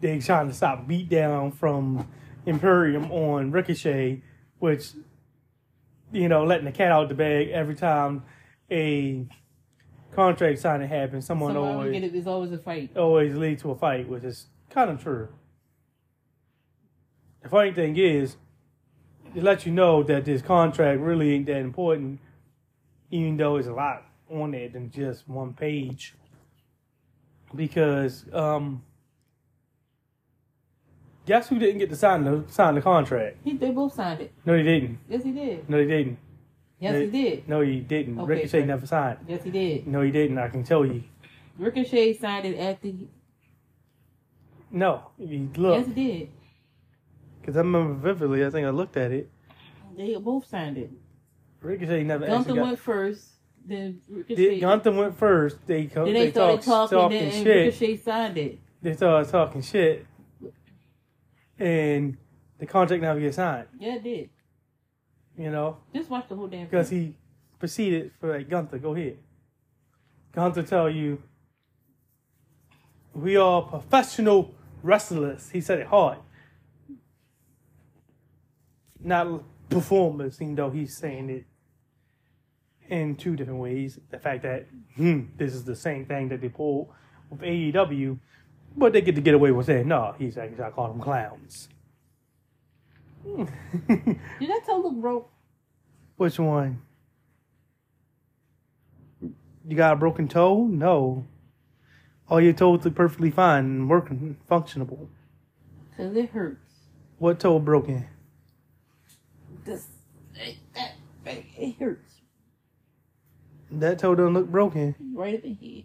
they 0.00 0.18
trying 0.18 0.48
to 0.48 0.54
stop 0.54 0.86
beat 0.86 1.08
down 1.08 1.52
from 1.52 2.08
Imperium 2.46 3.10
on 3.12 3.52
Ricochet, 3.52 4.22
which, 4.58 4.90
you 6.12 6.28
know, 6.28 6.44
letting 6.44 6.64
the 6.64 6.72
cat 6.72 6.90
out 6.90 7.08
the 7.08 7.14
bag 7.14 7.50
every 7.50 7.74
time 7.74 8.24
a 8.70 9.26
contract 10.12 10.58
signing 10.58 10.88
happens. 10.88 11.26
Someone 11.26 11.54
Someone 11.54 11.72
always 11.72 11.92
get 11.92 12.04
it. 12.04 12.12
There's 12.12 12.26
always 12.26 12.52
a 12.52 12.58
fight. 12.58 12.96
always 12.96 13.34
lead 13.36 13.60
to 13.60 13.70
a 13.70 13.76
fight, 13.76 14.08
which 14.08 14.24
is 14.24 14.46
kind 14.70 14.90
of 14.90 15.02
true. 15.02 15.28
The 17.42 17.48
funny 17.48 17.72
thing 17.72 17.96
is, 17.96 18.36
it 19.34 19.42
lets 19.42 19.66
you 19.66 19.72
know 19.72 20.02
that 20.04 20.24
this 20.24 20.42
contract 20.42 21.00
really 21.00 21.34
ain't 21.34 21.46
that 21.46 21.58
important, 21.58 22.20
even 23.10 23.36
though 23.36 23.56
it's 23.56 23.68
a 23.68 23.72
lot 23.72 24.04
on 24.30 24.54
it 24.54 24.72
than 24.72 24.90
just 24.90 25.28
one 25.28 25.52
page. 25.52 26.14
Because, 27.54 28.24
um, 28.32 28.82
guess 31.26 31.48
who 31.48 31.58
didn't 31.58 31.78
get 31.78 31.90
to 31.90 31.96
sign 31.96 32.24
the 32.24 32.44
sign 32.48 32.74
the 32.74 32.80
contract? 32.80 33.36
He, 33.44 33.56
they 33.56 33.70
both 33.70 33.94
signed 33.94 34.20
it. 34.20 34.32
No, 34.44 34.56
he 34.56 34.62
didn't. 34.62 34.98
Yes, 35.08 35.22
he 35.22 35.30
did. 35.32 35.68
No, 35.68 35.78
he 35.78 35.86
didn't. 35.86 36.18
Yes, 36.80 36.92
No, 36.92 37.00
he 37.00 37.06
did. 37.06 37.48
No, 37.48 37.60
he 37.60 37.80
didn't. 37.80 38.18
Okay, 38.20 38.34
Ricochet 38.34 38.64
never 38.66 38.86
signed. 38.86 39.18
Yes, 39.28 39.44
he 39.44 39.50
did. 39.50 39.86
No, 39.86 40.02
he 40.02 40.10
didn't. 40.10 40.38
I 40.38 40.48
can 40.48 40.64
tell 40.64 40.84
you. 40.84 41.04
Ricochet 41.58 42.14
signed 42.18 42.46
it 42.46 42.58
after. 42.58 42.88
He, 42.88 43.08
No, 44.70 45.10
he, 45.16 45.48
look, 45.56 45.78
yes, 45.78 45.86
he 45.86 45.92
did. 45.94 46.28
Because 47.44 47.56
I 47.56 47.60
remember 47.60 47.92
vividly. 47.94 48.44
I 48.44 48.48
think 48.48 48.66
I 48.66 48.70
looked 48.70 48.96
at 48.96 49.12
it. 49.12 49.30
They 49.96 50.16
both 50.16 50.46
signed 50.48 50.78
it. 50.78 50.90
Ricochet 51.60 52.02
never 52.04 52.24
actually 52.24 52.36
Gunther 52.36 52.54
got. 52.54 52.62
went 52.62 52.78
first. 52.78 53.28
Then 53.66 54.00
Did, 54.08 54.16
Ricochet. 54.28 54.60
Gunther 54.60 54.92
went 54.92 55.18
first. 55.18 55.66
They 55.66 55.86
co- 55.86 56.04
then 56.06 56.14
they, 56.14 56.24
they 56.26 56.30
started 56.30 56.62
talk, 56.62 56.90
talking. 56.90 56.98
talking 56.98 57.18
then 57.18 57.34
and 57.34 57.44
shit. 57.46 57.56
Ricochet 57.66 57.96
signed 57.98 58.38
it. 58.38 58.58
They 58.80 58.94
started 58.94 59.30
talking 59.30 59.62
shit, 59.62 60.06
and 61.58 62.16
the 62.58 62.66
contract 62.66 63.02
never 63.02 63.20
gets 63.20 63.36
signed. 63.36 63.68
Yeah, 63.78 63.96
it 63.96 64.04
did. 64.04 64.30
You 65.36 65.50
know, 65.50 65.78
Just 65.94 66.10
watch 66.10 66.28
the 66.28 66.36
whole 66.36 66.46
damn 66.46 66.66
because 66.66 66.88
he 66.90 67.14
proceeded 67.58 68.12
for 68.20 68.36
like 68.36 68.48
Gunther. 68.48 68.78
Go 68.78 68.94
ahead. 68.94 69.18
Gunther 70.32 70.62
tell 70.62 70.88
you, 70.88 71.22
we 73.14 73.36
are 73.36 73.62
professional 73.62 74.54
wrestlers. 74.82 75.50
He 75.50 75.60
said 75.60 75.80
it 75.80 75.86
hard. 75.86 76.18
Not 79.04 79.42
performers, 79.68 80.40
even 80.40 80.54
though 80.54 80.70
he's 80.70 80.96
saying 80.96 81.30
it 81.30 81.44
in 82.88 83.16
two 83.16 83.36
different 83.36 83.60
ways. 83.60 83.98
The 84.10 84.18
fact 84.18 84.42
that 84.42 84.66
hmm, 84.96 85.24
this 85.36 85.54
is 85.54 85.64
the 85.64 85.76
same 85.76 86.06
thing 86.06 86.28
that 86.30 86.40
they 86.40 86.48
pulled 86.48 86.88
with 87.30 87.40
AEW, 87.40 88.18
but 88.76 88.92
they 88.92 89.00
get 89.00 89.14
to 89.14 89.20
get 89.20 89.34
away 89.34 89.50
with 89.52 89.66
saying, 89.66 89.88
no, 89.88 90.14
he's 90.18 90.36
actually, 90.36 90.64
I 90.64 90.70
call 90.70 90.88
them 90.88 91.00
clowns. 91.00 91.68
Did 93.36 93.48
that 94.40 94.62
tell 94.66 94.82
look 94.82 94.94
broke? 94.96 95.30
Which 96.16 96.38
one? 96.38 96.82
You 99.66 99.76
got 99.76 99.94
a 99.94 99.96
broken 99.96 100.28
toe? 100.28 100.66
No. 100.66 101.26
All 102.28 102.40
your 102.40 102.52
toes 102.52 102.84
look 102.84 102.94
perfectly 102.94 103.30
fine 103.30 103.64
and 103.64 103.90
working, 103.90 104.36
functionable. 104.50 105.08
Cause 105.96 106.14
it 106.14 106.30
hurts. 106.30 106.60
What 107.18 107.40
toe 107.40 107.58
broken? 107.58 108.06
This, 109.64 109.86
it, 110.34 110.56
that, 110.74 110.92
it 111.56 111.76
hurts 111.78 112.20
That 113.70 113.98
toe 113.98 114.14
don't 114.14 114.34
look 114.34 114.48
broken. 114.48 114.94
right 115.14 115.34
up 115.38 115.44
in 115.44 115.54
here. 115.54 115.82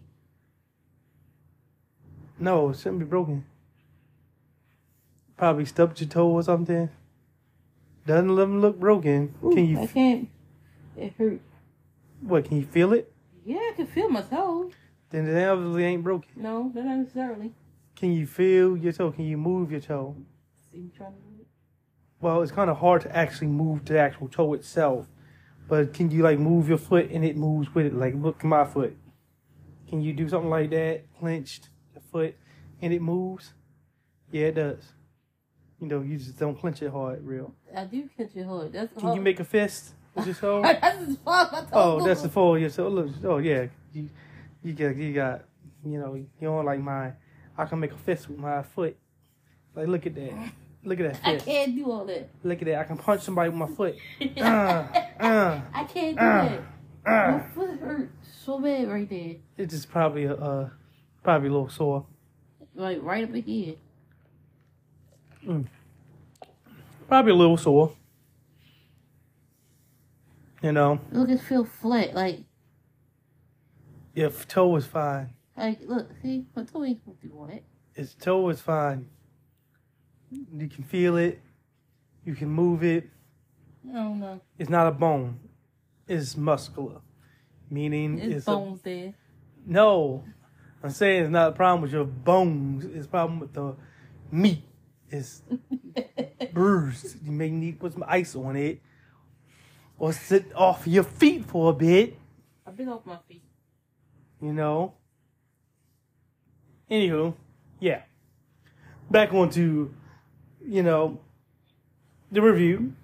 No, 2.38 2.70
it 2.70 2.76
shouldn't 2.78 2.98
be 3.00 3.04
broken. 3.04 3.44
Probably 5.36 5.64
stubbed 5.64 6.00
your 6.00 6.08
toe 6.08 6.28
or 6.28 6.42
something. 6.42 6.90
Doesn't 8.06 8.34
let 8.34 8.42
them 8.44 8.60
look 8.60 8.78
broken. 8.80 9.34
Ooh, 9.44 9.54
can 9.54 9.66
you? 9.66 9.78
I 9.80 9.86
can't. 9.86 10.28
It 10.96 11.14
hurt. 11.18 11.40
What? 12.20 12.44
Can 12.46 12.58
you 12.58 12.64
feel 12.66 12.92
it? 12.92 13.12
Yeah, 13.44 13.56
I 13.58 13.72
can 13.76 13.86
feel 13.86 14.08
my 14.10 14.22
toe. 14.22 14.70
Then 15.10 15.26
it 15.26 15.44
obviously 15.48 15.84
ain't 15.84 16.04
broken. 16.04 16.28
No, 16.36 16.70
not 16.74 16.84
necessarily. 16.84 17.52
Can 17.96 18.12
you 18.12 18.26
feel 18.26 18.76
your 18.76 18.92
toe? 18.92 19.10
Can 19.12 19.24
you 19.24 19.36
move 19.36 19.70
your 19.70 19.80
toe? 19.80 20.16
See 20.70 20.90
trying 20.96 21.12
to. 21.12 21.29
Well, 22.20 22.42
it's 22.42 22.52
kind 22.52 22.68
of 22.68 22.78
hard 22.78 23.02
to 23.02 23.16
actually 23.16 23.46
move 23.46 23.84
the 23.84 23.98
actual 23.98 24.28
toe 24.28 24.52
itself. 24.54 25.06
But 25.68 25.94
can 25.94 26.10
you 26.10 26.22
like 26.22 26.38
move 26.38 26.68
your 26.68 26.78
foot 26.78 27.10
and 27.10 27.24
it 27.24 27.36
moves 27.36 27.74
with 27.74 27.86
it? 27.86 27.94
Like, 27.94 28.14
look 28.16 28.38
at 28.40 28.44
my 28.44 28.64
foot. 28.64 28.96
Can 29.88 30.00
you 30.00 30.12
do 30.12 30.28
something 30.28 30.50
like 30.50 30.70
that, 30.70 31.04
clenched 31.18 31.68
the 31.94 32.00
foot, 32.00 32.36
and 32.82 32.92
it 32.92 33.00
moves? 33.00 33.54
Yeah, 34.30 34.46
it 34.46 34.54
does. 34.56 34.84
You 35.80 35.86
know, 35.86 36.00
you 36.00 36.18
just 36.18 36.38
don't 36.38 36.58
clench 36.58 36.82
it 36.82 36.90
hard, 36.90 37.24
real. 37.24 37.54
I 37.74 37.84
do 37.84 38.08
catch 38.16 38.34
your 38.34 38.44
hood. 38.44 38.72
That's 38.72 38.92
Can 39.00 39.14
you 39.14 39.20
make 39.22 39.40
a 39.40 39.44
fist 39.44 39.94
with 40.14 40.26
your 40.26 40.34
toe? 40.34 40.62
That's 40.80 41.08
as 41.08 41.16
far 41.24 41.46
as 41.46 41.52
my 41.52 41.60
toe 41.60 41.66
Oh, 41.72 42.04
that's 42.06 42.22
the 42.22 42.28
fold. 42.28 42.60
Yeah, 42.60 42.68
so 42.68 42.88
look. 42.88 43.08
Oh, 43.24 43.38
yeah. 43.38 43.66
You, 43.92 44.10
you 44.62 44.72
got, 44.74 44.96
you 44.96 45.14
got, 45.14 45.44
you 45.84 45.98
know, 45.98 46.14
you 46.14 46.26
don't 46.40 46.66
like 46.66 46.80
mine. 46.80 47.14
I 47.56 47.64
can 47.64 47.80
make 47.80 47.92
a 47.92 47.96
fist 47.96 48.28
with 48.28 48.38
my 48.38 48.62
foot. 48.62 48.96
Like, 49.74 49.88
look 49.88 50.06
at 50.06 50.14
that. 50.16 50.32
Look 50.82 51.00
at 51.00 51.12
that 51.12 51.28
I 51.28 51.32
fist. 51.34 51.46
can't 51.46 51.76
do 51.76 51.90
all 51.90 52.04
that. 52.06 52.30
Look 52.42 52.62
at 52.62 52.66
that. 52.66 52.78
I 52.78 52.84
can 52.84 52.96
punch 52.96 53.22
somebody 53.22 53.50
with 53.50 53.58
my 53.58 53.68
foot. 53.68 53.96
Uh, 54.40 54.86
uh, 55.20 55.60
I 55.74 55.84
can't 55.84 56.18
do 56.18 56.24
uh, 56.24 56.48
that. 56.48 56.62
My 57.04 57.12
uh. 57.12 57.50
foot 57.54 57.78
hurt 57.80 58.10
so 58.44 58.58
bad 58.58 58.88
right 58.88 59.08
there. 59.08 59.36
It's 59.58 59.74
just 59.74 59.90
probably 59.90 60.24
a, 60.24 60.34
uh, 60.34 60.70
probably 61.22 61.48
a 61.48 61.52
little 61.52 61.68
sore. 61.68 62.06
Like 62.74 62.98
right 63.02 63.24
up 63.24 63.34
again. 63.34 63.76
Probably 67.08 67.32
a 67.32 67.34
little 67.34 67.56
sore. 67.56 67.92
You 70.62 70.72
know, 70.72 71.00
Look, 71.10 71.30
it 71.30 71.40
feel 71.40 71.64
flat. 71.64 72.14
Like, 72.14 72.40
if 74.14 74.46
toe 74.46 74.76
is 74.76 74.84
fine, 74.86 75.30
like 75.56 75.78
look, 75.86 76.10
see, 76.22 76.44
my 76.54 76.64
toe 76.64 76.84
ain't 76.84 77.00
supposed 77.00 77.22
to 77.22 77.28
do 77.28 77.34
all 77.34 77.50
his 77.94 78.14
toe 78.14 78.48
is 78.50 78.60
fine. 78.60 79.08
You 80.30 80.68
can 80.68 80.84
feel 80.84 81.16
it. 81.16 81.40
You 82.24 82.34
can 82.34 82.48
move 82.48 82.84
it. 82.84 83.08
I 83.88 83.94
don't 83.94 84.20
know. 84.20 84.40
It's 84.58 84.70
not 84.70 84.86
a 84.86 84.90
bone. 84.90 85.38
It's 86.06 86.36
muscular, 86.36 87.00
meaning 87.70 88.18
It's, 88.18 88.34
it's, 88.34 88.48
a, 88.48 88.50
bones 88.50 88.80
there. 88.82 89.14
no. 89.66 90.24
I'm 90.82 90.90
saying 90.90 91.24
it's 91.24 91.30
not 91.30 91.48
a 91.48 91.52
problem 91.52 91.82
with 91.82 91.92
your 91.92 92.04
bones. 92.04 92.84
It's 92.84 93.06
a 93.06 93.08
problem 93.08 93.40
with 93.40 93.52
the 93.52 93.76
meat. 94.30 94.62
It's 95.10 95.42
bruised. 96.52 97.24
You 97.24 97.32
may 97.32 97.50
need 97.50 97.72
to 97.72 97.78
put 97.78 97.92
some 97.92 98.04
ice 98.06 98.34
on 98.34 98.56
it, 98.56 98.80
or 99.98 100.12
sit 100.12 100.46
off 100.54 100.86
your 100.86 101.04
feet 101.04 101.44
for 101.44 101.70
a 101.70 101.74
bit. 101.74 102.16
I've 102.66 102.76
been 102.76 102.88
off 102.88 103.04
my 103.04 103.18
feet. 103.28 103.42
You 104.40 104.52
know. 104.54 104.94
Anywho, 106.90 107.34
yeah. 107.78 108.02
Back 109.10 109.32
onto, 109.34 109.90
you 110.70 110.82
know, 110.84 111.18
the 112.30 112.40
review. 112.40 112.94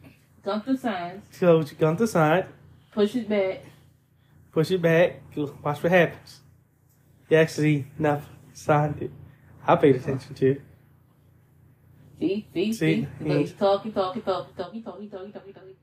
Gunther 0.45 0.77
signs. 0.77 1.25
So 1.33 1.59
you 1.61 1.65
gun 1.79 1.97
to 1.97 2.07
side, 2.07 2.47
Push 2.93 3.17
it 3.17 3.29
back. 3.29 3.63
push 4.53 4.71
it 4.71 4.81
back, 4.81 5.21
watch 5.63 5.83
what 5.83 5.91
happens. 5.93 6.41
You 7.29 7.37
actually 7.39 7.87
never 7.99 8.25
signed 8.53 9.03
it. 9.03 9.11
I 9.67 9.75
paid 9.75 9.97
attention 9.97 10.35
to 10.37 10.51
it. 10.53 10.63
See, 12.21 12.47
see, 12.55 12.73
See, 12.73 13.09
see. 13.21 13.29
He's 13.39 13.53
talking, 13.53 13.93
talking, 13.93 14.23
talking, 14.23 14.55
talking, 14.55 14.83
talking, 14.83 15.11
talking, 15.11 15.33
talking, 15.33 15.53
talking. 15.53 15.75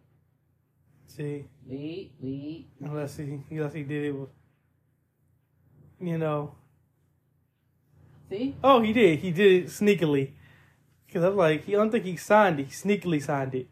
See, 1.06 1.46
Wait, 1.68 2.12
wait. 2.20 2.68
unless 2.82 3.18
he 3.18 3.42
unless 3.52 3.74
he 3.74 3.84
did 3.84 4.06
it 4.06 4.12
with, 4.14 4.30
you 6.00 6.18
know. 6.18 6.56
See? 8.30 8.56
Oh, 8.64 8.82
he 8.82 8.94
did. 8.94 9.20
He 9.20 9.32
did 9.32 9.66
it 9.66 9.68
sneakily. 9.68 10.32
Cause 11.14 11.24
I 11.24 11.28
was 11.30 11.38
like, 11.38 11.66
he 11.66 11.76
I 11.76 11.78
don't 11.78 11.92
think 11.92 12.06
he 12.06 12.18
signed 12.18 12.60
it. 12.60 12.64
He 12.66 12.72
sneakily 12.72 13.22
signed 13.22 13.54
it. 13.54 13.68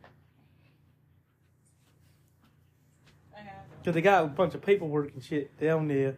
Cause 3.83 3.95
they 3.95 4.01
got 4.01 4.23
a 4.23 4.27
bunch 4.27 4.53
of 4.53 4.61
paperwork 4.61 5.11
and 5.15 5.23
shit 5.23 5.59
down 5.59 5.87
there. 5.87 6.17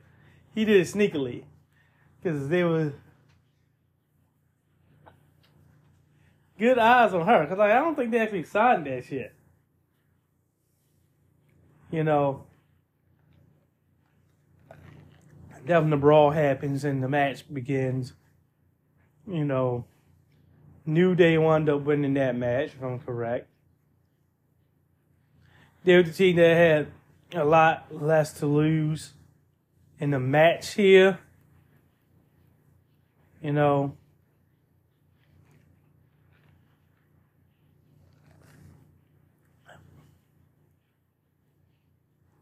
He 0.54 0.66
did 0.66 0.82
it 0.82 0.88
sneakily. 0.88 1.46
Cause 2.22 2.50
they 2.50 2.66
was 2.66 2.92
good 6.60 6.78
eyes 6.78 7.14
on 7.14 7.26
her. 7.26 7.48
Cause 7.48 7.58
like, 7.58 7.72
I 7.72 7.76
don't 7.76 7.96
think 7.96 8.12
they 8.12 8.20
actually 8.20 8.44
signed 8.44 8.86
that 8.86 9.06
shit. 9.06 9.34
You 11.90 12.04
know. 12.04 12.44
Then 15.66 15.90
the 15.90 15.96
brawl 15.96 16.32
happens 16.32 16.84
and 16.84 17.02
the 17.02 17.08
match 17.08 17.46
begins. 17.54 18.12
You 19.26 19.46
know. 19.46 19.86
New 20.86 21.16
Day 21.16 21.38
wound 21.38 21.70
up 21.70 21.82
winning 21.82 22.14
that 22.16 22.36
match, 22.36 22.72
if 22.76 22.84
I'm 22.84 23.00
correct. 23.00 23.48
They 25.84 25.96
were 25.96 26.04
the 26.04 26.12
team 26.12 26.36
that 26.38 26.56
had 26.56 26.88
a 27.34 27.46
lot 27.46 27.88
less 27.90 28.34
to 28.40 28.46
lose 28.46 29.14
in 30.00 30.12
the 30.12 30.20
match 30.20 30.74
here. 30.74 31.20
You 33.42 33.54
know. 33.54 33.98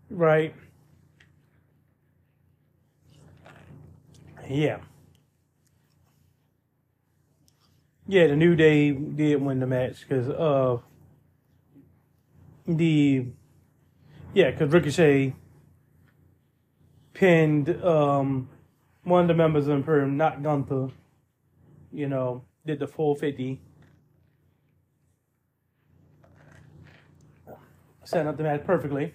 Right. 0.10 0.54
Yeah. 4.48 4.80
Yeah, 8.12 8.28
the 8.28 8.36
New 8.36 8.58
Day 8.58 8.92
did 8.92 9.42
win 9.42 9.62
the 9.62 9.68
match 9.68 10.02
because 10.02 10.28
of 10.28 10.84
the 12.68 13.28
yeah, 14.34 14.52
because 14.52 14.74
Ricochet 14.74 15.34
pinned 17.14 17.70
um, 17.82 18.50
one 19.06 19.22
of 19.22 19.28
the 19.30 19.34
members 19.34 19.70
of 19.70 19.78
Imperium, 19.78 20.18
not 20.18 20.44
Gunther. 20.44 20.90
You 21.94 22.10
know, 22.10 22.44
did 22.66 22.80
the 22.80 22.88
full 22.88 23.16
fifty. 23.16 23.62
Setting 28.04 28.28
up 28.28 28.36
the 28.36 28.44
match 28.44 28.66
perfectly. 28.66 29.14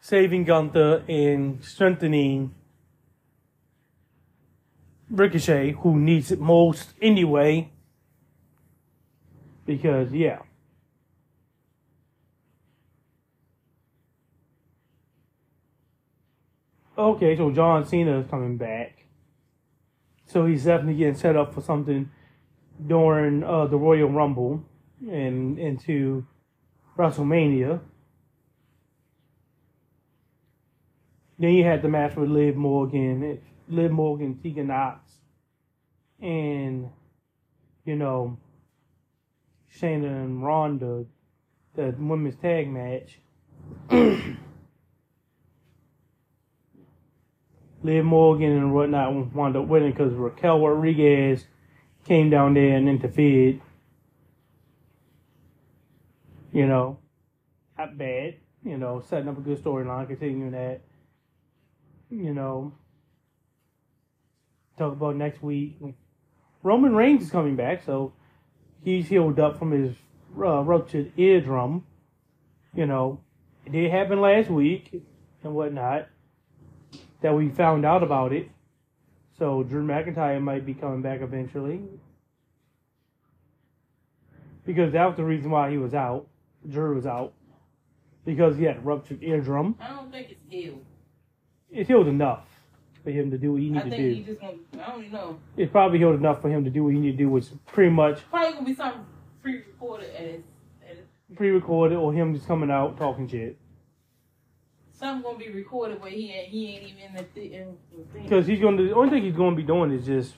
Saving 0.00 0.42
Gunther 0.42 1.04
and 1.08 1.64
strengthening 1.64 2.52
Ricochet, 5.10 5.72
who 5.72 5.98
needs 5.98 6.30
it 6.30 6.40
most 6.40 6.94
anyway. 7.00 7.70
Because, 9.64 10.12
yeah. 10.12 10.38
Okay, 16.98 17.36
so 17.36 17.50
John 17.50 17.84
Cena 17.84 18.20
is 18.20 18.26
coming 18.30 18.56
back. 18.56 19.04
So 20.26 20.46
he's 20.46 20.64
definitely 20.64 20.96
getting 20.96 21.14
set 21.14 21.36
up 21.36 21.54
for 21.54 21.60
something 21.60 22.10
during 22.84 23.44
uh, 23.44 23.66
the 23.66 23.76
Royal 23.76 24.08
Rumble 24.08 24.64
and 25.00 25.58
into 25.58 26.26
WrestleMania. 26.98 27.80
Then 31.38 31.50
you 31.50 31.64
had 31.64 31.82
the 31.82 31.88
match 31.88 32.16
with 32.16 32.30
Liv 32.30 32.56
Morgan, 32.56 33.40
Liv 33.68 33.90
Morgan, 33.90 34.38
Tegan 34.42 34.68
Nox, 34.68 35.00
and 36.20 36.88
you 37.84 37.96
know 37.96 38.38
Shayna 39.74 40.24
and 40.24 40.42
Ronda, 40.44 41.04
the 41.74 41.94
women's 41.98 42.36
tag 42.36 42.68
match. 42.68 43.18
Liv 47.82 48.04
Morgan 48.04 48.52
and 48.52 48.74
whatnot 48.74 49.34
wound 49.34 49.56
up 49.56 49.66
winning 49.66 49.92
because 49.92 50.12
Raquel 50.14 50.60
Rodriguez 50.60 51.46
came 52.04 52.30
down 52.30 52.54
there 52.54 52.76
and 52.76 52.88
interfered. 52.88 53.60
You 56.52 56.66
know, 56.66 56.98
not 57.76 57.98
bad. 57.98 58.36
You 58.64 58.78
know, 58.78 59.02
setting 59.06 59.28
up 59.28 59.38
a 59.38 59.40
good 59.40 59.62
storyline, 59.62 60.08
continuing 60.08 60.52
that. 60.52 60.80
You 62.10 62.32
know, 62.34 62.72
talk 64.76 64.92
about 64.92 65.16
next 65.16 65.42
week. 65.42 65.78
Roman 66.62 66.94
Reigns 66.94 67.22
is 67.22 67.30
coming 67.30 67.56
back, 67.56 67.82
so 67.84 68.12
he's 68.84 69.08
healed 69.08 69.38
up 69.38 69.58
from 69.58 69.70
his 69.70 69.94
uh, 70.38 70.62
ruptured 70.62 71.12
eardrum. 71.16 71.84
You 72.74 72.86
know, 72.86 73.20
it 73.64 73.72
did 73.72 73.90
happen 73.90 74.20
last 74.20 74.50
week 74.50 75.02
and 75.42 75.54
whatnot 75.54 76.08
that 77.22 77.34
we 77.34 77.48
found 77.48 77.86
out 77.86 78.02
about 78.02 78.32
it. 78.32 78.50
So 79.38 79.62
Drew 79.62 79.84
McIntyre 79.84 80.40
might 80.40 80.66
be 80.66 80.74
coming 80.74 81.02
back 81.02 81.20
eventually. 81.22 81.80
Because 84.64 84.92
that 84.92 85.06
was 85.06 85.16
the 85.16 85.24
reason 85.24 85.50
why 85.50 85.70
he 85.70 85.78
was 85.78 85.94
out. 85.94 86.26
Drew 86.68 86.96
was 86.96 87.06
out. 87.06 87.32
Because 88.24 88.56
he 88.56 88.64
had 88.64 88.78
a 88.78 88.80
ruptured 88.80 89.22
eardrum. 89.22 89.76
I 89.80 89.88
don't 89.88 90.10
think 90.10 90.30
it's 90.30 90.40
healed. 90.48 90.84
It's 91.70 91.88
healed 91.88 92.08
enough 92.08 92.55
for 93.06 93.12
him 93.12 93.30
to 93.30 93.38
do 93.38 93.52
what 93.52 93.62
he 93.62 93.70
need 93.70 93.78
I 93.78 93.84
needed 93.84 93.96
think 93.96 94.02
to 94.02 94.14
he 94.16 94.20
do. 94.22 94.32
just 94.32 94.40
gonna. 94.40 94.84
I 94.84 94.90
don't 94.90 95.12
know. 95.12 95.38
It's 95.56 95.70
probably 95.70 95.98
healed 95.98 96.16
enough 96.16 96.42
for 96.42 96.48
him 96.50 96.64
to 96.64 96.70
do 96.70 96.82
what 96.82 96.92
he 96.92 96.98
need 96.98 97.12
to 97.12 97.16
do, 97.16 97.28
which 97.30 97.46
pretty 97.66 97.92
much 97.92 98.28
Probably 98.28 98.52
gonna 98.52 98.66
be 98.66 98.74
something 98.74 99.06
pre-recorded 99.42 100.10
at 100.10 100.20
his 100.22 100.40
pre-recorded 101.36 101.94
or 101.96 102.12
him 102.12 102.34
just 102.34 102.48
coming 102.48 102.68
out 102.68 102.98
talking 102.98 103.28
shit. 103.28 103.56
something 104.92 105.22
gonna 105.22 105.38
be 105.38 105.50
recorded 105.50 106.00
where 106.02 106.10
he 106.10 106.32
ain't 106.32 106.48
he 106.48 106.66
ain't 106.74 106.82
even 106.82 107.16
in 107.16 107.26
the, 107.32 107.40
in 107.54 107.76
the 107.96 108.04
thing. 108.12 108.22
Because 108.24 108.44
he's 108.48 108.60
gonna. 108.60 108.82
The 108.82 108.92
only 108.92 109.10
thing 109.10 109.22
he's 109.22 109.36
gonna 109.36 109.54
be 109.54 109.62
doing 109.62 109.92
is 109.92 110.04
just 110.04 110.34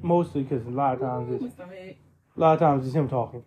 mostly 0.00 0.44
because 0.44 0.64
a 0.64 0.70
lot 0.70 0.94
of 0.94 1.00
times 1.00 1.42
it's. 1.42 1.58
A 1.58 2.40
lot 2.40 2.52
of 2.52 2.60
times 2.60 2.86
it's 2.86 2.94
him 2.94 3.08
talking. 3.08 3.42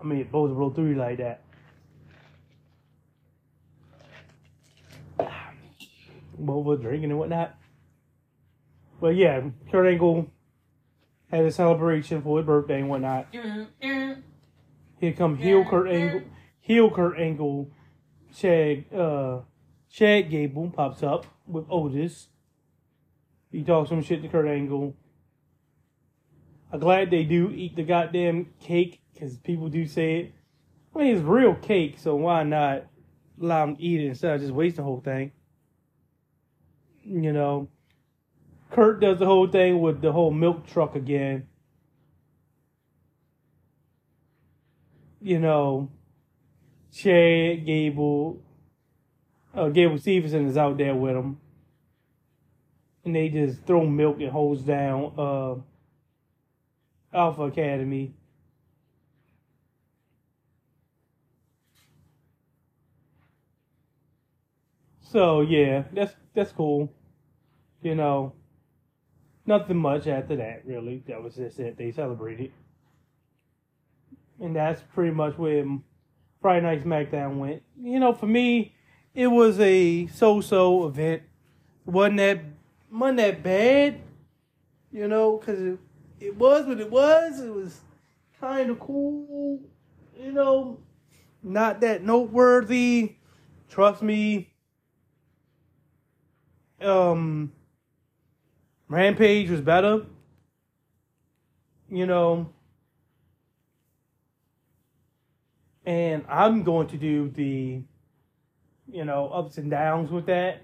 I 0.00 0.04
mean, 0.04 0.18
it 0.18 0.32
both 0.32 0.50
roll 0.50 0.70
through 0.70 0.96
like 0.96 1.18
that. 1.18 1.42
Were 6.42 6.76
drinking 6.76 7.10
and 7.10 7.18
whatnot. 7.18 7.56
But 9.00 9.16
yeah, 9.16 9.42
Kurt 9.70 9.86
Angle 9.86 10.30
had 11.30 11.44
a 11.44 11.50
celebration 11.50 12.22
for 12.22 12.38
his 12.38 12.46
birthday 12.46 12.80
and 12.80 12.88
whatnot. 12.88 13.26
Here 15.00 15.12
come 15.16 15.36
heel 15.36 15.64
Kurt 15.64 15.88
Angle, 15.88 16.22
heel 16.60 16.90
Kurt 16.90 17.18
Angle, 17.18 17.70
Chad, 18.36 18.84
uh, 18.94 19.40
Chad 19.90 20.30
Gable 20.30 20.70
pops 20.70 21.02
up 21.02 21.26
with 21.46 21.64
Otis. 21.70 22.28
He 23.50 23.62
talks 23.62 23.88
some 23.88 24.02
shit 24.02 24.22
to 24.22 24.28
Kurt 24.28 24.46
Angle. 24.46 24.94
I'm 26.72 26.80
glad 26.80 27.10
they 27.10 27.24
do 27.24 27.50
eat 27.50 27.76
the 27.76 27.82
goddamn 27.82 28.46
cake 28.60 29.00
because 29.12 29.36
people 29.38 29.68
do 29.68 29.86
say 29.86 30.20
it. 30.20 30.32
I 30.94 30.98
mean, 30.98 31.16
it's 31.16 31.22
real 31.22 31.54
cake, 31.54 31.98
so 31.98 32.14
why 32.14 32.42
not 32.44 32.84
allow 33.40 33.66
them 33.66 33.76
to 33.76 33.82
eat 33.82 34.00
it 34.00 34.06
instead 34.06 34.34
of 34.34 34.40
just 34.40 34.52
waste 34.52 34.76
the 34.76 34.82
whole 34.82 35.00
thing? 35.00 35.32
You 37.04 37.32
know, 37.32 37.68
Kurt 38.70 39.00
does 39.00 39.18
the 39.18 39.26
whole 39.26 39.48
thing 39.48 39.80
with 39.80 40.00
the 40.00 40.12
whole 40.12 40.30
milk 40.30 40.66
truck 40.66 40.94
again. 40.94 41.46
You 45.20 45.38
know, 45.38 45.90
Chad 46.92 47.66
Gable, 47.66 48.42
uh, 49.54 49.68
Gable 49.68 49.96
Steveson 49.96 50.48
is 50.48 50.56
out 50.56 50.78
there 50.78 50.94
with 50.94 51.16
him. 51.16 51.38
And 53.04 53.16
they 53.16 53.28
just 53.28 53.64
throw 53.64 53.84
milk 53.84 54.20
and 54.20 54.30
hose 54.30 54.62
down 54.62 55.12
uh, 55.18 55.56
Alpha 57.16 57.42
Academy. 57.42 58.14
So 65.02 65.42
yeah, 65.42 65.84
that's 65.92 66.14
that's 66.34 66.52
cool. 66.52 66.92
You 67.82 67.94
know, 67.94 68.32
nothing 69.46 69.76
much 69.76 70.06
after 70.06 70.36
that 70.36 70.62
really. 70.64 71.02
That 71.06 71.22
was 71.22 71.34
just 71.34 71.58
it. 71.58 71.76
They 71.76 71.90
celebrated, 71.92 72.52
and 74.40 74.54
that's 74.54 74.82
pretty 74.94 75.12
much 75.12 75.36
where 75.36 75.64
Friday 76.40 76.66
Night 76.66 76.84
SmackDown 76.84 77.36
went. 77.36 77.62
You 77.80 78.00
know, 78.00 78.12
for 78.12 78.26
me, 78.26 78.74
it 79.14 79.28
was 79.28 79.58
a 79.60 80.06
so-so 80.08 80.86
event. 80.86 81.22
wasn't 81.84 82.18
that 82.18 82.40
wasn't 82.90 83.18
that 83.18 83.42
bad? 83.42 84.00
You 84.92 85.08
know, 85.08 85.38
because 85.38 85.60
it, 85.60 85.78
it 86.20 86.36
was 86.36 86.66
what 86.66 86.80
it 86.80 86.90
was. 86.90 87.40
It 87.40 87.52
was 87.52 87.80
kind 88.40 88.70
of 88.70 88.78
cool. 88.78 89.60
You 90.18 90.32
know, 90.32 90.78
not 91.42 91.80
that 91.80 92.04
noteworthy. 92.04 93.16
Trust 93.68 94.02
me. 94.02 94.51
Um, 96.84 97.52
Rampage 98.88 99.50
was 99.50 99.60
better. 99.60 100.06
You 101.88 102.06
know, 102.06 102.48
and 105.84 106.24
I'm 106.28 106.62
going 106.62 106.86
to 106.88 106.96
do 106.96 107.28
the, 107.28 107.82
you 108.90 109.04
know, 109.04 109.28
ups 109.28 109.58
and 109.58 109.70
downs 109.70 110.10
with 110.10 110.26
that 110.26 110.62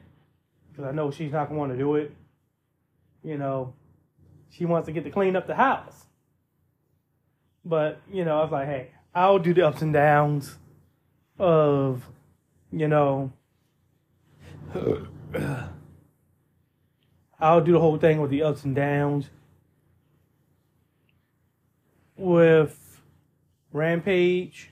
because 0.71 0.85
I 0.85 0.93
know 0.93 1.11
she's 1.11 1.33
not 1.33 1.49
going 1.49 1.57
to 1.57 1.59
want 1.59 1.73
to 1.73 1.79
do 1.79 1.97
it. 1.97 2.15
You 3.23 3.37
know, 3.37 3.75
she 4.51 4.65
wants 4.65 4.87
to 4.87 4.93
get 4.93 5.05
to 5.05 5.11
clean 5.11 5.37
up 5.37 5.47
the 5.47 5.55
house. 5.55 6.07
But, 7.65 8.01
you 8.11 8.25
know, 8.25 8.39
I 8.39 8.43
was 8.43 8.53
like, 8.53 8.67
hey, 8.67 8.91
I'll 9.15 9.39
do 9.39 9.53
the 9.53 9.67
ups 9.67 9.83
and 9.83 9.93
downs 9.93 10.57
of, 11.39 12.03
you 12.73 12.89
know, 12.89 13.33
I'll 17.41 17.61
do 17.61 17.73
the 17.73 17.81
whole 17.81 17.99
thing 17.99 18.21
with 18.21 18.31
the 18.31 18.43
ups 18.43 18.65
and 18.65 18.75
downs. 18.75 19.31
With 22.17 23.01
Rampage. 23.73 24.71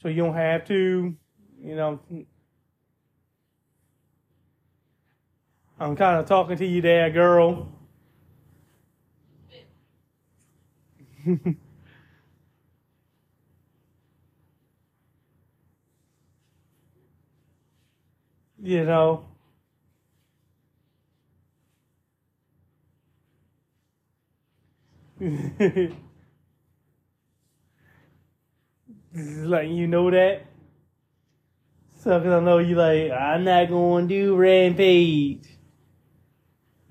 So 0.00 0.08
you 0.08 0.22
don't 0.22 0.34
have 0.34 0.64
to, 0.68 1.14
you 1.62 1.76
know. 1.76 2.00
I'm 5.80 5.94
kind 5.94 6.18
of 6.18 6.26
talking 6.26 6.56
to 6.56 6.66
you 6.66 6.80
there, 6.80 7.10
girl. 7.10 7.68
you 18.62 18.84
know. 18.84 19.26
Like 25.20 25.92
you 29.68 29.88
know 29.88 30.10
that. 30.10 30.42
So 32.00 32.20
cause 32.20 32.28
I 32.28 32.40
know 32.40 32.58
you 32.58 32.76
like 32.76 33.10
I'm 33.10 33.42
not 33.42 33.68
to 33.68 34.06
do 34.06 34.36
rampage. 34.36 35.48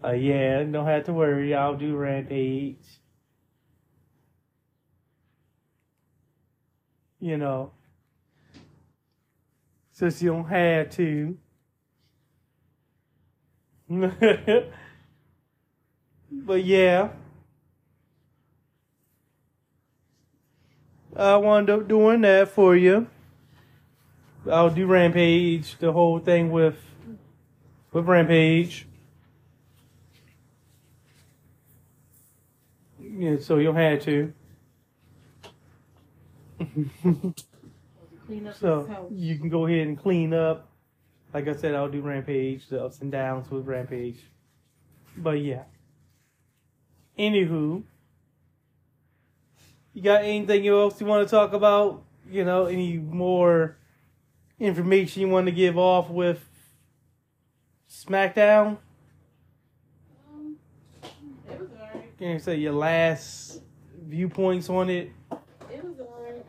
Uh, 0.03 0.11
yeah, 0.11 0.61
don't 0.63 0.86
have 0.86 1.05
to 1.05 1.13
worry. 1.13 1.55
I'll 1.55 1.78
do 1.78 1.95
rampage. 1.95 2.86
You 7.19 7.38
know, 7.38 7.71
since 9.91 10.21
you 10.21 10.32
don't 10.32 10.45
have 10.45 10.89
to. 10.91 11.38
but 16.30 16.65
yeah. 16.65 17.09
I 21.18 21.36
wound 21.38 21.70
up 21.70 21.88
doing 21.88 22.22
that 22.22 22.49
for 22.49 22.76
you. 22.76 23.07
I'll 24.49 24.70
do 24.70 24.86
Rampage, 24.86 25.78
the 25.80 25.91
whole 25.91 26.20
thing 26.20 26.51
with 26.51 26.78
with 27.91 28.05
Rampage. 28.05 28.88
Yeah, 32.99 33.38
so 33.39 33.57
you'll 33.57 33.74
have 33.74 34.03
to. 34.03 34.32
So 38.59 39.07
you 39.11 39.38
can 39.39 39.49
go 39.49 39.65
ahead 39.65 39.88
and 39.88 39.97
clean 39.97 40.34
up. 40.34 40.70
Like 41.34 41.47
I 41.47 41.55
said, 41.55 41.74
I'll 41.74 41.89
do 41.89 42.01
Rampage, 42.01 42.68
the 42.68 42.84
ups 42.84 43.01
and 43.01 43.11
downs 43.11 43.49
with 43.49 43.65
Rampage. 43.65 44.20
But 45.18 45.41
yeah. 45.41 45.63
Anywho, 47.18 47.84
you 49.98 50.04
got 50.04 50.24
anything 50.24 50.68
else 50.68 51.02
you 51.02 51.08
want 51.08 51.28
to 51.28 51.32
talk 51.32 51.54
about? 51.54 52.04
You 52.30 52.45
know, 52.45 52.66
any 52.66 53.00
more 53.00 53.78
information 54.60 55.24
you 55.24 55.28
want 55.28 55.48
to 55.48 55.52
give 55.52 55.76
off 55.76 56.12
with 56.12 56.48
SmackDown? 57.89 58.78
Um, 60.32 60.56
it 61.50 61.60
was 61.60 61.70
alright. 61.72 62.16
Can 62.20 62.28
you 62.28 62.38
say 62.38 62.58
your 62.58 62.74
last 62.74 63.64
viewpoints 64.00 64.70
on 64.70 64.91
it? 64.91 65.10
It 65.72 65.84
was 65.84 66.00
alright. 66.00 66.45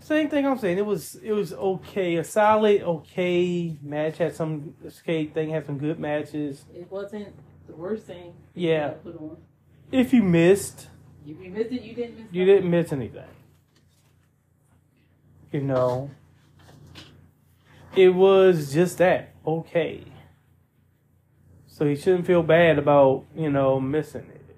Same 0.00 0.28
thing 0.28 0.46
I'm 0.46 0.58
saying. 0.58 0.76
It 0.76 0.84
was 0.84 1.14
it 1.14 1.32
was 1.32 1.54
okay, 1.54 2.16
a 2.16 2.24
solid 2.24 2.82
okay 2.82 3.78
match. 3.80 4.18
Had 4.18 4.36
some 4.36 4.74
skate 4.90 5.32
thing, 5.32 5.48
had 5.48 5.64
some 5.64 5.78
good 5.78 5.98
matches. 5.98 6.66
It 6.74 6.92
wasn't 6.92 7.34
the 7.66 7.76
worst 7.76 8.04
thing. 8.04 8.34
Yeah. 8.54 8.90
Put 9.02 9.16
on. 9.16 9.38
If 9.90 10.12
you 10.12 10.22
missed, 10.22 10.88
If 11.26 11.40
you 11.40 11.50
missed 11.50 11.72
it, 11.72 11.82
you 11.82 11.94
didn't 11.94 12.16
miss. 12.16 12.26
you 12.32 12.44
nothing. 12.44 12.54
didn't 12.56 12.70
miss 12.70 12.92
anything. 12.92 13.24
You 15.52 15.60
know, 15.62 16.10
it 17.96 18.10
was 18.10 18.72
just 18.72 18.98
that 18.98 19.34
okay. 19.46 20.04
So 21.66 21.86
he 21.86 21.96
shouldn't 21.96 22.26
feel 22.26 22.42
bad 22.42 22.78
about 22.78 23.24
you 23.34 23.50
know 23.50 23.80
missing 23.80 24.26
it. 24.34 24.56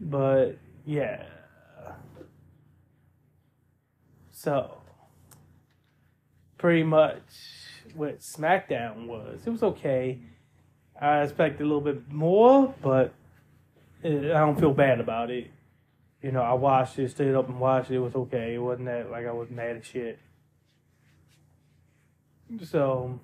But 0.00 0.58
yeah. 0.86 1.24
So 4.30 4.78
pretty 6.58 6.84
much 6.84 7.22
what 7.94 8.20
SmackDown 8.20 9.06
was. 9.06 9.40
It 9.44 9.50
was 9.50 9.62
okay. 9.62 10.20
I 11.00 11.22
expected 11.22 11.62
a 11.62 11.64
little 11.64 11.80
bit 11.80 12.10
more, 12.12 12.74
but 12.82 13.12
I 14.04 14.08
don't 14.08 14.58
feel 14.58 14.72
bad 14.72 15.00
about 15.00 15.30
it. 15.30 15.50
You 16.22 16.32
know, 16.32 16.42
I 16.42 16.52
watched 16.52 16.98
it, 16.98 17.10
stayed 17.10 17.34
up 17.34 17.48
and 17.48 17.60
watched 17.60 17.90
it. 17.90 17.96
It 17.96 18.00
was 18.00 18.14
okay. 18.14 18.54
It 18.54 18.58
wasn't 18.58 18.86
that 18.86 19.10
like 19.10 19.26
I 19.26 19.32
was 19.32 19.50
mad 19.50 19.76
as 19.76 19.86
shit. 19.86 20.18
So, 22.64 23.20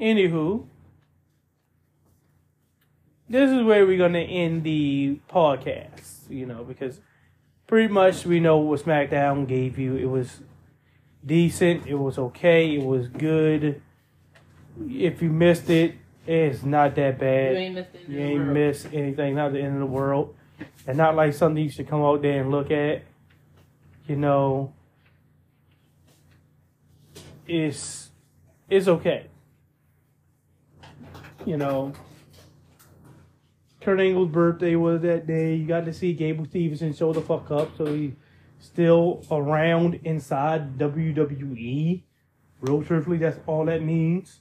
anywho, 0.00 0.66
this 3.28 3.50
is 3.50 3.62
where 3.62 3.86
we're 3.86 3.98
gonna 3.98 4.18
end 4.18 4.64
the 4.64 5.20
podcast. 5.30 6.30
You 6.30 6.46
know, 6.46 6.64
because 6.64 7.00
pretty 7.66 7.92
much 7.92 8.26
we 8.26 8.40
know 8.40 8.58
what 8.58 8.80
SmackDown 8.80 9.46
gave 9.46 9.78
you. 9.78 9.96
It 9.96 10.06
was 10.06 10.40
decent. 11.24 11.86
It 11.86 11.94
was 11.94 12.18
okay. 12.18 12.74
It 12.74 12.82
was 12.82 13.08
good. 13.08 13.80
If 14.88 15.22
you 15.22 15.30
missed 15.30 15.70
it, 15.70 15.94
it's 16.26 16.62
not 16.62 16.94
that 16.96 17.14
You 17.14 17.18
bad. 17.20 17.56
ain't 17.56 17.74
missed 17.74 17.94
it. 17.94 18.08
You 18.08 18.18
ain't 18.20 18.46
miss 18.46 18.86
anything. 18.92 19.34
Not 19.34 19.52
the 19.52 19.60
end 19.60 19.74
of 19.74 19.80
the 19.80 19.86
world, 19.86 20.34
and 20.86 20.96
not 20.96 21.14
like 21.16 21.34
something 21.34 21.62
you 21.62 21.70
should 21.70 21.88
come 21.88 22.02
out 22.02 22.22
there 22.22 22.40
and 22.40 22.50
look 22.50 22.70
at. 22.70 23.02
You 24.06 24.16
know, 24.16 24.72
it's 27.46 28.10
it's 28.68 28.88
okay. 28.88 29.26
You 31.44 31.58
know, 31.58 31.92
Kurt 33.80 34.00
Angle's 34.00 34.30
birthday 34.30 34.76
was 34.76 35.02
that 35.02 35.26
day. 35.26 35.54
You 35.54 35.66
got 35.66 35.84
to 35.84 35.92
see 35.92 36.14
Gable 36.14 36.46
Steveson 36.46 36.96
show 36.96 37.12
the 37.12 37.20
fuck 37.20 37.50
up, 37.50 37.76
so 37.76 37.84
he's 37.86 38.12
still 38.58 39.22
around 39.30 40.00
inside 40.04 40.78
WWE. 40.78 42.02
Real 42.62 42.82
truthfully, 42.82 43.18
that's 43.18 43.38
all 43.46 43.66
that 43.66 43.82
means. 43.82 44.40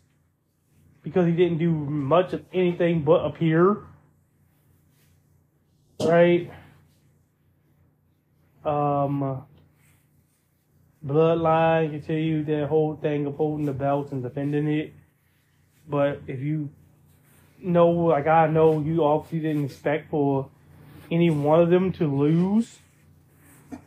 Because 1.03 1.25
he 1.27 1.33
didn't 1.33 1.57
do 1.57 1.71
much 1.71 2.33
of 2.33 2.43
anything 2.53 3.03
but 3.03 3.25
appear. 3.25 3.77
Right? 6.01 6.51
Um, 8.65 9.45
Bloodline 11.05 11.91
continued 11.91 12.47
that 12.47 12.67
whole 12.67 12.95
thing 12.95 13.25
of 13.25 13.35
holding 13.35 13.65
the 13.65 13.73
belts 13.73 14.11
and 14.13 14.23
defending 14.23 14.67
it. 14.67 14.93
But 15.87 16.21
if 16.27 16.39
you 16.39 16.69
know, 17.59 17.89
like 17.89 18.27
I 18.27 18.47
know, 18.47 18.79
you 18.79 19.03
obviously 19.03 19.39
didn't 19.39 19.65
expect 19.65 20.09
for 20.09 20.49
any 21.11 21.29
one 21.29 21.59
of 21.59 21.69
them 21.69 21.91
to 21.93 22.07
lose, 22.07 22.79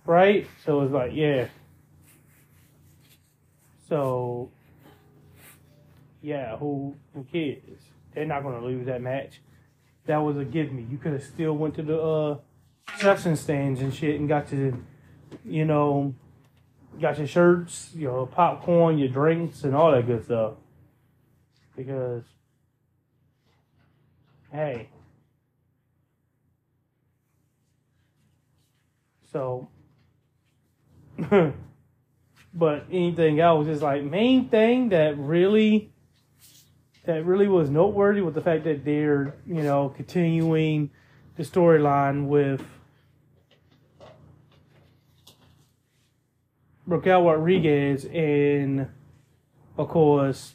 right? 0.05 0.47
So 0.64 0.83
it's 0.83 0.93
like, 0.93 1.12
yeah. 1.14 1.49
So, 3.89 4.51
yeah, 6.27 6.57
who 6.57 6.97
who 7.14 7.22
cares? 7.22 7.61
They're 8.12 8.27
not 8.27 8.43
gonna 8.43 8.64
lose 8.64 8.87
that 8.87 9.01
match. 9.01 9.41
That 10.07 10.16
was 10.16 10.37
a 10.37 10.45
give 10.45 10.72
me. 10.72 10.85
You 10.91 10.99
could 10.99 11.12
have 11.12 11.22
still 11.22 11.53
went 11.53 11.77
to 11.77 11.83
the 11.85 12.03
uh 12.03 12.39
section 12.99 13.37
stands 13.37 13.81
and 13.81 13.95
shit 13.95 14.18
and 14.18 14.29
got 14.29 14.49
to, 14.49 14.83
you 15.45 15.64
know, 15.64 16.16
got 17.01 17.18
your 17.18 17.29
shirts, 17.29 17.93
your 17.95 18.27
popcorn, 18.27 18.99
your 18.99 19.07
drinks, 19.07 19.62
and 19.62 19.77
all 19.77 19.93
that 19.93 20.05
good 20.05 20.24
stuff. 20.24 20.55
Because, 21.77 22.24
hey, 24.51 24.89
so, 29.31 29.68
but 32.53 32.85
anything 32.91 33.39
else 33.39 33.68
is 33.68 33.81
like 33.81 34.03
main 34.03 34.49
thing 34.49 34.89
that 34.89 35.16
really, 35.16 35.93
that 37.07 37.24
really 37.24 37.48
was 37.48 37.70
noteworthy 37.70 38.20
was 38.20 38.34
the 38.34 38.40
fact 38.40 38.64
that 38.64 38.84
they're, 38.84 39.34
you 39.46 39.62
know, 39.62 39.88
continuing 39.88 40.90
the 41.36 41.44
storyline 41.44 42.26
with 42.26 42.62
Raquel 46.86 47.24
Rodriguez 47.24 48.04
and 48.07 48.88
of 49.76 49.88
course 49.88 50.54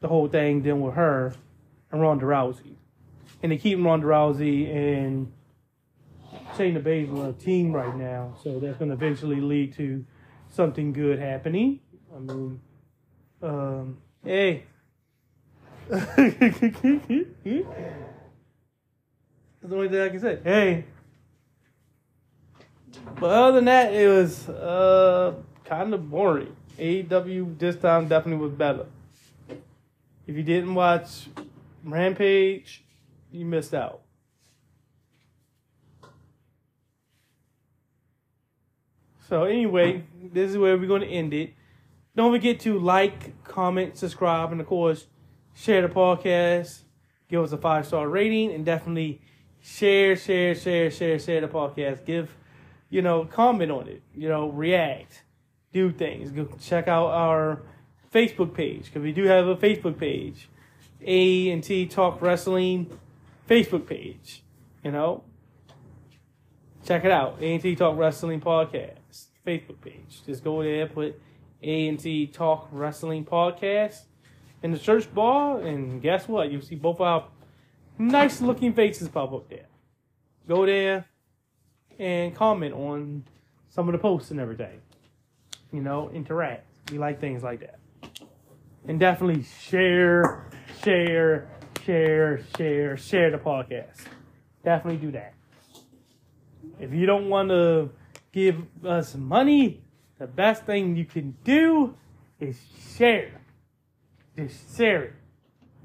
the 0.00 0.08
whole 0.08 0.28
thing 0.28 0.62
then 0.62 0.80
with 0.80 0.94
her 0.94 1.34
and 1.90 2.00
Ronda 2.00 2.26
Rousey. 2.26 2.74
And 3.42 3.52
they 3.52 3.56
keep 3.56 3.78
Ronda 3.82 4.06
Rousey 4.06 4.74
and 4.74 5.32
Shayna 6.54 6.82
Baszler 6.82 7.30
a 7.30 7.32
team 7.32 7.72
right 7.72 7.94
now, 7.96 8.34
so 8.42 8.58
that's 8.58 8.78
going 8.78 8.90
to 8.90 8.94
eventually 8.94 9.40
lead 9.40 9.74
to 9.76 10.04
something 10.50 10.92
good 10.92 11.18
happening. 11.18 11.80
I 12.14 12.18
mean, 12.18 12.60
um, 13.42 13.98
hey. 14.24 14.64
That's 15.88 16.16
the 16.16 17.64
only 19.70 19.88
thing 19.88 20.00
I 20.00 20.08
can 20.08 20.20
say. 20.20 20.38
Hey. 20.42 20.84
But 23.20 23.30
other 23.30 23.56
than 23.56 23.64
that, 23.66 23.92
it 23.92 24.08
was 24.08 24.48
uh, 24.48 25.34
kind 25.64 25.92
of 25.92 26.10
boring. 26.10 26.56
AEW 26.78 27.58
this 27.58 27.76
time 27.76 28.08
definitely 28.08 28.42
was 28.42 28.52
better. 28.52 28.86
If 30.26 30.36
you 30.36 30.42
didn't 30.42 30.74
watch 30.74 31.28
Rampage, 31.84 32.84
you 33.30 33.44
missed 33.44 33.74
out. 33.74 34.00
So 39.28 39.44
anyway, 39.44 40.04
this 40.32 40.50
is 40.50 40.58
where 40.58 40.76
we're 40.76 40.88
going 40.88 41.02
to 41.02 41.08
end 41.08 41.34
it. 41.34 41.54
Don't 42.16 42.32
forget 42.32 42.60
to 42.60 42.78
like, 42.78 43.42
comment, 43.44 43.96
subscribe, 43.96 44.52
and 44.52 44.60
of 44.60 44.66
course, 44.66 45.06
share 45.54 45.82
the 45.82 45.88
podcast. 45.88 46.80
Give 47.28 47.42
us 47.42 47.52
a 47.52 47.58
five 47.58 47.86
star 47.86 48.08
rating, 48.08 48.52
and 48.52 48.64
definitely 48.64 49.20
share, 49.62 50.16
share, 50.16 50.54
share, 50.54 50.90
share, 50.90 51.18
share 51.18 51.40
the 51.40 51.48
podcast. 51.48 52.04
Give 52.04 52.34
you 52.90 53.02
know, 53.02 53.24
comment 53.24 53.72
on 53.72 53.88
it, 53.88 54.02
you 54.14 54.28
know, 54.28 54.50
react, 54.50 55.24
do 55.72 55.90
things. 55.90 56.30
Go 56.30 56.48
check 56.60 56.86
out 56.86 57.08
our 57.08 57.62
Facebook 58.12 58.54
page 58.54 58.84
because 58.84 59.02
we 59.02 59.10
do 59.10 59.24
have 59.24 59.48
a 59.48 59.56
Facebook 59.56 59.98
page, 59.98 60.48
A 61.04 61.50
and 61.50 61.64
T 61.64 61.86
Talk 61.86 62.22
Wrestling 62.22 62.96
Facebook 63.48 63.86
page. 63.88 64.44
You 64.84 64.92
know, 64.92 65.24
check 66.84 67.04
it 67.04 67.10
out, 67.10 67.38
A 67.40 67.54
and 67.54 67.62
T 67.62 67.74
Talk 67.74 67.98
Wrestling 67.98 68.40
Podcast 68.40 69.26
Facebook 69.44 69.80
page. 69.80 70.22
Just 70.24 70.44
go 70.44 70.62
there, 70.62 70.86
put 70.86 71.20
A 71.62 71.88
and 71.88 71.98
T 71.98 72.28
Talk 72.28 72.68
Wrestling 72.70 73.24
Podcast 73.24 74.02
in 74.64 74.72
the 74.72 74.78
search 74.78 75.14
bar, 75.14 75.60
and 75.60 76.00
guess 76.00 76.26
what? 76.26 76.50
You 76.50 76.62
see 76.62 76.74
both 76.74 76.98
our 76.98 77.28
nice 77.98 78.40
looking 78.40 78.72
faces 78.72 79.08
pop 79.10 79.32
up 79.34 79.48
there. 79.50 79.66
Go 80.48 80.64
there 80.64 81.04
and 81.98 82.34
comment 82.34 82.72
on 82.72 83.24
some 83.68 83.88
of 83.88 83.92
the 83.92 83.98
posts 83.98 84.30
and 84.30 84.40
everything. 84.40 84.80
You 85.70 85.82
know, 85.82 86.10
interact. 86.10 86.66
We 86.90 86.96
like 86.96 87.20
things 87.20 87.42
like 87.42 87.60
that. 87.60 87.78
And 88.88 88.98
definitely 88.98 89.42
share, 89.42 90.50
share, 90.82 91.46
share, 91.84 92.42
share, 92.56 92.96
share 92.96 93.30
the 93.30 93.38
podcast. 93.38 94.06
Definitely 94.64 95.06
do 95.06 95.12
that. 95.12 95.34
If 96.80 96.94
you 96.94 97.04
don't 97.04 97.28
want 97.28 97.50
to 97.50 97.90
give 98.32 98.62
us 98.82 99.14
money, 99.14 99.82
the 100.18 100.26
best 100.26 100.64
thing 100.64 100.96
you 100.96 101.04
can 101.04 101.36
do 101.44 101.94
is 102.40 102.58
share. 102.96 103.43
Just 104.36 104.76
share 104.76 105.04
it. 105.04 105.12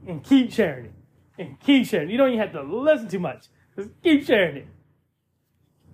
And 0.08 0.24
keep 0.24 0.52
sharing 0.52 0.86
it. 0.86 0.94
And 1.38 1.60
keep 1.60 1.88
sharing. 1.88 2.10
You 2.10 2.18
don't 2.18 2.30
even 2.30 2.40
have 2.40 2.54
to 2.54 2.64
listen 2.64 3.08
too 3.08 3.20
much. 3.20 3.46
Just 3.76 3.90
keep 4.02 4.26
sharing 4.26 4.58
it 4.58 4.68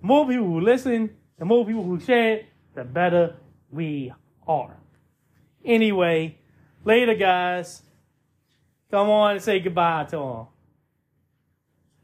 more 0.06 0.26
people 0.26 0.44
who 0.44 0.60
listen, 0.60 1.10
the 1.38 1.44
more 1.44 1.66
people 1.66 1.82
who 1.82 1.98
share 1.98 2.34
it, 2.34 2.46
the 2.74 2.84
better 2.84 3.36
we 3.70 4.12
are. 4.46 4.76
Anyway, 5.64 6.38
later, 6.84 7.14
guys. 7.14 7.82
Come 8.90 9.08
on 9.10 9.32
and 9.32 9.42
say 9.42 9.58
goodbye 9.58 10.04
to 10.04 10.16
them. 10.16 10.46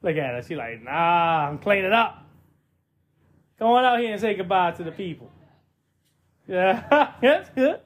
Look 0.02 0.16
at 0.16 0.34
her. 0.34 0.42
She's 0.42 0.58
like, 0.58 0.82
nah, 0.82 1.48
I'm 1.48 1.58
cleaning 1.58 1.92
up. 1.92 2.26
Come 3.58 3.68
on 3.68 3.84
out 3.84 4.00
here 4.00 4.10
and 4.10 4.20
say 4.20 4.34
goodbye 4.34 4.72
to 4.72 4.84
the 4.84 4.92
people. 4.92 5.30
Yeah, 6.48 7.12
that's 7.22 7.48
good. 7.50 7.80